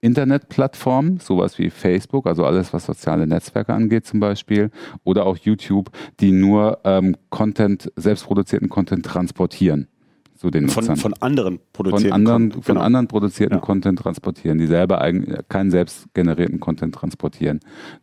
Internetplattformen, 0.00 1.18
sowas 1.18 1.58
wie 1.58 1.70
Facebook, 1.70 2.26
also 2.26 2.44
alles, 2.44 2.72
was 2.74 2.84
soziale 2.84 3.26
Netzwerke 3.26 3.72
angeht 3.72 4.06
zum 4.06 4.20
Beispiel, 4.20 4.70
oder 5.02 5.24
auch 5.24 5.38
YouTube, 5.38 5.90
die 6.20 6.30
nur 6.30 6.80
ähm, 6.84 7.16
Content, 7.30 7.90
selbstproduzierten 7.96 8.68
Content 8.68 9.06
transportieren 9.06 9.88
zu 10.34 10.50
den 10.50 10.68
Von, 10.68 10.82
Nutzern 10.82 10.96
von 10.98 11.14
anderen 11.20 11.56
von 11.56 11.66
produzierten 11.72 12.12
anderen, 12.12 12.50
Kon- 12.50 12.62
von 12.62 12.74
genau. 12.74 12.84
anderen 12.84 13.08
produzierten 13.08 13.56
Ja. 13.56 13.60
Content 13.60 13.98
transportieren, 14.00 14.58
die 14.58 14.66
selber 14.66 15.00
eigen, 15.00 15.38
keinen 15.48 15.70
selbst 15.70 16.12
generierten 16.12 16.60
Content 16.60 16.94
transportieren. 16.94 17.60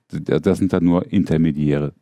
Das 0.10 0.58
sind 0.58 0.74
dann 0.74 0.84
nur 0.84 1.12
Intermediäre. 1.12 1.94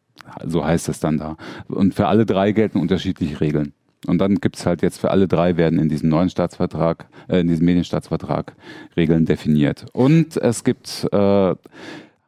So 0.46 0.64
heißt 0.64 0.88
es 0.88 1.00
dann 1.00 1.18
da. 1.18 1.36
Und 1.68 1.94
für 1.94 2.08
alle 2.08 2.26
drei 2.26 2.52
gelten 2.54 2.78
unterschiedliche 2.80 3.42
Regeln. 3.42 3.74
Und 4.08 4.20
dann 4.20 4.36
gibt 4.36 4.56
es 4.58 4.66
halt 4.66 4.82
jetzt 4.82 5.00
für 5.00 5.12
alle 5.12 5.28
drei 5.28 5.58
werden 5.58 5.78
in 5.80 5.90
diesem 5.90 6.10
neuen 6.10 6.30
Staatsvertrag, 6.30 7.08
äh, 7.28 7.40
in 7.42 7.48
diesem 7.48 7.66
Medienstaatsvertrag 7.66 8.54
Regeln 8.96 9.26
definiert. 9.26 9.86
Und 9.94 10.38
es 10.38 10.64
gibt 10.64 11.08
äh, 11.12 11.56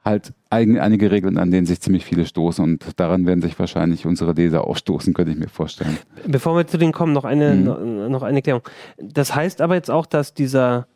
halt 0.04 0.34
eigen, 0.50 0.80
einige 0.80 1.12
Regeln, 1.12 1.38
an 1.38 1.52
denen 1.52 1.66
sich 1.66 1.80
ziemlich 1.80 2.04
viele 2.04 2.26
stoßen 2.26 2.64
und 2.64 3.00
daran 3.00 3.26
werden 3.26 3.42
sich 3.42 3.58
wahrscheinlich 3.58 4.06
unsere 4.06 4.34
Leser 4.34 4.68
auch 4.68 4.76
stoßen, 4.76 5.14
könnte 5.14 5.32
ich 5.32 5.38
mir 5.38 5.48
vorstellen. 5.48 5.98
Bevor 6.28 6.58
wir 6.58 6.68
zu 6.68 6.78
denen 6.78 6.92
kommen, 6.92 7.14
noch 7.14 7.24
eine, 7.26 7.54
Mhm. 7.54 7.64
noch, 7.64 8.10
noch 8.10 8.24
eine 8.24 8.40
Erklärung. 8.40 8.64
Das 8.98 9.34
heißt 9.36 9.62
aber 9.62 9.76
jetzt 9.76 9.90
auch, 9.92 10.06
dass 10.06 10.34
dieser 10.34 10.88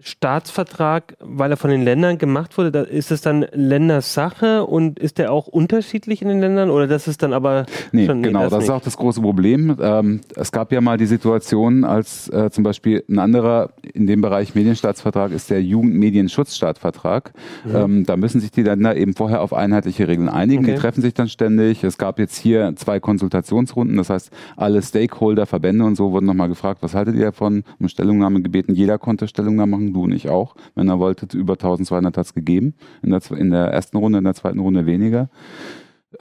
Staatsvertrag, 0.00 1.16
weil 1.20 1.50
er 1.50 1.56
von 1.56 1.70
den 1.70 1.82
Ländern 1.82 2.18
gemacht 2.18 2.56
wurde, 2.58 2.70
da 2.70 2.82
ist 2.82 3.10
es 3.10 3.20
dann 3.20 3.46
Ländersache 3.52 4.64
und 4.64 4.98
ist 4.98 5.18
der 5.18 5.32
auch 5.32 5.46
unterschiedlich 5.46 6.22
in 6.22 6.28
den 6.28 6.40
Ländern 6.40 6.70
oder 6.70 6.86
das 6.86 7.08
ist 7.08 7.22
dann 7.22 7.32
aber 7.32 7.66
Nee, 7.92 8.06
schon, 8.06 8.22
genau, 8.22 8.44
das, 8.44 8.52
ist 8.52 8.58
nicht. 8.60 8.70
auch 8.70 8.80
das 8.82 8.96
große 8.96 9.20
Problem. 9.20 9.76
Ähm, 9.80 10.20
es 10.36 10.52
gab 10.52 10.72
ja 10.72 10.80
mal 10.80 10.98
die 10.98 11.06
Situation, 11.06 11.84
als 11.84 12.28
äh, 12.28 12.50
zum 12.50 12.64
Beispiel 12.64 13.04
ein 13.08 13.18
anderer 13.18 13.70
in 13.94 14.06
dem 14.06 14.20
Bereich 14.20 14.54
Medienstaatsvertrag 14.54 15.32
ist 15.32 15.50
der 15.50 15.62
Jugendmedienschutzstaatvertrag. 15.62 17.32
Ähm, 17.72 18.04
da 18.04 18.16
müssen 18.16 18.40
sich 18.40 18.50
die 18.50 18.62
Länder 18.62 18.96
eben 18.96 19.14
vorher 19.14 19.42
auf 19.42 19.52
einheitliche 19.52 20.08
Regeln 20.08 20.28
einigen. 20.28 20.64
Okay. 20.64 20.74
Die 20.74 20.80
treffen 20.80 21.02
sich 21.02 21.14
dann 21.14 21.28
ständig. 21.28 21.84
Es 21.84 21.98
gab 21.98 22.18
jetzt 22.18 22.36
hier 22.36 22.74
zwei 22.76 23.00
Konsultationsrunden, 23.00 23.96
das 23.96 24.10
heißt, 24.10 24.30
alle 24.56 24.82
Stakeholder, 24.82 25.46
Verbände 25.46 25.84
und 25.84 25.96
so 25.96 26.12
wurden 26.12 26.26
nochmal 26.26 26.48
gefragt, 26.48 26.82
was 26.82 26.94
haltet 26.94 27.16
ihr 27.16 27.26
davon? 27.26 27.64
Um 27.78 27.88
Stellungnahme 27.88 28.42
gebeten. 28.42 28.74
Jeder 28.74 28.98
konnte 28.98 29.28
Stellungnahme 29.28 29.72
machen, 29.72 29.87
Du 29.92 30.04
und 30.04 30.12
ich 30.12 30.28
auch, 30.28 30.54
wenn 30.74 30.88
er 30.88 30.98
wollte, 30.98 31.36
über 31.36 31.54
1200 31.54 32.16
hat 32.16 32.26
es 32.26 32.34
gegeben. 32.34 32.74
In 33.02 33.10
der, 33.10 33.20
in 33.36 33.50
der 33.50 33.66
ersten 33.66 33.96
Runde, 33.96 34.18
in 34.18 34.24
der 34.24 34.34
zweiten 34.34 34.58
Runde 34.58 34.86
weniger. 34.86 35.28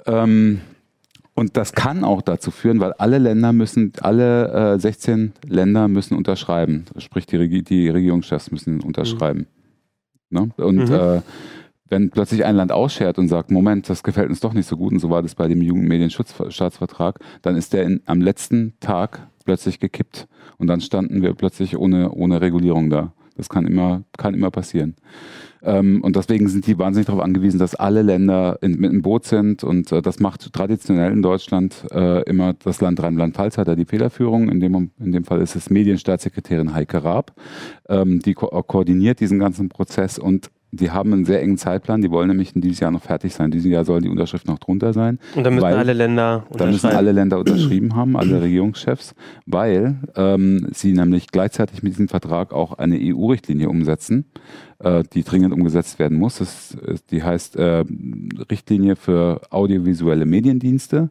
Ähm, 0.06 0.62
und 1.34 1.56
das 1.56 1.74
kann 1.74 2.04
auch 2.04 2.24
dazu 2.24 2.50
führen, 2.50 2.80
weil 2.80 2.94
alle 2.94 3.20
Länder 3.20 3.54
müssen, 3.54 3.94
alle 4.02 4.74
äh, 4.76 4.80
16 4.80 5.34
Länder 5.48 5.88
müssen 5.88 6.18
unterschreiben. 6.18 6.86
Sprich, 6.98 7.28
die, 7.28 7.36
Regi 7.36 7.62
die 7.62 7.90
Regierungschefs 7.90 8.50
müssen 8.50 8.82
unterschreiben. 8.82 9.46
Mhm. 10.30 10.40
Ne? 10.40 10.52
Und 10.58 10.90
mhm. 10.90 10.96
äh, 10.96 11.22
wenn 11.90 12.10
plötzlich 12.10 12.44
ein 12.44 12.56
Land 12.56 12.72
ausschert 12.72 13.18
und 13.18 13.28
sagt, 13.28 13.52
Moment, 13.52 13.88
das 13.88 14.04
gefällt 14.04 14.30
uns 14.30 14.40
doch 14.40 14.54
nicht 14.54 14.68
so 14.68 14.78
gut, 14.78 14.94
und 14.94 15.00
so 15.00 15.10
war 15.10 15.22
das 15.22 15.36
bei 15.36 15.48
dem 15.48 15.62
Jugendmedienschutzstaatsvertrag, 15.62 17.20
dann 17.44 17.56
ist 17.56 17.72
der 17.74 17.84
in, 17.84 18.02
am 18.06 18.20
letzten 18.20 18.74
Tag 18.80 19.28
plötzlich 19.46 19.80
gekippt. 19.80 20.28
Und 20.58 20.68
dann 20.68 20.82
standen 20.82 21.22
wir 21.22 21.34
plötzlich 21.34 21.78
ohne, 21.78 22.12
ohne 22.12 22.42
Regulierung 22.42 22.90
da. 22.90 23.14
Das 23.38 23.50
kann 23.50 23.66
immer, 23.66 24.04
kann 24.18 24.34
immer 24.34 24.52
passieren. 24.52 24.96
Ähm, 25.64 26.02
und 26.02 26.16
deswegen 26.16 26.48
sind 26.50 26.68
die 26.68 26.78
wahnsinnig 26.78 27.08
darauf 27.08 27.22
angewiesen, 27.22 27.60
dass 27.60 27.76
alle 27.76 28.02
Länder 28.02 28.58
in, 28.62 28.80
mit 28.80 28.92
im 28.92 29.02
Boot 29.02 29.26
sind. 29.26 29.64
Und 29.64 29.92
äh, 29.92 30.02
das 30.02 30.20
macht 30.20 30.52
traditionell 30.54 31.12
in 31.12 31.22
Deutschland 31.22 31.86
äh, 31.92 32.24
immer 32.24 32.54
das 32.54 32.82
Land 32.82 33.02
Rheinland-Pfalz 33.02 33.58
hat 33.58 33.68
da 33.68 33.76
die 33.76 33.86
Federführung. 33.86 34.50
In 34.50 34.60
dem, 34.60 34.92
in 35.00 35.12
dem 35.12 35.24
Fall 35.24 35.42
ist 35.42 35.56
es 35.56 35.70
Medienstaatssekretärin 35.70 36.74
Heike 36.74 37.04
Raab. 37.04 37.34
Ähm, 37.90 38.20
die 38.20 38.34
ko 38.34 38.48
koordiniert 38.64 39.20
diesen 39.20 39.40
ganzen 39.40 39.70
Prozess 39.70 40.20
und 40.20 40.50
die 40.72 40.92
haben 40.92 41.14
einen 41.14 41.26
sehr 41.26 41.42
engen 41.42 41.58
Zeitplan. 41.58 42.02
Die 42.02 42.12
wollen 42.12 42.28
nämlich 42.28 42.56
in 42.56 42.62
dieses 42.62 42.80
Jahr 42.80 42.92
noch 42.92 43.02
fertig 43.02 43.34
sein. 43.34 43.46
In 43.46 43.52
diesem 43.52 43.72
Jahr 43.72 43.86
sollen 43.86 44.04
die 44.04 44.10
Unterschriften 44.10 44.52
noch 44.52 44.60
drunter 44.60 44.94
sein. 44.94 45.20
Und 45.36 45.44
dann 45.44 45.56
müssen 45.56 45.66
alle 45.66 45.94
Länder 45.94 46.36
unterschreiben. 46.36 46.58
Dann 46.58 46.72
müssen 46.72 46.88
alle 46.88 47.12
Länder 47.12 47.40
unterschrieben 47.40 47.96
haben, 47.96 48.18
alle 48.18 48.42
Regierungschefs, 48.44 49.16
weil 49.46 49.96
ähm, 50.16 50.68
sie 50.74 50.94
nämlich 50.94 51.28
gleichzeitig 51.28 51.84
mit 51.84 51.94
diesem 51.94 52.10
Vertrag 52.10 52.54
auch 52.54 52.74
eine 52.74 52.98
EU-Richtlinie 53.00 53.70
umsetzen, 53.70 54.26
äh, 54.80 55.04
die 55.14 55.24
dringend 55.24 55.54
umgesetzt 55.54 56.00
werden 56.00 56.18
muss. 56.18 56.40
Das, 56.40 56.78
die 57.12 57.24
heißt 57.24 57.56
äh, 57.56 57.86
Richtlinie 58.52 58.96
für 58.96 59.42
audiovisuelle 59.50 60.26
Mediendienste. 60.26 61.10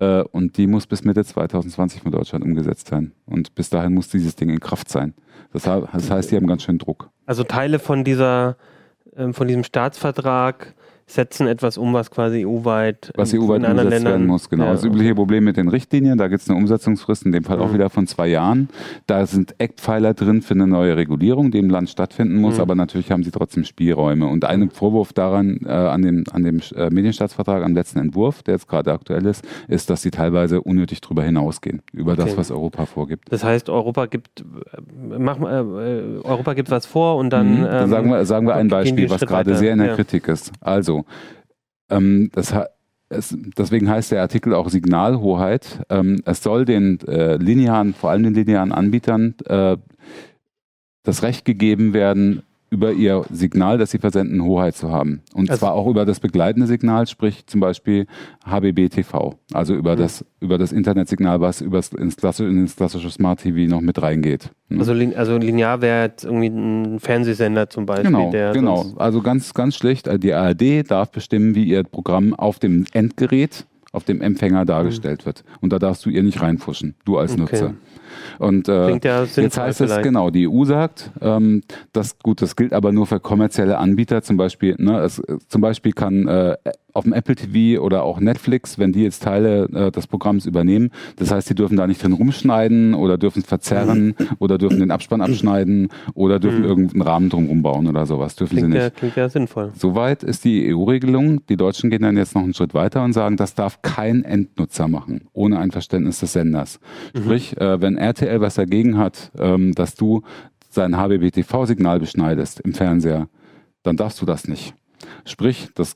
Äh, 0.00 0.22
und 0.22 0.56
die 0.56 0.66
muss 0.66 0.86
bis 0.86 1.04
Mitte 1.04 1.24
2020 1.24 2.02
von 2.02 2.12
Deutschland 2.12 2.44
umgesetzt 2.44 2.88
sein. 2.88 3.12
Und 3.26 3.54
bis 3.54 3.70
dahin 3.70 3.94
muss 3.94 4.08
dieses 4.08 4.36
Ding 4.36 4.50
in 4.50 4.60
Kraft 4.60 4.88
sein. 4.88 5.14
Das, 5.52 5.62
das 5.62 6.10
heißt, 6.10 6.30
die 6.30 6.36
haben 6.36 6.46
ganz 6.46 6.62
schön 6.62 6.78
Druck. 6.78 7.10
Also 7.26 7.44
Teile 7.44 7.78
von 7.78 8.04
dieser, 8.04 8.56
ähm, 9.16 9.34
von 9.34 9.48
diesem 9.48 9.64
Staatsvertrag 9.64 10.74
setzen 11.08 11.46
etwas 11.46 11.78
um, 11.78 11.92
was 11.92 12.10
quasi 12.10 12.46
EU-weit 12.46 13.10
was 13.16 13.34
EU-weit 13.34 13.64
umgesetzt 13.64 13.90
Ländern, 13.90 14.04
werden 14.04 14.26
muss. 14.26 14.48
Genau. 14.48 14.64
Ja, 14.64 14.72
das 14.72 14.84
übliche 14.84 15.14
Problem 15.14 15.44
mit 15.44 15.56
den 15.56 15.68
Richtlinien, 15.68 16.18
da 16.18 16.28
gibt 16.28 16.42
es 16.42 16.48
eine 16.48 16.58
Umsetzungsfrist, 16.58 17.24
in 17.24 17.32
dem 17.32 17.44
Fall 17.44 17.56
mhm. 17.56 17.62
auch 17.62 17.74
wieder 17.74 17.90
von 17.90 18.06
zwei 18.06 18.28
Jahren. 18.28 18.68
Da 19.06 19.26
sind 19.26 19.54
Eckpfeiler 19.58 20.14
drin 20.14 20.42
für 20.42 20.54
eine 20.54 20.66
neue 20.66 20.96
Regulierung, 20.96 21.50
die 21.50 21.58
im 21.58 21.70
Land 21.70 21.88
stattfinden 21.88 22.36
muss, 22.36 22.56
mhm. 22.56 22.60
aber 22.60 22.74
natürlich 22.74 23.10
haben 23.10 23.24
sie 23.24 23.30
trotzdem 23.30 23.64
Spielräume. 23.64 24.26
Und 24.26 24.44
ein 24.44 24.70
Vorwurf 24.70 25.12
daran, 25.12 25.60
äh, 25.64 25.70
an 25.70 26.02
dem, 26.02 26.24
an 26.30 26.44
dem 26.44 26.60
äh, 26.76 26.90
Medienstaatsvertrag, 26.90 27.64
am 27.64 27.74
letzten 27.74 27.98
Entwurf, 27.98 28.42
der 28.42 28.54
jetzt 28.54 28.68
gerade 28.68 28.92
aktuell 28.92 29.24
ist, 29.26 29.46
ist, 29.66 29.90
dass 29.90 30.02
sie 30.02 30.10
teilweise 30.10 30.60
unnötig 30.60 31.00
drüber 31.00 31.22
hinausgehen, 31.22 31.82
über 31.92 32.12
okay. 32.12 32.24
das, 32.24 32.36
was 32.36 32.50
Europa 32.50 32.86
vorgibt. 32.86 33.32
Das 33.32 33.44
heißt, 33.44 33.70
Europa 33.70 34.06
gibt, 34.06 34.44
mach, 35.18 35.40
äh, 35.40 36.18
Europa 36.22 36.54
gibt 36.54 36.70
was 36.70 36.86
vor 36.86 37.16
und 37.16 37.30
dann. 37.30 37.60
Mhm. 37.60 37.66
Ähm, 37.70 37.88
sagen 37.88 38.10
wir, 38.10 38.26
sagen 38.26 38.46
wir 38.46 38.54
ein 38.54 38.68
Beispiel, 38.68 39.08
was 39.08 39.22
gerade 39.22 39.56
sehr 39.56 39.72
in 39.72 39.78
der 39.78 39.88
ja. 39.88 39.94
Kritik 39.94 40.28
ist. 40.28 40.52
Also, 40.60 40.97
ähm, 41.90 42.30
das 42.32 42.54
es, 43.10 43.34
deswegen 43.56 43.88
heißt 43.88 44.12
der 44.12 44.20
Artikel 44.20 44.54
auch 44.54 44.68
Signalhoheit. 44.68 45.80
Ähm, 45.88 46.20
es 46.24 46.42
soll 46.42 46.64
den 46.64 47.00
äh, 47.06 47.36
linearen, 47.36 47.94
vor 47.94 48.10
allem 48.10 48.22
den 48.22 48.34
linearen 48.34 48.72
Anbietern, 48.72 49.34
äh, 49.46 49.76
das 51.04 51.22
Recht 51.22 51.44
gegeben 51.44 51.94
werden, 51.94 52.42
über 52.70 52.92
ihr 52.92 53.24
Signal, 53.30 53.78
das 53.78 53.90
sie 53.90 53.98
versenden, 53.98 54.42
Hoheit 54.42 54.76
zu 54.76 54.90
haben. 54.90 55.22
Und 55.34 55.50
also 55.50 55.60
zwar 55.60 55.74
auch 55.74 55.86
über 55.86 56.04
das 56.04 56.20
begleitende 56.20 56.66
Signal, 56.66 57.06
sprich 57.06 57.46
zum 57.46 57.60
Beispiel 57.60 58.06
HBB 58.44 58.90
TV, 58.90 59.34
also 59.52 59.74
über 59.74 59.94
mhm. 59.94 60.00
das 60.00 60.24
über 60.40 60.58
das 60.58 60.72
Internetsignal, 60.72 61.40
was 61.40 61.60
über 61.60 61.80
ins 61.98 62.16
klassische, 62.16 62.48
ins 62.48 62.76
klassische 62.76 63.10
Smart 63.10 63.40
TV 63.40 63.68
noch 63.70 63.80
mit 63.80 64.00
reingeht. 64.00 64.50
Ne? 64.68 64.78
Also, 64.78 64.92
also 64.92 65.36
linear 65.36 65.80
wäre 65.80 66.06
jetzt 66.06 66.24
irgendwie 66.24 66.48
ein 66.48 67.00
Fernsehsender 67.00 67.70
zum 67.70 67.86
Beispiel. 67.86 68.10
Genau, 68.10 68.30
genau. 68.30 68.86
Also 68.96 69.22
ganz 69.22 69.54
ganz 69.54 69.76
schlicht. 69.76 70.06
Äh, 70.06 70.18
die 70.18 70.32
ARD 70.32 70.88
darf 70.90 71.10
bestimmen, 71.10 71.54
wie 71.54 71.64
ihr 71.64 71.82
Programm 71.82 72.34
auf 72.34 72.58
dem 72.58 72.84
Endgerät 72.92 73.64
auf 73.92 74.04
dem 74.04 74.20
Empfänger 74.20 74.64
dargestellt 74.64 75.22
mhm. 75.22 75.26
wird. 75.26 75.44
Und 75.60 75.72
da 75.72 75.78
darfst 75.78 76.04
du 76.04 76.10
ihr 76.10 76.22
nicht 76.22 76.40
reinfuschen, 76.40 76.94
du 77.04 77.16
als 77.18 77.32
okay. 77.32 77.40
Nutzer. 77.40 77.74
Und 78.38 78.68
äh, 78.68 78.98
ja 79.02 79.24
jetzt 79.24 79.58
heißt 79.58 79.80
es 79.80 80.02
genau, 80.02 80.30
die 80.30 80.48
EU 80.48 80.64
sagt, 80.64 81.10
ähm, 81.20 81.62
das 81.92 82.18
gut, 82.18 82.42
das 82.42 82.56
gilt 82.56 82.72
aber 82.72 82.92
nur 82.92 83.06
für 83.06 83.20
kommerzielle 83.20 83.78
Anbieter. 83.78 84.22
Zum 84.22 84.36
Beispiel, 84.36 84.76
ne, 84.78 85.00
es, 85.00 85.22
zum 85.48 85.60
Beispiel 85.60 85.92
kann 85.92 86.26
äh, 86.28 86.56
auf 86.98 87.04
dem 87.04 87.12
Apple 87.12 87.36
TV 87.36 87.80
oder 87.80 88.02
auch 88.02 88.20
Netflix, 88.20 88.78
wenn 88.78 88.92
die 88.92 89.02
jetzt 89.02 89.22
Teile 89.22 89.68
äh, 89.72 89.90
des 89.90 90.06
Programms 90.06 90.46
übernehmen, 90.46 90.90
das 91.16 91.30
heißt, 91.30 91.48
sie 91.48 91.54
dürfen 91.54 91.76
da 91.76 91.86
nicht 91.86 92.02
drin 92.02 92.12
rumschneiden 92.12 92.94
oder 92.94 93.16
dürfen 93.16 93.40
es 93.40 93.46
verzerren 93.46 94.14
oder 94.38 94.58
dürfen 94.58 94.80
den 94.80 94.90
Abspann 94.90 95.20
abschneiden 95.20 95.88
oder 96.14 96.38
dürfen 96.38 96.60
mhm. 96.60 96.68
irgendeinen 96.68 97.02
Rahmen 97.02 97.28
drumherum 97.30 97.62
bauen 97.62 97.86
oder 97.86 98.04
sowas. 98.04 98.36
Dürfen 98.36 98.56
klingt 98.58 98.72
sie 98.72 98.78
nicht. 98.78 98.82
Ja, 98.82 98.90
klingt 98.90 99.16
ja 99.16 99.28
sinnvoll. 99.28 99.72
Soweit 99.76 100.22
ist 100.22 100.44
die 100.44 100.74
EU-Regelung. 100.74 101.46
Die 101.46 101.56
Deutschen 101.56 101.90
gehen 101.90 102.02
dann 102.02 102.16
jetzt 102.16 102.34
noch 102.34 102.42
einen 102.42 102.54
Schritt 102.54 102.74
weiter 102.74 103.04
und 103.04 103.12
sagen, 103.12 103.36
das 103.36 103.54
darf 103.54 103.80
kein 103.82 104.24
Endnutzer 104.24 104.88
machen, 104.88 105.28
ohne 105.32 105.58
ein 105.58 105.70
Verständnis 105.70 106.20
des 106.20 106.32
Senders. 106.32 106.80
Mhm. 107.14 107.22
Sprich, 107.22 107.56
äh, 107.60 107.80
wenn 107.80 107.96
RTL 107.96 108.40
was 108.40 108.56
dagegen 108.56 108.98
hat, 108.98 109.30
ähm, 109.38 109.72
dass 109.74 109.94
du 109.94 110.22
sein 110.70 110.96
HBB-TV-Signal 110.96 112.00
beschneidest 112.00 112.60
im 112.60 112.74
Fernseher, 112.74 113.28
dann 113.82 113.96
darfst 113.96 114.20
du 114.20 114.26
das 114.26 114.48
nicht. 114.48 114.74
Sprich, 115.24 115.68
das 115.74 115.94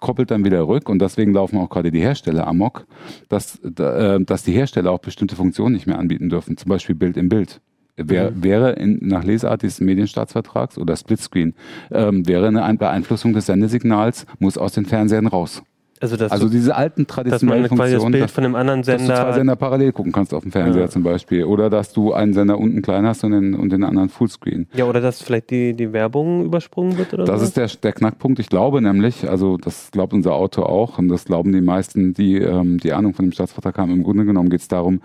koppelt 0.00 0.30
dann 0.30 0.44
wieder 0.44 0.66
rück 0.66 0.88
und 0.88 1.00
deswegen 1.00 1.32
laufen 1.32 1.58
auch 1.58 1.68
gerade 1.68 1.90
die 1.90 2.00
Hersteller 2.00 2.46
amok, 2.46 2.86
dass, 3.28 3.56
äh, 3.62 4.20
dass 4.20 4.42
die 4.42 4.52
Hersteller 4.52 4.90
auch 4.90 5.00
bestimmte 5.00 5.36
Funktionen 5.36 5.74
nicht 5.74 5.86
mehr 5.86 5.98
anbieten 5.98 6.28
dürfen, 6.28 6.56
zum 6.56 6.68
Beispiel 6.68 6.94
Bild 6.94 7.16
im 7.16 7.28
Bild. 7.28 7.60
Wär, 7.96 8.30
mhm. 8.30 8.44
Wäre 8.44 8.72
in, 8.72 8.98
nach 9.02 9.24
Lesart 9.24 9.62
dieses 9.62 9.80
Medienstaatsvertrags 9.80 10.78
oder 10.78 10.96
Splitscreen, 10.96 11.54
ähm, 11.90 12.26
wäre 12.28 12.46
eine 12.48 12.78
Beeinflussung 12.78 13.32
des 13.32 13.46
Sendesignals, 13.46 14.26
muss 14.38 14.56
aus 14.56 14.72
den 14.72 14.86
Fernsehern 14.86 15.26
raus. 15.26 15.62
Also, 16.00 16.16
also 16.24 16.48
diese 16.48 16.74
alten 16.76 17.06
traditionellen 17.06 17.62
dass 17.62 17.70
man 17.70 17.78
quasi 17.78 17.94
das 17.94 18.04
Bild 18.04 18.30
von 18.30 18.44
einem 18.44 18.54
anderen 18.54 18.82
Sender... 18.82 19.08
Dass 19.08 19.18
du 19.18 19.24
zwei 19.24 19.32
Sender 19.32 19.56
parallel 19.56 19.92
gucken 19.92 20.12
kannst 20.12 20.32
auf 20.34 20.42
dem 20.42 20.52
Fernseher 20.52 20.82
ja. 20.82 20.88
zum 20.88 21.02
Beispiel. 21.02 21.44
Oder 21.44 21.70
dass 21.70 21.92
du 21.92 22.12
einen 22.12 22.32
Sender 22.32 22.58
unten 22.58 22.82
klein 22.82 23.06
hast 23.06 23.24
und 23.24 23.32
den, 23.32 23.54
und 23.54 23.70
den 23.70 23.84
anderen 23.84 24.08
Fullscreen. 24.08 24.68
Ja, 24.74 24.84
oder 24.84 25.00
dass 25.00 25.22
vielleicht 25.22 25.50
die, 25.50 25.74
die 25.74 25.92
Werbung 25.92 26.44
übersprungen 26.44 26.98
wird 26.98 27.14
oder 27.14 27.24
Das 27.24 27.40
so? 27.40 27.46
ist 27.46 27.56
der, 27.56 27.66
der 27.82 27.92
Knackpunkt. 27.92 28.38
Ich 28.38 28.48
glaube 28.48 28.80
nämlich, 28.80 29.28
also 29.28 29.56
das 29.56 29.90
glaubt 29.90 30.12
unser 30.12 30.34
Autor 30.34 30.68
auch 30.68 30.98
und 30.98 31.08
das 31.08 31.24
glauben 31.24 31.52
die 31.52 31.60
meisten, 31.60 32.14
die 32.14 32.38
ähm, 32.38 32.78
die 32.78 32.92
Ahnung 32.92 33.14
von 33.14 33.26
dem 33.26 33.32
Staatsvertrag 33.32 33.78
haben. 33.78 33.92
Im 33.92 34.02
Grunde 34.02 34.24
genommen 34.24 34.50
geht 34.50 34.60
es 34.60 34.68
darum, 34.68 35.00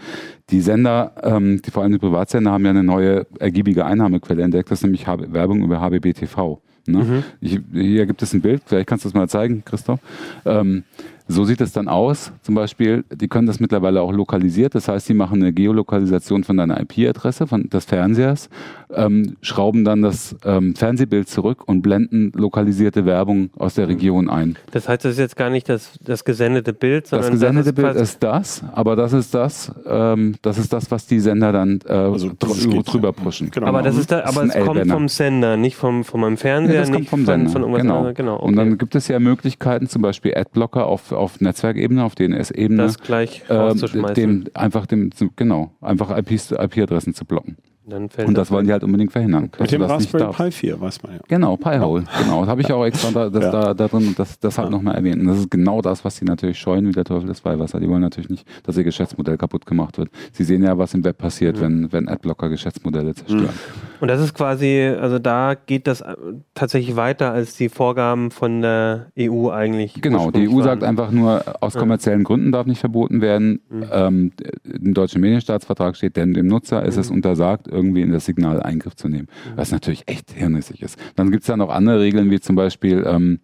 die 0.49 0.61
Sender, 0.61 1.13
ähm, 1.23 1.61
die 1.61 1.71
vor 1.71 1.83
allem 1.83 1.91
die 1.91 1.99
Privatsender, 1.99 2.51
haben 2.51 2.63
ja 2.63 2.71
eine 2.71 2.83
neue 2.83 3.25
ergiebige 3.39 3.85
Einnahmequelle 3.85 4.43
entdeckt. 4.43 4.71
Das 4.71 4.79
ist 4.79 4.83
nämlich 4.83 5.07
Werbung 5.07 5.63
über 5.63 5.79
HBB 5.79 6.13
TV. 6.13 6.61
Ne? 6.85 7.03
Mhm. 7.03 7.23
Ich, 7.41 7.59
hier 7.71 8.05
gibt 8.05 8.21
es 8.21 8.33
ein 8.33 8.41
Bild, 8.41 8.61
vielleicht 8.65 8.87
kannst 8.87 9.05
du 9.05 9.09
es 9.09 9.13
mal 9.13 9.29
zeigen, 9.29 9.63
Christoph. 9.63 9.99
Ähm, 10.45 10.83
so 11.27 11.45
sieht 11.45 11.61
es 11.61 11.71
dann 11.71 11.87
aus. 11.87 12.31
Zum 12.41 12.55
Beispiel, 12.55 13.05
die 13.11 13.27
können 13.27 13.47
das 13.47 13.59
mittlerweile 13.59 14.01
auch 14.01 14.11
lokalisiert. 14.11 14.75
Das 14.75 14.87
heißt, 14.87 15.07
sie 15.07 15.13
machen 15.13 15.41
eine 15.41 15.53
Geolokalisation 15.53 16.43
von 16.43 16.57
deiner 16.57 16.79
IP-Adresse, 16.81 17.47
von 17.47 17.69
des 17.69 17.85
Fernsehers, 17.85 18.49
ähm, 18.93 19.37
schrauben 19.41 19.85
dann 19.85 20.01
das 20.01 20.35
ähm, 20.45 20.75
Fernsehbild 20.75 21.29
zurück 21.29 21.63
und 21.65 21.81
blenden 21.81 22.31
lokalisierte 22.35 23.05
Werbung 23.05 23.49
aus 23.57 23.75
der 23.75 23.87
Region 23.87 24.29
ein. 24.29 24.57
Das 24.71 24.89
heißt, 24.89 25.05
das 25.05 25.13
ist 25.13 25.19
jetzt 25.19 25.35
gar 25.35 25.49
nicht 25.49 25.69
das, 25.69 25.97
das 26.03 26.25
gesendete 26.25 26.73
Bild, 26.73 27.07
sondern 27.07 27.31
das 27.31 27.39
gesendete 27.39 27.73
das 27.73 27.85
ist 27.85 27.93
Bild 27.93 28.03
ist 28.03 28.23
das, 28.23 28.63
aber 28.73 28.95
das 28.95 29.13
ist 29.13 29.33
das, 29.33 29.71
ähm, 29.87 30.35
das 30.41 30.57
ist 30.57 30.73
das, 30.73 30.91
was 30.91 31.07
die 31.07 31.19
Sender 31.19 31.51
dann 31.51 31.79
äh, 31.87 31.93
also 31.93 32.31
drü 32.37 32.83
drüber 32.83 33.13
pushen. 33.13 33.49
Genau. 33.49 33.67
Aber 33.67 33.81
das 33.81 33.97
ist 33.97 34.11
da, 34.11 34.23
aber 34.25 34.43
ist 34.43 34.55
es 34.55 34.65
kommt 34.65 34.87
vom 34.89 35.07
Sender, 35.07 35.57
nicht 35.57 35.75
vom, 35.75 36.03
von 36.03 36.19
meinem 36.19 36.37
Fernseher, 36.37 36.75
ja, 36.75 36.81
das 36.81 36.91
kommt 36.91 37.09
vom 37.09 37.25
Sender. 37.25 37.49
Von, 37.49 37.61
von 37.63 37.73
genau. 37.73 38.13
genau 38.13 38.35
okay. 38.35 38.45
Und 38.45 38.55
dann 38.57 38.77
gibt 38.77 38.95
es 38.95 39.07
ja 39.07 39.19
Möglichkeiten, 39.19 39.87
zum 39.87 40.01
Beispiel 40.01 40.35
Adblocker 40.35 40.85
auf 40.85 41.12
auf 41.13 41.41
Netzwerkebene, 41.41 42.03
auf 42.03 42.15
DNS-Ebene, 42.15 42.83
das 42.83 42.97
gleich 42.99 43.43
äh, 43.49 43.73
dem, 44.13 44.45
einfach 44.53 44.85
dem, 44.85 45.11
genau, 45.35 45.71
einfach 45.81 46.17
IP-Adressen 46.17 47.13
zu 47.13 47.25
blocken. 47.25 47.57
Und 47.85 48.37
das 48.37 48.49
wollen 48.49 48.65
die 48.65 48.71
halt 48.71 48.83
unbedingt 48.83 49.11
verhindern. 49.11 49.49
Mit 49.59 49.71
dem 49.71 49.81
Raspberry 49.81 50.31
Pi 50.31 50.51
4, 50.51 50.79
weiß 50.79 51.03
man 51.03 51.13
ja. 51.13 51.19
Genau, 51.27 51.57
Pi-Hole. 51.57 52.05
Genau, 52.23 52.41
das 52.41 52.49
habe 52.49 52.61
ich 52.61 52.71
auch 52.71 52.85
extra 52.85 53.11
da, 53.11 53.29
das, 53.29 53.43
ja. 53.43 53.51
da, 53.51 53.73
da 53.73 53.87
drin 53.87 54.13
das, 54.17 54.39
das 54.39 54.57
halt 54.57 54.67
ja. 54.67 54.71
nochmal 54.71 54.95
erwähnt. 54.95 55.19
Und 55.21 55.27
das 55.27 55.39
ist 55.39 55.51
genau 55.51 55.81
das, 55.81 56.05
was 56.05 56.15
sie 56.15 56.23
natürlich 56.23 56.57
scheuen, 56.57 56.87
wie 56.87 56.93
der 56.93 57.03
Teufel 57.03 57.27
des 57.27 57.43
Weihwasser. 57.43 57.81
Die 57.81 57.89
wollen 57.89 58.01
natürlich 58.01 58.29
nicht, 58.29 58.47
dass 58.63 58.77
ihr 58.77 58.85
Geschäftsmodell 58.85 59.37
kaputt 59.37 59.65
gemacht 59.65 59.97
wird. 59.97 60.09
Sie 60.31 60.45
sehen 60.45 60.63
ja, 60.63 60.77
was 60.77 60.93
im 60.93 61.03
Web 61.03 61.17
passiert, 61.17 61.57
mhm. 61.57 61.61
wenn, 61.61 61.91
wenn 61.91 62.09
Adblocker 62.09 62.47
Geschäftsmodelle 62.47 63.15
zerstören. 63.15 63.43
Mhm. 63.43 63.93
Und 63.99 64.07
das 64.07 64.21
ist 64.21 64.33
quasi, 64.33 64.93
also 64.99 65.19
da 65.19 65.55
geht 65.55 65.87
das 65.87 66.01
äh, 66.01 66.15
tatsächlich 66.53 66.95
weiter 66.95 67.31
als 67.31 67.55
die 67.55 67.69
Vorgaben 67.69 68.31
von 68.31 68.61
der 68.61 69.07
EU 69.19 69.49
eigentlich. 69.49 70.01
Genau, 70.01 70.31
die 70.31 70.49
EU 70.49 70.61
sagt 70.61 70.83
einfach 70.83 71.11
nur, 71.11 71.43
aus 71.61 71.73
kommerziellen 71.73 72.23
Gründen 72.23 72.51
darf 72.51 72.65
nicht 72.65 72.79
verboten 72.79 73.21
werden. 73.21 73.61
Mhm. 73.69 73.85
Ähm, 73.91 74.31
Im 74.63 74.93
deutschen 74.93 75.21
Medienstaatsvertrag 75.21 75.95
steht, 75.95 76.17
denn 76.17 76.33
dem 76.33 76.47
Nutzer 76.47 76.83
ist 76.83 76.95
mhm. 76.95 77.01
es 77.01 77.11
untersagt, 77.11 77.67
irgendwie 77.73 78.01
in 78.01 78.11
das 78.11 78.25
Signal 78.25 78.61
Eingriff 78.61 78.95
zu 78.95 79.09
nehmen. 79.09 79.27
Mhm. 79.49 79.57
Was 79.57 79.71
natürlich 79.71 80.07
echt 80.07 80.31
hirnrissig 80.31 80.81
ist. 80.81 80.97
Dann 81.15 81.31
gibt 81.31 81.43
es 81.43 81.47
ja 81.47 81.57
noch 81.57 81.69
andere 81.69 81.99
Regeln, 81.99 82.31
wie 82.31 82.39
zum 82.39 82.55
Beispiel, 82.55 83.03
ähm, 83.05 83.39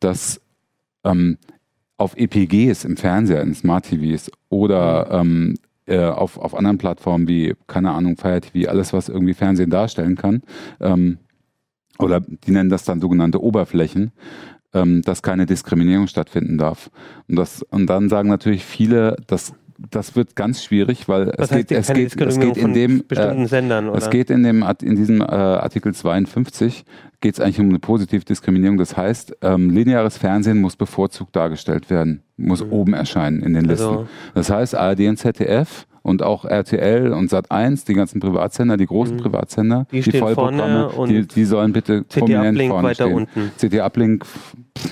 dass 0.00 0.40
ähm, 1.04 1.38
auf 1.96 2.16
EPGs 2.16 2.84
im 2.84 2.96
Fernseher, 2.96 3.42
in 3.42 3.54
Smart 3.54 3.84
TVs 3.86 4.30
oder 4.48 5.22
mhm. 5.22 5.30
ähm, 5.30 5.54
äh, 5.86 6.06
auf, 6.06 6.38
auf 6.38 6.54
anderen 6.54 6.78
Plattformen 6.78 7.28
wie, 7.28 7.54
keine 7.66 7.90
Ahnung, 7.90 8.16
Fire 8.16 8.40
TV, 8.40 8.70
alles, 8.70 8.92
was 8.92 9.08
irgendwie 9.08 9.34
Fernsehen 9.34 9.70
darstellen 9.70 10.16
kann, 10.16 10.42
ähm, 10.80 11.18
oder 11.98 12.20
die 12.20 12.50
nennen 12.50 12.70
das 12.70 12.84
dann 12.84 13.00
sogenannte 13.00 13.42
Oberflächen, 13.42 14.12
ähm, 14.74 15.02
dass 15.02 15.22
keine 15.22 15.46
Diskriminierung 15.46 16.06
stattfinden 16.06 16.58
darf. 16.58 16.90
Und, 17.28 17.36
das, 17.36 17.62
und 17.62 17.86
dann 17.86 18.08
sagen 18.08 18.28
natürlich 18.28 18.64
viele, 18.64 19.16
das 19.26 19.54
das 19.78 20.16
wird 20.16 20.36
ganz 20.36 20.62
schwierig, 20.62 21.08
weil 21.08 21.32
es 21.36 21.50
geht, 21.50 21.70
es 21.72 21.92
geht, 21.92 22.20
es 22.20 22.38
geht 22.38 22.56
in 22.56 22.74
dem 22.74 23.04
bestimmten 23.06 23.44
äh, 23.44 23.48
Sendern, 23.48 23.88
oder? 23.88 23.98
es 23.98 24.10
geht 24.10 24.30
in 24.30 24.42
dem 24.42 24.64
in 24.82 24.96
diesem 24.96 25.20
äh, 25.20 25.24
Artikel 25.24 25.94
52 25.94 26.84
geht 27.20 27.34
es 27.34 27.40
eigentlich 27.40 27.60
um 27.60 27.68
eine 27.68 27.78
positive 27.78 28.24
Diskriminierung. 28.24 28.76
Das 28.76 28.96
heißt, 28.96 29.36
ähm, 29.42 29.70
lineares 29.70 30.18
Fernsehen 30.18 30.60
muss 30.60 30.76
bevorzugt 30.76 31.34
dargestellt 31.34 31.88
werden, 31.88 32.22
muss 32.36 32.64
mhm. 32.64 32.72
oben 32.72 32.94
erscheinen 32.94 33.42
in 33.42 33.54
den 33.54 33.64
Listen. 33.64 33.86
Also. 33.86 34.08
Das 34.34 34.50
heißt, 34.50 34.74
ARD 34.74 35.00
und 35.00 35.16
ZDF 35.16 35.86
und 36.02 36.22
auch 36.22 36.44
RTL 36.44 37.12
und 37.12 37.30
Sat1, 37.30 37.86
die 37.86 37.94
ganzen 37.94 38.20
Privatsender, 38.20 38.76
die 38.76 38.86
großen 38.86 39.16
mhm. 39.16 39.20
Privatsender, 39.20 39.86
die, 39.90 40.02
die 40.02 40.18
Vollprogramme, 40.18 40.90
die, 41.08 41.26
die 41.26 41.44
sollen 41.44 41.72
bitte 41.72 42.02
prominent 42.02 42.60
vorne 42.60 42.88
weiter 42.88 43.04
stehen. 43.04 43.14
unten. 43.14 43.52
CT 43.56 43.80
Uplink 43.80 44.26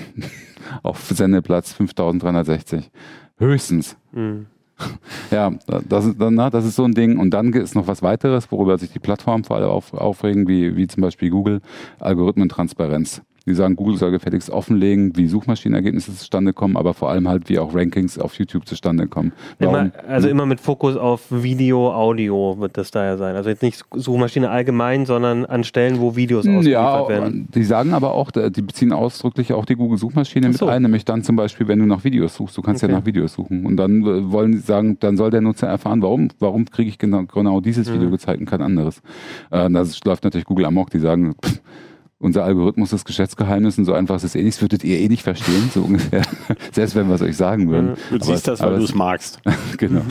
auf 0.83 1.01
Sendeplatz 1.01 1.73
5360. 1.73 2.89
Höchstens. 3.37 3.97
Mhm. 4.13 4.47
Ja, 5.31 5.51
das 5.87 6.05
ist, 6.05 6.17
das 6.19 6.65
ist 6.65 6.75
so 6.75 6.83
ein 6.83 6.93
Ding. 6.93 7.17
Und 7.17 7.31
dann 7.31 7.53
ist 7.53 7.73
noch 7.73 7.87
was 7.87 8.01
weiteres, 8.01 8.51
worüber 8.51 8.77
sich 8.77 8.91
die 8.91 8.99
Plattformen 8.99 9.43
vor 9.45 9.57
allem 9.57 9.69
auf, 9.69 9.93
aufregen, 9.93 10.47
wie, 10.47 10.75
wie 10.75 10.87
zum 10.87 11.01
Beispiel 11.01 11.29
Google, 11.29 11.61
Algorithmentransparenz. 11.99 13.21
Die 13.47 13.55
sagen, 13.55 13.75
Google 13.75 13.97
soll 13.97 14.11
gefälligst 14.11 14.51
offenlegen, 14.51 15.17
wie 15.17 15.27
Suchmaschinenergebnisse 15.27 16.15
zustande 16.15 16.53
kommen, 16.53 16.77
aber 16.77 16.93
vor 16.93 17.09
allem 17.09 17.27
halt, 17.27 17.49
wie 17.49 17.57
auch 17.57 17.73
Rankings 17.73 18.19
auf 18.19 18.35
YouTube 18.35 18.67
zustande 18.67 19.07
kommen. 19.07 19.31
Immer, 19.57 19.91
also 20.07 20.29
immer 20.29 20.45
mit 20.45 20.59
Fokus 20.59 20.95
auf 20.95 21.25
Video, 21.31 21.91
Audio 21.91 22.57
wird 22.59 22.77
das 22.77 22.91
daher 22.91 23.17
sein. 23.17 23.35
Also 23.35 23.49
jetzt 23.49 23.63
nicht 23.63 23.83
Suchmaschine 23.95 24.51
allgemein, 24.51 25.07
sondern 25.07 25.45
an 25.45 25.63
Stellen, 25.63 25.99
wo 25.99 26.15
Videos 26.15 26.45
ausgeliefert 26.45 26.71
ja, 26.71 27.09
werden. 27.09 27.47
Die 27.55 27.63
sagen 27.63 27.93
aber 27.93 28.13
auch, 28.13 28.29
die 28.29 28.61
beziehen 28.61 28.93
ausdrücklich 28.93 29.53
auch 29.53 29.65
die 29.65 29.75
Google-Suchmaschine 29.75 30.53
so. 30.53 30.65
mit 30.65 30.75
ein, 30.75 30.83
nämlich 30.83 31.05
dann 31.05 31.23
zum 31.23 31.35
Beispiel, 31.35 31.67
wenn 31.67 31.79
du 31.79 31.87
nach 31.87 32.03
Videos 32.03 32.35
suchst, 32.35 32.55
du 32.57 32.61
kannst 32.61 32.83
okay. 32.83 32.91
ja 32.91 32.99
nach 32.99 33.05
Videos 33.07 33.33
suchen. 33.33 33.65
Und 33.65 33.77
dann 33.77 34.03
äh, 34.03 34.31
wollen 34.31 34.53
sie 34.53 34.59
sagen, 34.59 34.97
dann 34.99 35.17
soll 35.17 35.31
der 35.31 35.41
Nutzer 35.41 35.67
erfahren, 35.67 36.03
warum, 36.03 36.27
warum 36.37 36.65
kriege 36.65 36.89
ich 36.89 36.99
genau, 36.99 37.23
genau 37.23 37.59
dieses 37.59 37.89
mhm. 37.89 37.95
Video 37.95 38.11
gezeigt 38.11 38.39
und 38.39 38.45
kein 38.45 38.61
anderes. 38.61 39.01
Äh, 39.49 39.67
das 39.71 39.99
läuft 40.03 40.23
natürlich 40.23 40.45
Google 40.45 40.65
amok, 40.65 40.91
die 40.91 40.99
sagen, 40.99 41.33
pff, 41.43 41.59
unser 42.21 42.43
Algorithmus 42.43 42.93
ist 42.93 43.05
Geschäftsgeheimnis 43.05 43.77
und 43.77 43.85
so 43.85 43.93
einfach 43.93 44.15
ist 44.15 44.23
es 44.23 44.35
eh 44.35 44.43
nichts, 44.43 44.61
würdet 44.61 44.83
ihr 44.83 44.99
eh 44.99 45.09
nicht 45.09 45.23
verstehen, 45.23 45.69
so 45.73 45.81
ungefähr. 45.87 46.21
Selbst 46.71 46.95
wenn 46.95 47.07
wir 47.07 47.15
es 47.15 47.21
euch 47.21 47.35
sagen 47.35 47.69
würden. 47.69 47.95
Du 48.09 48.15
aber 48.15 48.25
siehst 48.25 48.47
das, 48.47 48.61
weil 48.61 48.77
du 48.77 48.83
es 48.83 48.95
magst. 48.95 49.41
genau. 49.77 50.01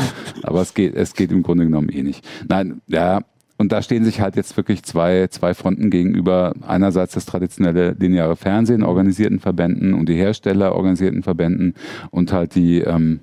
Aber 0.42 0.61
es 0.61 0.74
geht, 0.74 0.94
es 0.94 1.14
geht 1.14 1.30
im 1.30 1.42
Grunde 1.42 1.64
genommen 1.64 1.88
eh 1.88 2.02
nicht. 2.02 2.26
Nein, 2.48 2.80
ja, 2.88 3.20
und 3.56 3.72
da 3.72 3.82
stehen 3.82 4.04
sich 4.04 4.20
halt 4.20 4.36
jetzt 4.36 4.56
wirklich 4.56 4.82
zwei, 4.82 5.26
zwei 5.28 5.54
Fronten 5.54 5.90
gegenüber. 5.90 6.54
Einerseits 6.66 7.14
das 7.14 7.26
traditionelle 7.26 7.94
lineare 7.98 8.34
Fernsehen, 8.34 8.82
organisierten 8.82 9.38
Verbänden 9.38 9.94
und 9.94 10.08
die 10.08 10.14
Hersteller 10.14 10.74
organisierten 10.74 11.22
Verbänden 11.22 11.74
und 12.11 12.32
halt 12.32 12.54
die, 12.54 12.78
ähm, 12.78 13.20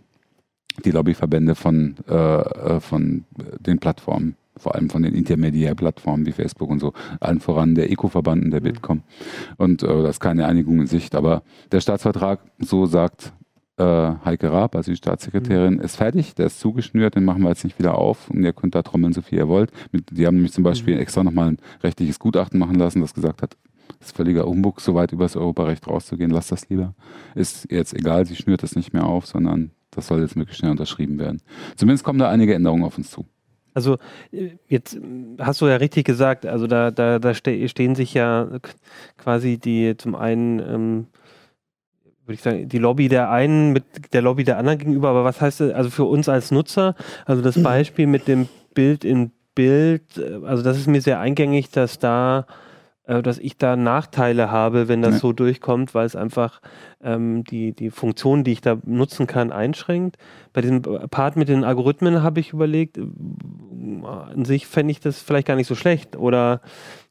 die 0.86 0.92
Lobbyverbände 0.92 1.56
von, 1.56 1.96
äh, 2.08 2.14
äh 2.14 2.80
von 2.80 3.26
den 3.60 3.80
Plattformen 3.80 4.36
vor 4.58 4.76
allem 4.76 4.90
von 4.90 5.04
den 5.04 5.14
Intermediärplattformen 5.14 6.26
wie 6.26 6.32
Facebook 6.32 6.70
und 6.70 6.80
so, 6.80 6.94
allen 7.20 7.40
voran 7.40 7.76
der 7.76 7.92
Eco-Verband 7.92 8.44
und 8.44 8.52
der 8.52 8.62
mhm. 8.62 8.66
Bitkom. 8.66 9.04
Und 9.58 9.84
äh, 9.84 9.88
das 10.04 10.18
ist 10.18 10.20
keine 10.20 10.46
Einigung 10.46 10.80
in 10.80 10.88
Sicht. 10.88 11.16
Aber 11.16 11.44
der 11.72 11.82
Staatsvertrag, 11.82 12.40
so 12.60 12.86
sagt 12.86 13.34
äh, 13.78 13.84
Heike 14.26 14.52
Raab, 14.52 14.76
also 14.76 14.92
die 14.92 14.98
Staatssekretärin, 14.98 15.76
mhm. 15.76 15.82
ist 15.82 15.96
fertig, 15.96 16.36
der 16.36 16.48
ist 16.48 16.60
zugeschnürt, 16.60 17.16
den 17.16 17.26
machen 17.26 17.44
wir 17.44 17.50
jetzt 17.50 17.64
nicht 17.64 17.80
wieder 17.80 17.98
auf 17.98 18.30
und 18.30 18.44
ihr 18.44 18.54
könnt 18.54 18.76
da 18.76 18.82
trommeln, 18.82 19.14
so 19.14 19.22
viel 19.22 19.40
ihr 19.40 19.48
wollt. 19.48 19.72
Mit, 19.92 20.06
die 20.12 20.26
haben 20.26 20.36
nämlich 20.36 20.54
zum 20.54 20.64
Beispiel 20.64 20.96
mhm. 20.96 21.02
extra 21.02 21.24
nochmal 21.24 21.50
ein 21.50 21.58
rechtliches 21.84 22.20
Gutachten 22.20 22.60
machen 22.60 22.76
lassen, 22.76 23.02
das 23.02 23.14
gesagt 23.14 23.42
hat, 23.42 23.56
ist 24.00 24.16
völliger 24.16 24.48
Umbug, 24.48 24.82
so 24.82 24.96
weit 24.96 25.12
über 25.12 25.26
das 25.26 25.36
Europarecht 25.36 25.88
rauszugehen, 25.88 26.32
lasst 26.32 26.52
das 26.52 26.70
lieber. 26.70 26.94
Ist 27.36 27.72
jetzt 27.72 27.94
egal, 27.94 28.26
sie 28.26 28.36
schnürt 28.36 28.64
das 28.64 28.76
nicht 28.76 28.94
mehr 28.94 29.06
auf, 29.06 29.26
sondern 29.26 29.72
das 29.92 30.08
soll 30.08 30.22
jetzt 30.22 30.36
möglichst 30.36 30.60
schnell 30.60 30.72
unterschrieben 30.72 31.18
werden. 31.18 31.42
Zumindest 31.76 32.04
kommen 32.04 32.20
da 32.20 32.30
einige 32.30 32.54
Änderungen 32.54 32.84
auf 32.84 32.98
uns 32.98 33.10
zu. 33.10 33.26
Also 33.78 34.00
äh, 34.32 34.58
jetzt 34.68 34.98
hast 35.38 35.62
du 35.62 35.68
ja 35.68 35.76
richtig 35.76 36.04
gesagt, 36.08 36.48
also 36.48 36.66
da, 36.66 36.90
da, 36.90 37.20
da 37.20 37.36
stehen 37.36 37.94
sich 37.94 38.16
ja 38.16 38.48
quasi 39.20 39.60
die 39.60 39.96
zum 39.96 40.16
einen, 40.16 40.60
ähm, 40.60 41.08
würde 42.26 42.34
ich 42.34 42.42
sagen, 42.42 42.68
die 42.68 42.80
Lobby 42.80 43.08
der 43.08 43.30
einen 43.30 43.74
mit 43.74 43.84
der 44.14 44.24
Lobby 44.24 44.44
der 44.44 44.58
anderen 44.58 44.80
gegenüber, 44.80 45.10
aber 45.10 45.24
was 45.24 45.42
heißt 45.42 45.60
das, 45.60 45.74
also 45.74 45.92
für 45.92 46.06
uns 46.06 46.28
als 46.28 46.50
Nutzer, 46.50 46.96
also 47.26 47.44
das 47.44 47.62
Beispiel 47.62 48.08
mit 48.08 48.28
dem 48.28 48.48
Bild 48.74 49.06
in 49.06 49.30
Bild, 49.54 50.18
äh, 50.18 50.40
also 50.44 50.64
das 50.64 50.80
ist 50.80 50.88
mir 50.88 51.02
sehr 51.02 51.20
eingängig, 51.20 51.70
dass 51.70 52.00
da 52.00 52.48
äh, 52.50 52.67
dass 53.08 53.40
ich 53.40 53.58
da 53.58 53.76
Nachteile 53.76 54.52
habe, 54.52 54.88
wenn 54.88 55.02
das 55.02 55.16
ja. 55.16 55.20
so 55.20 55.34
durchkommt, 55.34 55.96
weil 55.96 56.06
es 56.06 56.16
einfach 56.16 56.62
ähm, 57.02 57.44
die, 57.46 57.74
die 57.74 57.90
Funktion, 57.90 58.44
die 58.44 58.52
ich 58.52 58.62
da 58.62 58.78
nutzen 58.86 59.28
kann, 59.28 59.52
einschränkt. 59.52 60.18
Bei 60.52 60.62
diesem 60.62 60.82
Part 60.82 61.38
mit 61.38 61.48
den 61.48 61.64
Algorithmen 61.64 62.22
habe 62.22 62.42
ich 62.42 62.52
überlegt, 62.52 62.98
äh, 62.98 63.04
an 64.06 64.44
sich 64.44 64.68
fände 64.68 64.92
ich 64.92 65.00
das 65.00 65.22
vielleicht 65.22 65.48
gar 65.48 65.56
nicht 65.56 65.68
so 65.68 65.76
schlecht 65.76 66.18
oder 66.18 66.62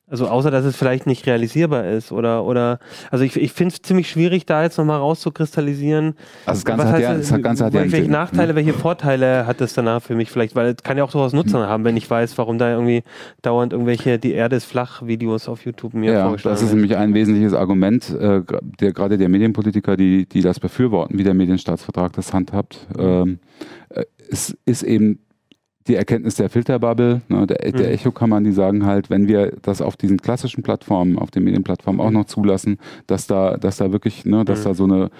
also 0.08 0.28
außer 0.28 0.52
dass 0.52 0.64
es 0.64 0.76
vielleicht 0.76 1.06
nicht 1.06 1.26
realisierbar 1.26 1.88
ist 1.88 2.12
oder 2.12 2.44
oder 2.44 2.78
also 3.10 3.24
ich, 3.24 3.36
ich 3.36 3.52
finde 3.52 3.74
es 3.74 3.82
ziemlich 3.82 4.08
schwierig, 4.08 4.46
da 4.46 4.62
jetzt 4.62 4.78
nochmal 4.78 4.98
rauszukristallisieren. 4.98 6.14
Also 6.44 6.60
das 6.60 6.64
Ganze 6.64 6.88
hat 6.88 7.00
ja, 7.00 7.14
das 7.14 7.42
Ganze 7.42 7.64
hat 7.64 7.72
welche 7.72 8.02
ja 8.02 8.08
Nachteile, 8.08 8.54
welche 8.54 8.72
Vorteile 8.72 9.46
hat 9.46 9.60
das 9.60 9.74
danach 9.74 10.00
für 10.02 10.14
mich 10.14 10.30
vielleicht? 10.30 10.54
Weil 10.54 10.68
es 10.68 10.82
kann 10.84 10.96
ja 10.96 11.02
auch 11.02 11.10
durchaus 11.10 11.32
Nutzen 11.32 11.60
mhm. 11.60 11.66
haben, 11.66 11.84
wenn 11.84 11.96
ich 11.96 12.08
weiß, 12.08 12.38
warum 12.38 12.56
da 12.58 12.70
irgendwie 12.70 13.02
dauernd 13.42 13.72
irgendwelche 13.72 14.20
die 14.20 14.32
Erde 14.32 14.54
ist 14.54 14.66
flach 14.66 15.02
Videos 15.04 15.48
auf 15.48 15.64
YouTube 15.64 15.94
mir 15.94 16.12
ja, 16.12 16.22
vorgeschlagen 16.22 16.54
Das 16.54 16.62
ist 16.62 16.72
nämlich 16.72 16.96
ein 16.96 17.12
wesentliches 17.12 17.52
Argument, 17.52 18.08
äh, 18.10 18.42
der 18.78 18.92
gerade 18.92 19.18
der 19.18 19.28
Medienpolitiker, 19.28 19.96
die 19.96 20.26
die 20.26 20.40
das 20.40 20.60
befürworten, 20.60 21.18
wie 21.18 21.24
der 21.24 21.34
Medienstaatsvertrag 21.34 22.12
das 22.12 22.32
handhabt. 22.32 22.86
Ähm, 22.96 23.40
äh, 23.88 24.04
es 24.30 24.56
ist 24.64 24.84
eben 24.84 25.25
die 25.88 25.94
Erkenntnis 25.94 26.34
der 26.36 26.50
Filterbubble, 26.50 27.22
ne, 27.28 27.46
der, 27.46 27.58
der 27.72 27.86
mhm. 27.88 27.94
Echokammern, 27.94 28.44
die 28.44 28.52
sagen 28.52 28.86
halt, 28.86 29.10
wenn 29.10 29.28
wir 29.28 29.52
das 29.62 29.80
auf 29.80 29.96
diesen 29.96 30.18
klassischen 30.18 30.62
Plattformen, 30.62 31.18
auf 31.18 31.30
den 31.30 31.44
Medienplattformen 31.44 32.00
auch 32.00 32.10
noch 32.10 32.24
zulassen, 32.24 32.78
dass 33.06 33.26
da, 33.26 33.56
dass 33.56 33.76
da 33.76 33.92
wirklich, 33.92 34.24
ne, 34.24 34.44
dass 34.44 34.60
mhm. 34.60 34.64
da 34.64 34.74
so 34.74 34.84
eine 34.84 35.10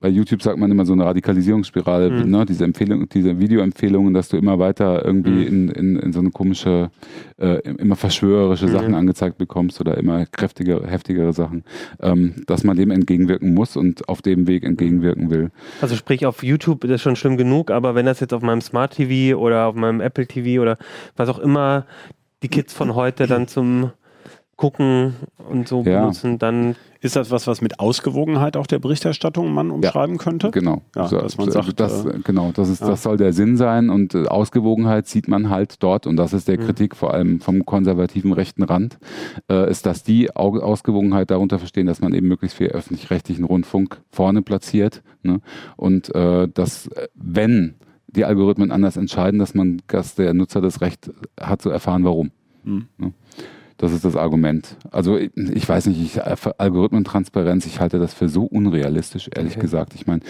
bei 0.00 0.08
YouTube 0.08 0.42
sagt 0.42 0.58
man 0.58 0.70
immer 0.70 0.86
so 0.86 0.94
eine 0.94 1.04
Radikalisierungsspirale, 1.04 2.10
mhm. 2.10 2.30
ne, 2.30 2.46
diese 2.46 2.64
Empfehlung, 2.64 3.08
diese 3.08 3.38
Videoempfehlungen, 3.38 4.14
dass 4.14 4.30
du 4.30 4.38
immer 4.38 4.58
weiter 4.58 5.04
irgendwie 5.04 5.30
mhm. 5.30 5.46
in, 5.46 5.68
in, 5.68 5.96
in 5.96 6.12
so 6.12 6.20
eine 6.20 6.30
komische, 6.30 6.90
äh, 7.38 7.60
immer 7.68 7.96
verschwörerische 7.96 8.66
mhm. 8.66 8.72
Sachen 8.72 8.94
angezeigt 8.94 9.36
bekommst 9.36 9.80
oder 9.80 9.98
immer 9.98 10.24
kräftigere, 10.24 10.86
heftigere 10.86 11.34
Sachen, 11.34 11.64
ähm, 12.00 12.34
dass 12.46 12.64
man 12.64 12.78
dem 12.78 12.90
entgegenwirken 12.90 13.52
muss 13.52 13.76
und 13.76 14.08
auf 14.08 14.22
dem 14.22 14.46
Weg 14.46 14.64
entgegenwirken 14.64 15.30
will. 15.30 15.50
Also 15.82 15.96
sprich 15.96 16.24
auf 16.24 16.42
YouTube 16.42 16.84
ist 16.84 16.90
das 16.90 17.02
schon 17.02 17.16
schlimm 17.16 17.36
genug, 17.36 17.70
aber 17.70 17.94
wenn 17.94 18.06
das 18.06 18.20
jetzt 18.20 18.32
auf 18.32 18.42
meinem 18.42 18.62
Smart 18.62 18.94
TV 18.94 19.38
oder 19.38 19.66
auf 19.66 19.74
meinem 19.74 20.00
Apple 20.00 20.26
TV 20.26 20.62
oder 20.62 20.78
was 21.16 21.28
auch 21.28 21.38
immer 21.38 21.84
die 22.42 22.48
Kids 22.48 22.72
von 22.72 22.94
heute 22.94 23.26
dann 23.26 23.48
zum 23.48 23.90
gucken 24.60 25.14
und 25.48 25.66
so 25.68 25.82
ja. 25.82 26.00
benutzen, 26.00 26.38
dann. 26.38 26.76
Ist 27.02 27.16
das 27.16 27.30
was, 27.30 27.46
was 27.46 27.62
mit 27.62 27.80
Ausgewogenheit 27.80 28.58
auch 28.58 28.66
der 28.66 28.78
Berichterstattung 28.78 29.54
man 29.54 29.70
umschreiben 29.70 30.16
ja, 30.16 30.22
könnte? 30.22 30.50
Genau. 30.50 30.82
Ja, 30.94 31.08
dass 31.08 31.38
man 31.38 31.50
sagt, 31.50 31.80
das, 31.80 32.04
äh, 32.04 32.18
genau, 32.22 32.52
das, 32.52 32.68
ist, 32.68 32.82
das 32.82 33.02
soll 33.02 33.16
der 33.16 33.32
Sinn 33.32 33.56
sein 33.56 33.88
und 33.88 34.14
äh, 34.14 34.26
Ausgewogenheit 34.26 35.06
sieht 35.06 35.26
man 35.26 35.48
halt 35.48 35.82
dort 35.82 36.06
und 36.06 36.16
das 36.16 36.34
ist 36.34 36.46
der 36.46 36.60
mhm. 36.60 36.64
Kritik 36.66 36.94
vor 36.94 37.14
allem 37.14 37.40
vom 37.40 37.64
konservativen 37.64 38.34
rechten 38.34 38.62
Rand, 38.62 38.98
äh, 39.50 39.70
ist, 39.70 39.86
dass 39.86 40.02
die 40.02 40.36
Ausgewogenheit 40.36 41.30
darunter 41.30 41.58
verstehen, 41.58 41.86
dass 41.86 42.02
man 42.02 42.12
eben 42.12 42.28
möglichst 42.28 42.58
viel 42.58 42.68
öffentlich-rechtlichen 42.68 43.44
Rundfunk 43.44 44.02
vorne 44.10 44.42
platziert 44.42 45.02
ne? 45.22 45.40
und 45.78 46.14
äh, 46.14 46.48
dass, 46.48 46.88
äh, 46.88 47.08
wenn 47.14 47.76
die 48.08 48.26
Algorithmen 48.26 48.72
anders 48.72 48.98
entscheiden, 48.98 49.40
dass 49.40 49.54
man, 49.54 49.80
dass 49.86 50.16
der 50.16 50.34
Nutzer 50.34 50.60
das 50.60 50.82
Recht 50.82 51.10
hat 51.40 51.62
zu 51.62 51.70
erfahren, 51.70 52.04
warum. 52.04 52.30
Mhm. 52.62 52.88
Ne? 52.98 53.12
Das 53.80 53.92
ist 53.92 54.04
das 54.04 54.14
Argument. 54.14 54.76
Also 54.90 55.16
ich, 55.16 55.66
weiß 55.66 55.86
nicht, 55.86 56.02
ich, 56.02 56.20
Algorithmentransparenz, 56.22 57.64
ich 57.64 57.80
halte 57.80 57.98
das 57.98 58.12
für 58.12 58.28
so 58.28 58.44
unrealistisch, 58.44 59.30
ehrlich 59.34 59.52
Okay. 59.54 59.62
gesagt. 59.62 59.94
Ich 59.94 60.06
meine, 60.06 60.20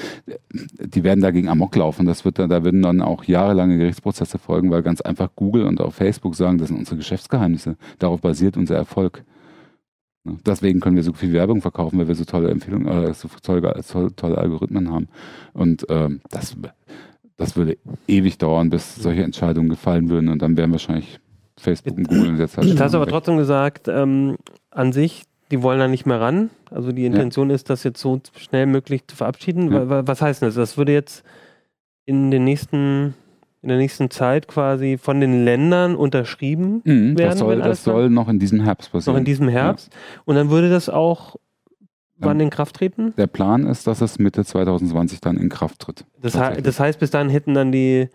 die 0.78 1.03
werden 1.03 1.20
dagegen 1.20 1.48
Amok 1.48 1.74
laufen. 1.74 2.07
Das 2.07 2.24
wird, 2.24 2.38
da 2.38 2.46
da 2.46 2.62
würden 2.62 2.80
dann 2.80 3.03
auch 3.03 3.24
jahrelange 3.24 3.76
Gerichtsprozesse 3.76 4.38
folgen, 4.38 4.70
weil 4.70 4.82
ganz 4.84 5.01
einfach 5.01 5.30
Google 5.34 5.64
und 5.64 5.80
auch 5.80 5.92
Facebook 5.92 6.36
sagen, 6.36 6.59
das 6.59 6.68
sind 6.68 6.76
unsere 6.78 6.96
Geschäftsgeheimnisse. 6.96 7.76
Darauf 7.98 8.20
basiert 8.20 8.57
unser 8.57 8.76
Erfolg. 8.76 9.24
Ne? 10.22 10.36
Deswegen 10.46 10.78
können 10.78 10.94
wir 10.94 11.03
so 11.03 11.12
viel 11.12 11.32
Werbung 11.32 11.61
verkaufen, 11.61 11.98
weil 11.98 12.07
wir 12.07 12.14
so 12.14 12.24
tolle 12.24 12.51
Empfehlungen, 12.51 12.86
äh, 12.86 13.12
so 13.14 13.26
tolle, 13.42 13.82
tolle, 13.82 14.14
tolle 14.14 14.38
Algorithmen 14.38 14.92
haben. 14.92 15.09
Und 15.55 15.86
ähm, 15.88 16.20
das, 16.30 16.57
das 17.36 17.57
würde 17.57 17.78
ewig 18.07 18.38
dauern, 18.38 18.70
bis 18.70 18.94
solche 18.94 19.24
Entscheidungen 19.24 19.70
gefallen 19.70 20.09
würden 20.09 20.28
und 20.28 20.40
dann 20.40 20.57
wären 20.57 20.70
wahrscheinlich 20.70 21.18
Facebook 21.61 21.96
und 21.98 22.08
Google 22.08 22.38
jetzt 22.38 22.56
halt 22.56 22.66
Jetzt 22.66 22.80
hast 22.80 22.92
du 22.92 22.96
aber 22.98 23.06
weg. 23.06 23.12
trotzdem 23.12 23.36
gesagt, 23.36 23.88
ähm, 23.88 24.36
an 24.70 24.92
sich, 24.92 25.24
die 25.50 25.62
wollen 25.62 25.78
da 25.78 25.88
nicht 25.88 26.06
mehr 26.06 26.20
ran. 26.20 26.50
Also 26.70 26.92
die 26.92 27.06
Intention 27.06 27.50
ist, 27.50 27.70
das 27.70 27.82
jetzt 27.84 28.00
so 28.00 28.20
schnell 28.36 28.66
möglich 28.66 29.06
zu 29.06 29.16
verabschieden. 29.16 29.72
Ja. 29.72 29.88
Wa- 29.88 29.88
wa- 29.90 30.02
Was 30.06 30.22
heißt 30.22 30.42
das? 30.42 30.54
Das 30.54 30.76
würde 30.78 30.92
jetzt 30.92 31.24
in 32.06 32.30
den 32.30 32.44
nächsten, 32.44 33.14
in 33.62 33.68
der 33.68 33.76
nächsten 33.78 34.11
Zeit 34.11 34.48
quasi 34.48 34.96
von 34.96 35.20
den 35.20 35.44
Ländern 35.44 35.96
unterschrieben, 35.96 36.82
Mhm, 36.84 37.18
werden, 37.18 37.30
das 37.30 37.38
soll, 37.38 37.58
das 37.58 37.84
soll 37.84 38.11
noch 38.11 38.28
in 38.28 38.38
diesem 38.38 38.61
Herbst 38.61 38.90
passieren. 38.92 39.14
noch 39.14 39.18
in 39.18 39.24
diesem 39.24 39.48
Herbst. 39.48 39.90
Und 40.24 40.36
dann 40.36 40.50
würde 40.50 40.70
das 40.70 40.88
auch 40.88 41.36
wann 42.22 42.38
in 42.38 42.50
Kraft 42.50 42.76
treten? 42.76 43.14
Der 43.16 43.26
Plan 43.26 43.66
ist, 43.66 43.86
dass 43.86 44.00
es 44.02 44.18
Mitte 44.18 44.44
2020 44.44 45.20
dann 45.20 45.36
in 45.38 45.48
Kraft 45.48 45.80
tritt. 45.80 46.04
Das, 46.20 46.34
das 46.62 46.78
heißt, 46.78 47.00
bis 47.00 47.11
dahin 47.11 47.30
hätten 47.30 47.54
dann 47.54 47.72
die 47.72 48.08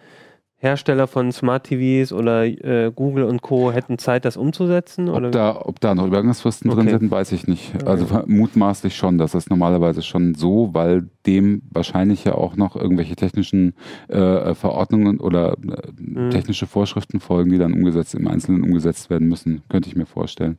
Hersteller 0.58 1.06
von 1.08 1.32
Smart 1.34 1.66
TVs 1.66 2.14
oder 2.14 2.46
äh, 2.46 2.92
Google 2.96 3.26
und 3.26 3.42
Co. 3.42 3.72
hätten 3.74 3.98
Zeit, 3.98 4.24
das 4.26 4.38
umzusetzen? 4.38 5.10
Oder? 5.10 5.28
Ob 5.28 5.32
da, 5.34 5.62
ob 5.62 5.80
da 5.82 5.94
noch 5.96 6.08
Übergangsfristen 6.08 6.72
drin 6.72 6.88
Okay. 6.88 6.98
sind, 6.98 7.12
weiß 7.12 7.34
ich 7.34 7.46
nicht. 7.46 7.74
Okay. 7.76 7.86
Also 7.86 8.24
mutmaßlich 8.26 8.96
schon, 8.96 9.18
das 9.18 9.36
ist 9.36 9.50
normalerweise 9.50 10.02
schon 10.02 10.34
so, 10.34 10.70
weil 10.74 11.10
dem 11.26 11.62
wahrscheinlich 11.72 12.24
ja 12.24 12.36
auch 12.36 12.56
noch 12.56 12.76
irgendwelche 12.76 13.16
technischen 13.16 13.74
äh, 14.08 14.54
Verordnungen 14.56 15.20
oder 15.20 15.54
äh, 15.54 15.92
Mhm. 15.98 16.30
technische 16.30 16.68
Vorschriften 16.68 17.20
folgen, 17.20 17.52
die 17.52 17.58
dann 17.58 17.74
umgesetzt, 17.74 18.16
im 18.16 18.28
Einzelnen 18.28 18.64
umgesetzt 18.64 19.10
werden 19.10 19.28
müssen, 19.28 19.62
könnte 19.70 19.90
ich 19.90 19.96
mir 19.96 20.06
vorstellen. 20.06 20.58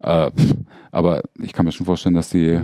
Äh, 0.00 0.30
aber 0.92 1.22
ich 1.42 1.52
kann 1.52 1.64
mir 1.66 1.72
schon 1.72 1.86
vorstellen, 1.86 2.14
dass 2.14 2.30
die 2.30 2.60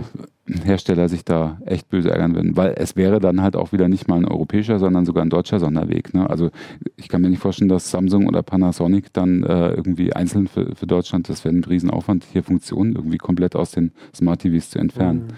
Hersteller 0.63 1.09
sich 1.09 1.23
da 1.23 1.59
echt 1.65 1.89
böse 1.89 2.11
ärgern 2.11 2.35
würden, 2.35 2.57
weil 2.57 2.73
es 2.77 2.95
wäre 2.95 3.19
dann 3.19 3.41
halt 3.41 3.55
auch 3.55 3.71
wieder 3.71 3.87
nicht 3.87 4.07
mal 4.07 4.17
ein 4.17 4.25
europäischer, 4.25 4.79
sondern 4.79 5.05
sogar 5.05 5.23
ein 5.23 5.29
deutscher 5.29 5.59
Sonderweg. 5.59 6.13
Ne? 6.13 6.29
Also 6.29 6.51
ich 6.97 7.09
kann 7.09 7.21
mir 7.21 7.29
nicht 7.29 7.41
vorstellen, 7.41 7.69
dass 7.69 7.91
Samsung 7.91 8.27
oder 8.27 8.43
Panasonic 8.43 9.13
dann 9.13 9.43
äh, 9.43 9.71
irgendwie 9.71 10.13
einzeln 10.13 10.47
für, 10.47 10.75
für 10.75 10.87
Deutschland, 10.87 11.29
das 11.29 11.45
wäre 11.45 11.55
ein 11.55 11.63
Riesenaufwand, 11.63 12.25
hier 12.31 12.43
Funktionen 12.43 12.95
irgendwie 12.95 13.17
komplett 13.17 13.55
aus 13.55 13.71
den 13.71 13.91
Smart 14.15 14.41
TVs 14.41 14.71
zu 14.71 14.79
entfernen. 14.79 15.27
Mhm. 15.27 15.33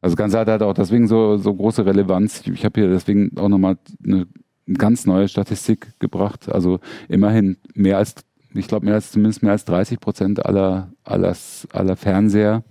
Also 0.00 0.16
ganz 0.16 0.34
hat 0.34 0.48
halt 0.48 0.62
auch 0.62 0.74
deswegen 0.74 1.06
so, 1.06 1.38
so 1.38 1.54
große 1.54 1.86
Relevanz. 1.86 2.40
Ich, 2.40 2.48
ich 2.48 2.64
habe 2.64 2.80
hier 2.80 2.90
deswegen 2.90 3.36
auch 3.38 3.48
nochmal 3.48 3.78
eine 4.04 4.26
ganz 4.72 5.06
neue 5.06 5.28
Statistik 5.28 5.98
gebracht. 5.98 6.52
Also 6.52 6.80
immerhin 7.08 7.56
mehr 7.74 7.98
als, 7.98 8.14
ich 8.54 8.68
glaube 8.68 8.86
mehr 8.86 8.94
als 8.94 9.12
zumindest 9.12 9.42
mehr 9.42 9.52
als 9.52 9.64
30 9.64 10.00
Prozent 10.00 10.44
aller, 10.44 10.92
aller, 11.04 11.34
aller 11.72 11.96
Fernseher 11.96 12.64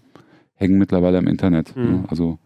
hängen 0.64 0.80
mittlerweile 0.80 1.20
im 1.20 1.28
Internet. 1.28 1.76
Mhm. 1.76 1.84
Ne? 1.84 2.04
Also 2.08 2.40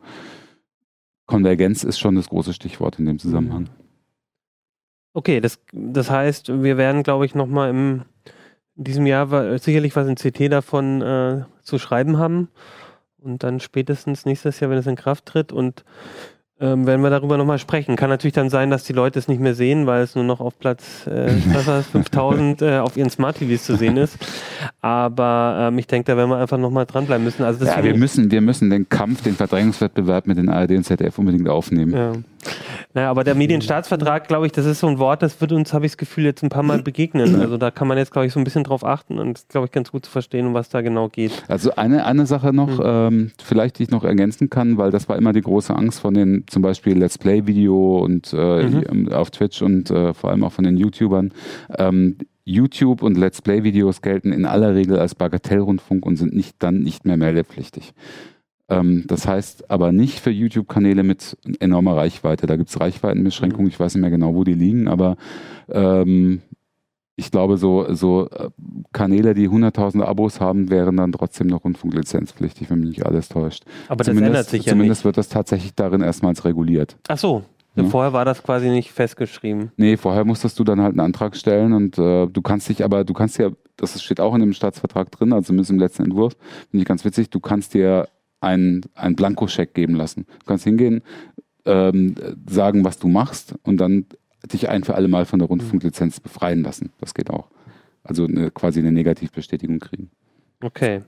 Konvergenz 1.26 1.84
ist 1.84 2.00
schon 2.00 2.16
das 2.16 2.30
große 2.30 2.54
Stichwort 2.54 3.00
in 3.00 3.06
dem 3.06 3.20
Zusammenhang. 3.20 3.70
Okay, 5.14 5.42
das, 5.42 5.60
das 5.72 6.10
heißt, 6.10 6.62
wir 6.62 6.78
werden, 6.78 7.04
glaube 7.04 7.26
ich, 7.26 7.36
nochmal 7.36 7.70
in 7.70 8.06
diesem 8.76 9.06
Jahr 9.06 9.58
sicherlich 9.58 9.96
was 9.96 10.08
in 10.08 10.16
CT 10.16 10.52
davon 10.52 11.02
äh, 11.02 11.44
zu 11.62 11.80
schreiben 11.80 12.18
haben. 12.18 12.50
Und 13.18 13.44
dann 13.44 13.60
spätestens 13.60 14.26
nächstes 14.26 14.60
Jahr, 14.60 14.70
wenn 14.70 14.78
es 14.78 14.88
in 14.88 14.96
Kraft 14.96 15.26
tritt 15.26 15.52
und 15.52 15.84
ähm, 16.60 16.88
werden 16.88 17.02
wir 17.02 17.10
darüber 17.10 17.38
nochmal 17.38 17.60
sprechen. 17.60 17.96
Kann 17.96 18.10
natürlich 18.10 18.34
dann 18.34 18.50
sein, 18.50 18.72
dass 18.72 18.84
die 18.84 18.94
Leute 18.94 19.20
es 19.20 19.28
nicht 19.28 19.40
mehr 19.40 19.54
sehen, 19.54 19.86
weil 19.86 20.02
es 20.02 20.16
nur 20.16 20.24
noch 20.24 20.40
auf 20.40 20.58
Platz 20.58 21.06
äh, 21.08 21.32
was 21.54 21.68
war 21.68 21.78
das, 21.78 21.88
5000 21.88 22.62
äh, 22.62 22.78
auf 22.80 22.98
ihren 22.98 23.10
Smart 23.10 23.38
TVs 23.38 23.64
zu 23.64 23.76
sehen 23.76 23.98
ist. 23.98 24.18
Aber 24.82 25.70
ähm, 25.70 25.78
ich 25.78 25.88
denke, 25.88 26.12
da 26.12 26.18
werden 26.18 26.30
wir 26.30 26.38
einfach 26.38 26.58
nochmal 26.58 26.86
dranbleiben 26.86 27.24
müssen. 27.24 27.44
Also 27.44 27.66
Ja, 27.66 27.84
wir 27.84 27.96
müssen, 27.96 28.32
wir 28.32 28.42
müssen 28.42 28.70
den 28.70 28.90
Kampf, 28.90 29.22
den 29.22 29.36
Verdrängungswettbewerb 29.36 30.28
mit 30.28 30.38
den 30.38 30.50
ARD 30.50 30.72
und 30.72 30.84
ZDF 30.84 31.18
unbedingt 31.20 31.48
aufnehmen. 31.48 31.94
Ja. 31.94 32.14
Naja, 32.94 33.10
aber 33.10 33.24
der 33.24 33.36
Medienstaatsvertrag, 33.36 34.28
glaube 34.28 34.46
ich, 34.46 34.52
das 34.52 34.66
ist 34.66 34.80
so 34.80 34.88
ein 34.88 35.00
Wort, 35.00 35.22
das 35.22 35.40
wird 35.42 35.52
uns, 35.52 35.74
habe 35.74 35.86
ich 35.86 35.92
das 35.94 35.98
Gefühl, 35.98 36.26
jetzt 36.26 36.44
ein 36.44 36.50
paar 36.50 36.64
Mal 36.64 36.82
begegnen. 36.82 37.36
Also 37.40 37.58
da 37.58 37.72
kann 37.72 37.88
man 37.88 37.98
jetzt, 37.98 38.12
glaube 38.12 38.26
ich, 38.28 38.34
so 38.34 38.40
ein 38.40 38.44
bisschen 38.44 38.64
drauf 38.64 38.84
achten 38.86 39.20
und 39.20 39.38
ist, 39.40 39.50
glaube 39.50 39.66
ich, 39.66 39.72
ganz 39.72 39.92
gut 39.92 40.06
zu 40.06 40.12
verstehen, 40.12 40.48
um 40.48 40.54
was 40.54 40.70
da 40.70 40.82
genau 40.82 41.10
geht. 41.10 41.32
Also 41.48 41.76
eine, 41.76 42.06
eine 42.06 42.26
Sache 42.26 42.54
noch, 42.54 42.78
Mhm. 42.80 42.84
ähm, 42.86 43.32
vielleicht 43.44 43.80
die 43.80 43.84
ich 43.84 43.90
noch 43.92 44.04
ergänzen 44.04 44.50
kann, 44.50 44.78
weil 44.78 44.92
das 44.92 45.08
war 45.10 45.18
immer 45.18 45.34
die 45.34 45.42
große 45.42 45.76
Angst 45.76 46.00
von 46.00 46.14
den 46.14 46.44
zum 46.48 46.62
Beispiel 46.62 46.98
Let's 46.98 47.18
Play 47.18 47.46
Video 47.48 48.00
und 48.00 48.34
äh, 48.34 48.64
Mhm. 48.64 49.12
auf 49.12 49.32
Twitch 49.32 49.62
und 49.62 49.92
äh, 49.92 50.14
vor 50.14 50.32
allem 50.32 50.44
auch 50.44 50.52
von 50.52 50.64
den 50.64 50.78
YouTubern. 50.78 51.32
Ähm, 51.78 52.18
YouTube 52.46 53.02
und 53.04 53.18
Let's 53.18 53.42
Play 53.42 53.64
Videos 53.64 54.02
gelten 54.02 54.32
in 54.32 54.46
aller 54.46 54.74
Regel 54.74 54.98
als 55.00 55.16
Bagatellrundfunk 55.16 56.06
und 56.06 56.16
sind 56.16 56.34
nicht 56.34 56.56
dann 56.60 56.80
nicht 56.80 57.06
mehr 57.06 57.18
meldepflichtig. 57.18 57.94
Ähm, 58.70 59.06
das 59.08 59.28
heißt 59.28 59.70
aber 59.72 59.92
nicht 59.92 60.20
für 60.20 60.30
YouTube-Kanäle 60.32 61.04
mit 61.04 61.38
enormer 61.60 61.96
Reichweite. 61.96 62.48
Da 62.48 62.56
gibt 62.58 62.70
es 62.70 62.80
Reichweitenbeschränkungen, 62.80 63.68
ich 63.70 63.80
weiß 63.80 63.96
nicht 63.96 64.02
mehr 64.02 64.12
genau, 64.12 64.36
wo 64.36 64.44
die 64.44 64.54
liegen, 64.56 64.88
aber 64.88 65.16
ähm, 65.70 66.42
ich 67.20 67.32
glaube, 67.32 67.58
so, 67.58 67.92
so 67.96 68.30
äh, 68.30 68.50
Kanäle, 68.94 69.34
die 69.34 69.48
hunderttausende 69.48 70.08
Abos 70.08 70.40
haben, 70.40 70.70
wären 70.70 70.98
dann 70.98 71.12
trotzdem 71.12 71.48
noch 71.48 71.64
rundfunklizenzpflichtig, 71.64 72.70
wenn 72.70 72.80
mich 72.82 72.90
nicht 72.90 73.06
alles 73.06 73.30
täuscht. 73.30 73.64
Aber 73.88 73.98
das 74.04 74.08
zumindest 74.08 74.28
ändert 74.30 74.50
sich 74.50 74.66
ja 74.66 74.74
zumindest 74.74 75.00
nicht. 75.00 75.06
wird 75.06 75.18
das 75.18 75.30
tatsächlich 75.30 75.74
darin 75.74 76.02
erstmals 76.02 76.46
reguliert. 76.46 76.96
Ach 77.08 77.18
so, 77.18 77.44
Ja. 77.76 77.86
vorher 77.86 78.14
war 78.14 78.24
das 78.26 78.44
quasi 78.44 78.70
nicht 78.70 78.92
festgeschrieben. 78.92 79.72
Nee, 79.78 79.98
vorher 79.98 80.26
musstest 80.26 80.60
du 80.60 80.64
dann 80.64 80.80
halt 80.82 80.92
einen 80.92 81.00
Antrag 81.00 81.36
stellen 81.36 81.74
und 81.74 81.98
äh, 81.98 82.28
du 82.28 82.42
kannst 82.44 82.70
dich 82.70 82.84
aber, 82.84 83.04
du 83.04 83.14
kannst 83.14 83.40
ja, 83.40 83.50
das 83.78 84.00
steht 84.04 84.20
auch 84.20 84.36
in 84.36 84.42
dem 84.42 84.54
Staatsvertrag 84.54 85.10
drin, 85.10 85.34
also 85.34 85.48
zumindest 85.48 85.72
im 85.72 85.80
letzten 85.80 86.04
Entwurf, 86.04 86.34
finde 86.70 86.82
ich 86.84 86.86
ganz 86.88 87.04
witzig, 87.04 87.32
du 87.32 87.40
kannst 87.40 87.74
dir 87.74 88.08
einen, 88.40 88.82
einen 88.96 89.16
Blankoscheck 89.16 89.74
geben 89.74 89.96
lassen. 89.96 90.26
Du 90.40 90.46
kannst 90.46 90.64
hingehen, 90.64 91.02
ähm, 91.66 92.16
sagen, 92.48 92.86
was 92.86 93.00
du 93.00 93.08
machst 93.08 93.56
und 93.64 93.78
dann 93.78 94.06
dich 94.46 94.70
ein 94.70 94.84
für 94.84 94.96
alle 94.96 95.08
Mal 95.08 95.26
von 95.26 95.40
der 95.40 95.48
Rundfunklizenz 95.48 96.20
befreien 96.20 96.64
lassen. 96.64 96.92
Das 97.00 97.14
geht 97.14 97.30
auch. 97.30 97.50
Also 98.04 98.26
eine, 98.26 98.52
quasi 98.52 98.80
eine 98.80 98.92
Negativbestätigung 98.92 99.80
kriegen. 99.80 100.10
Okay. 100.62 101.02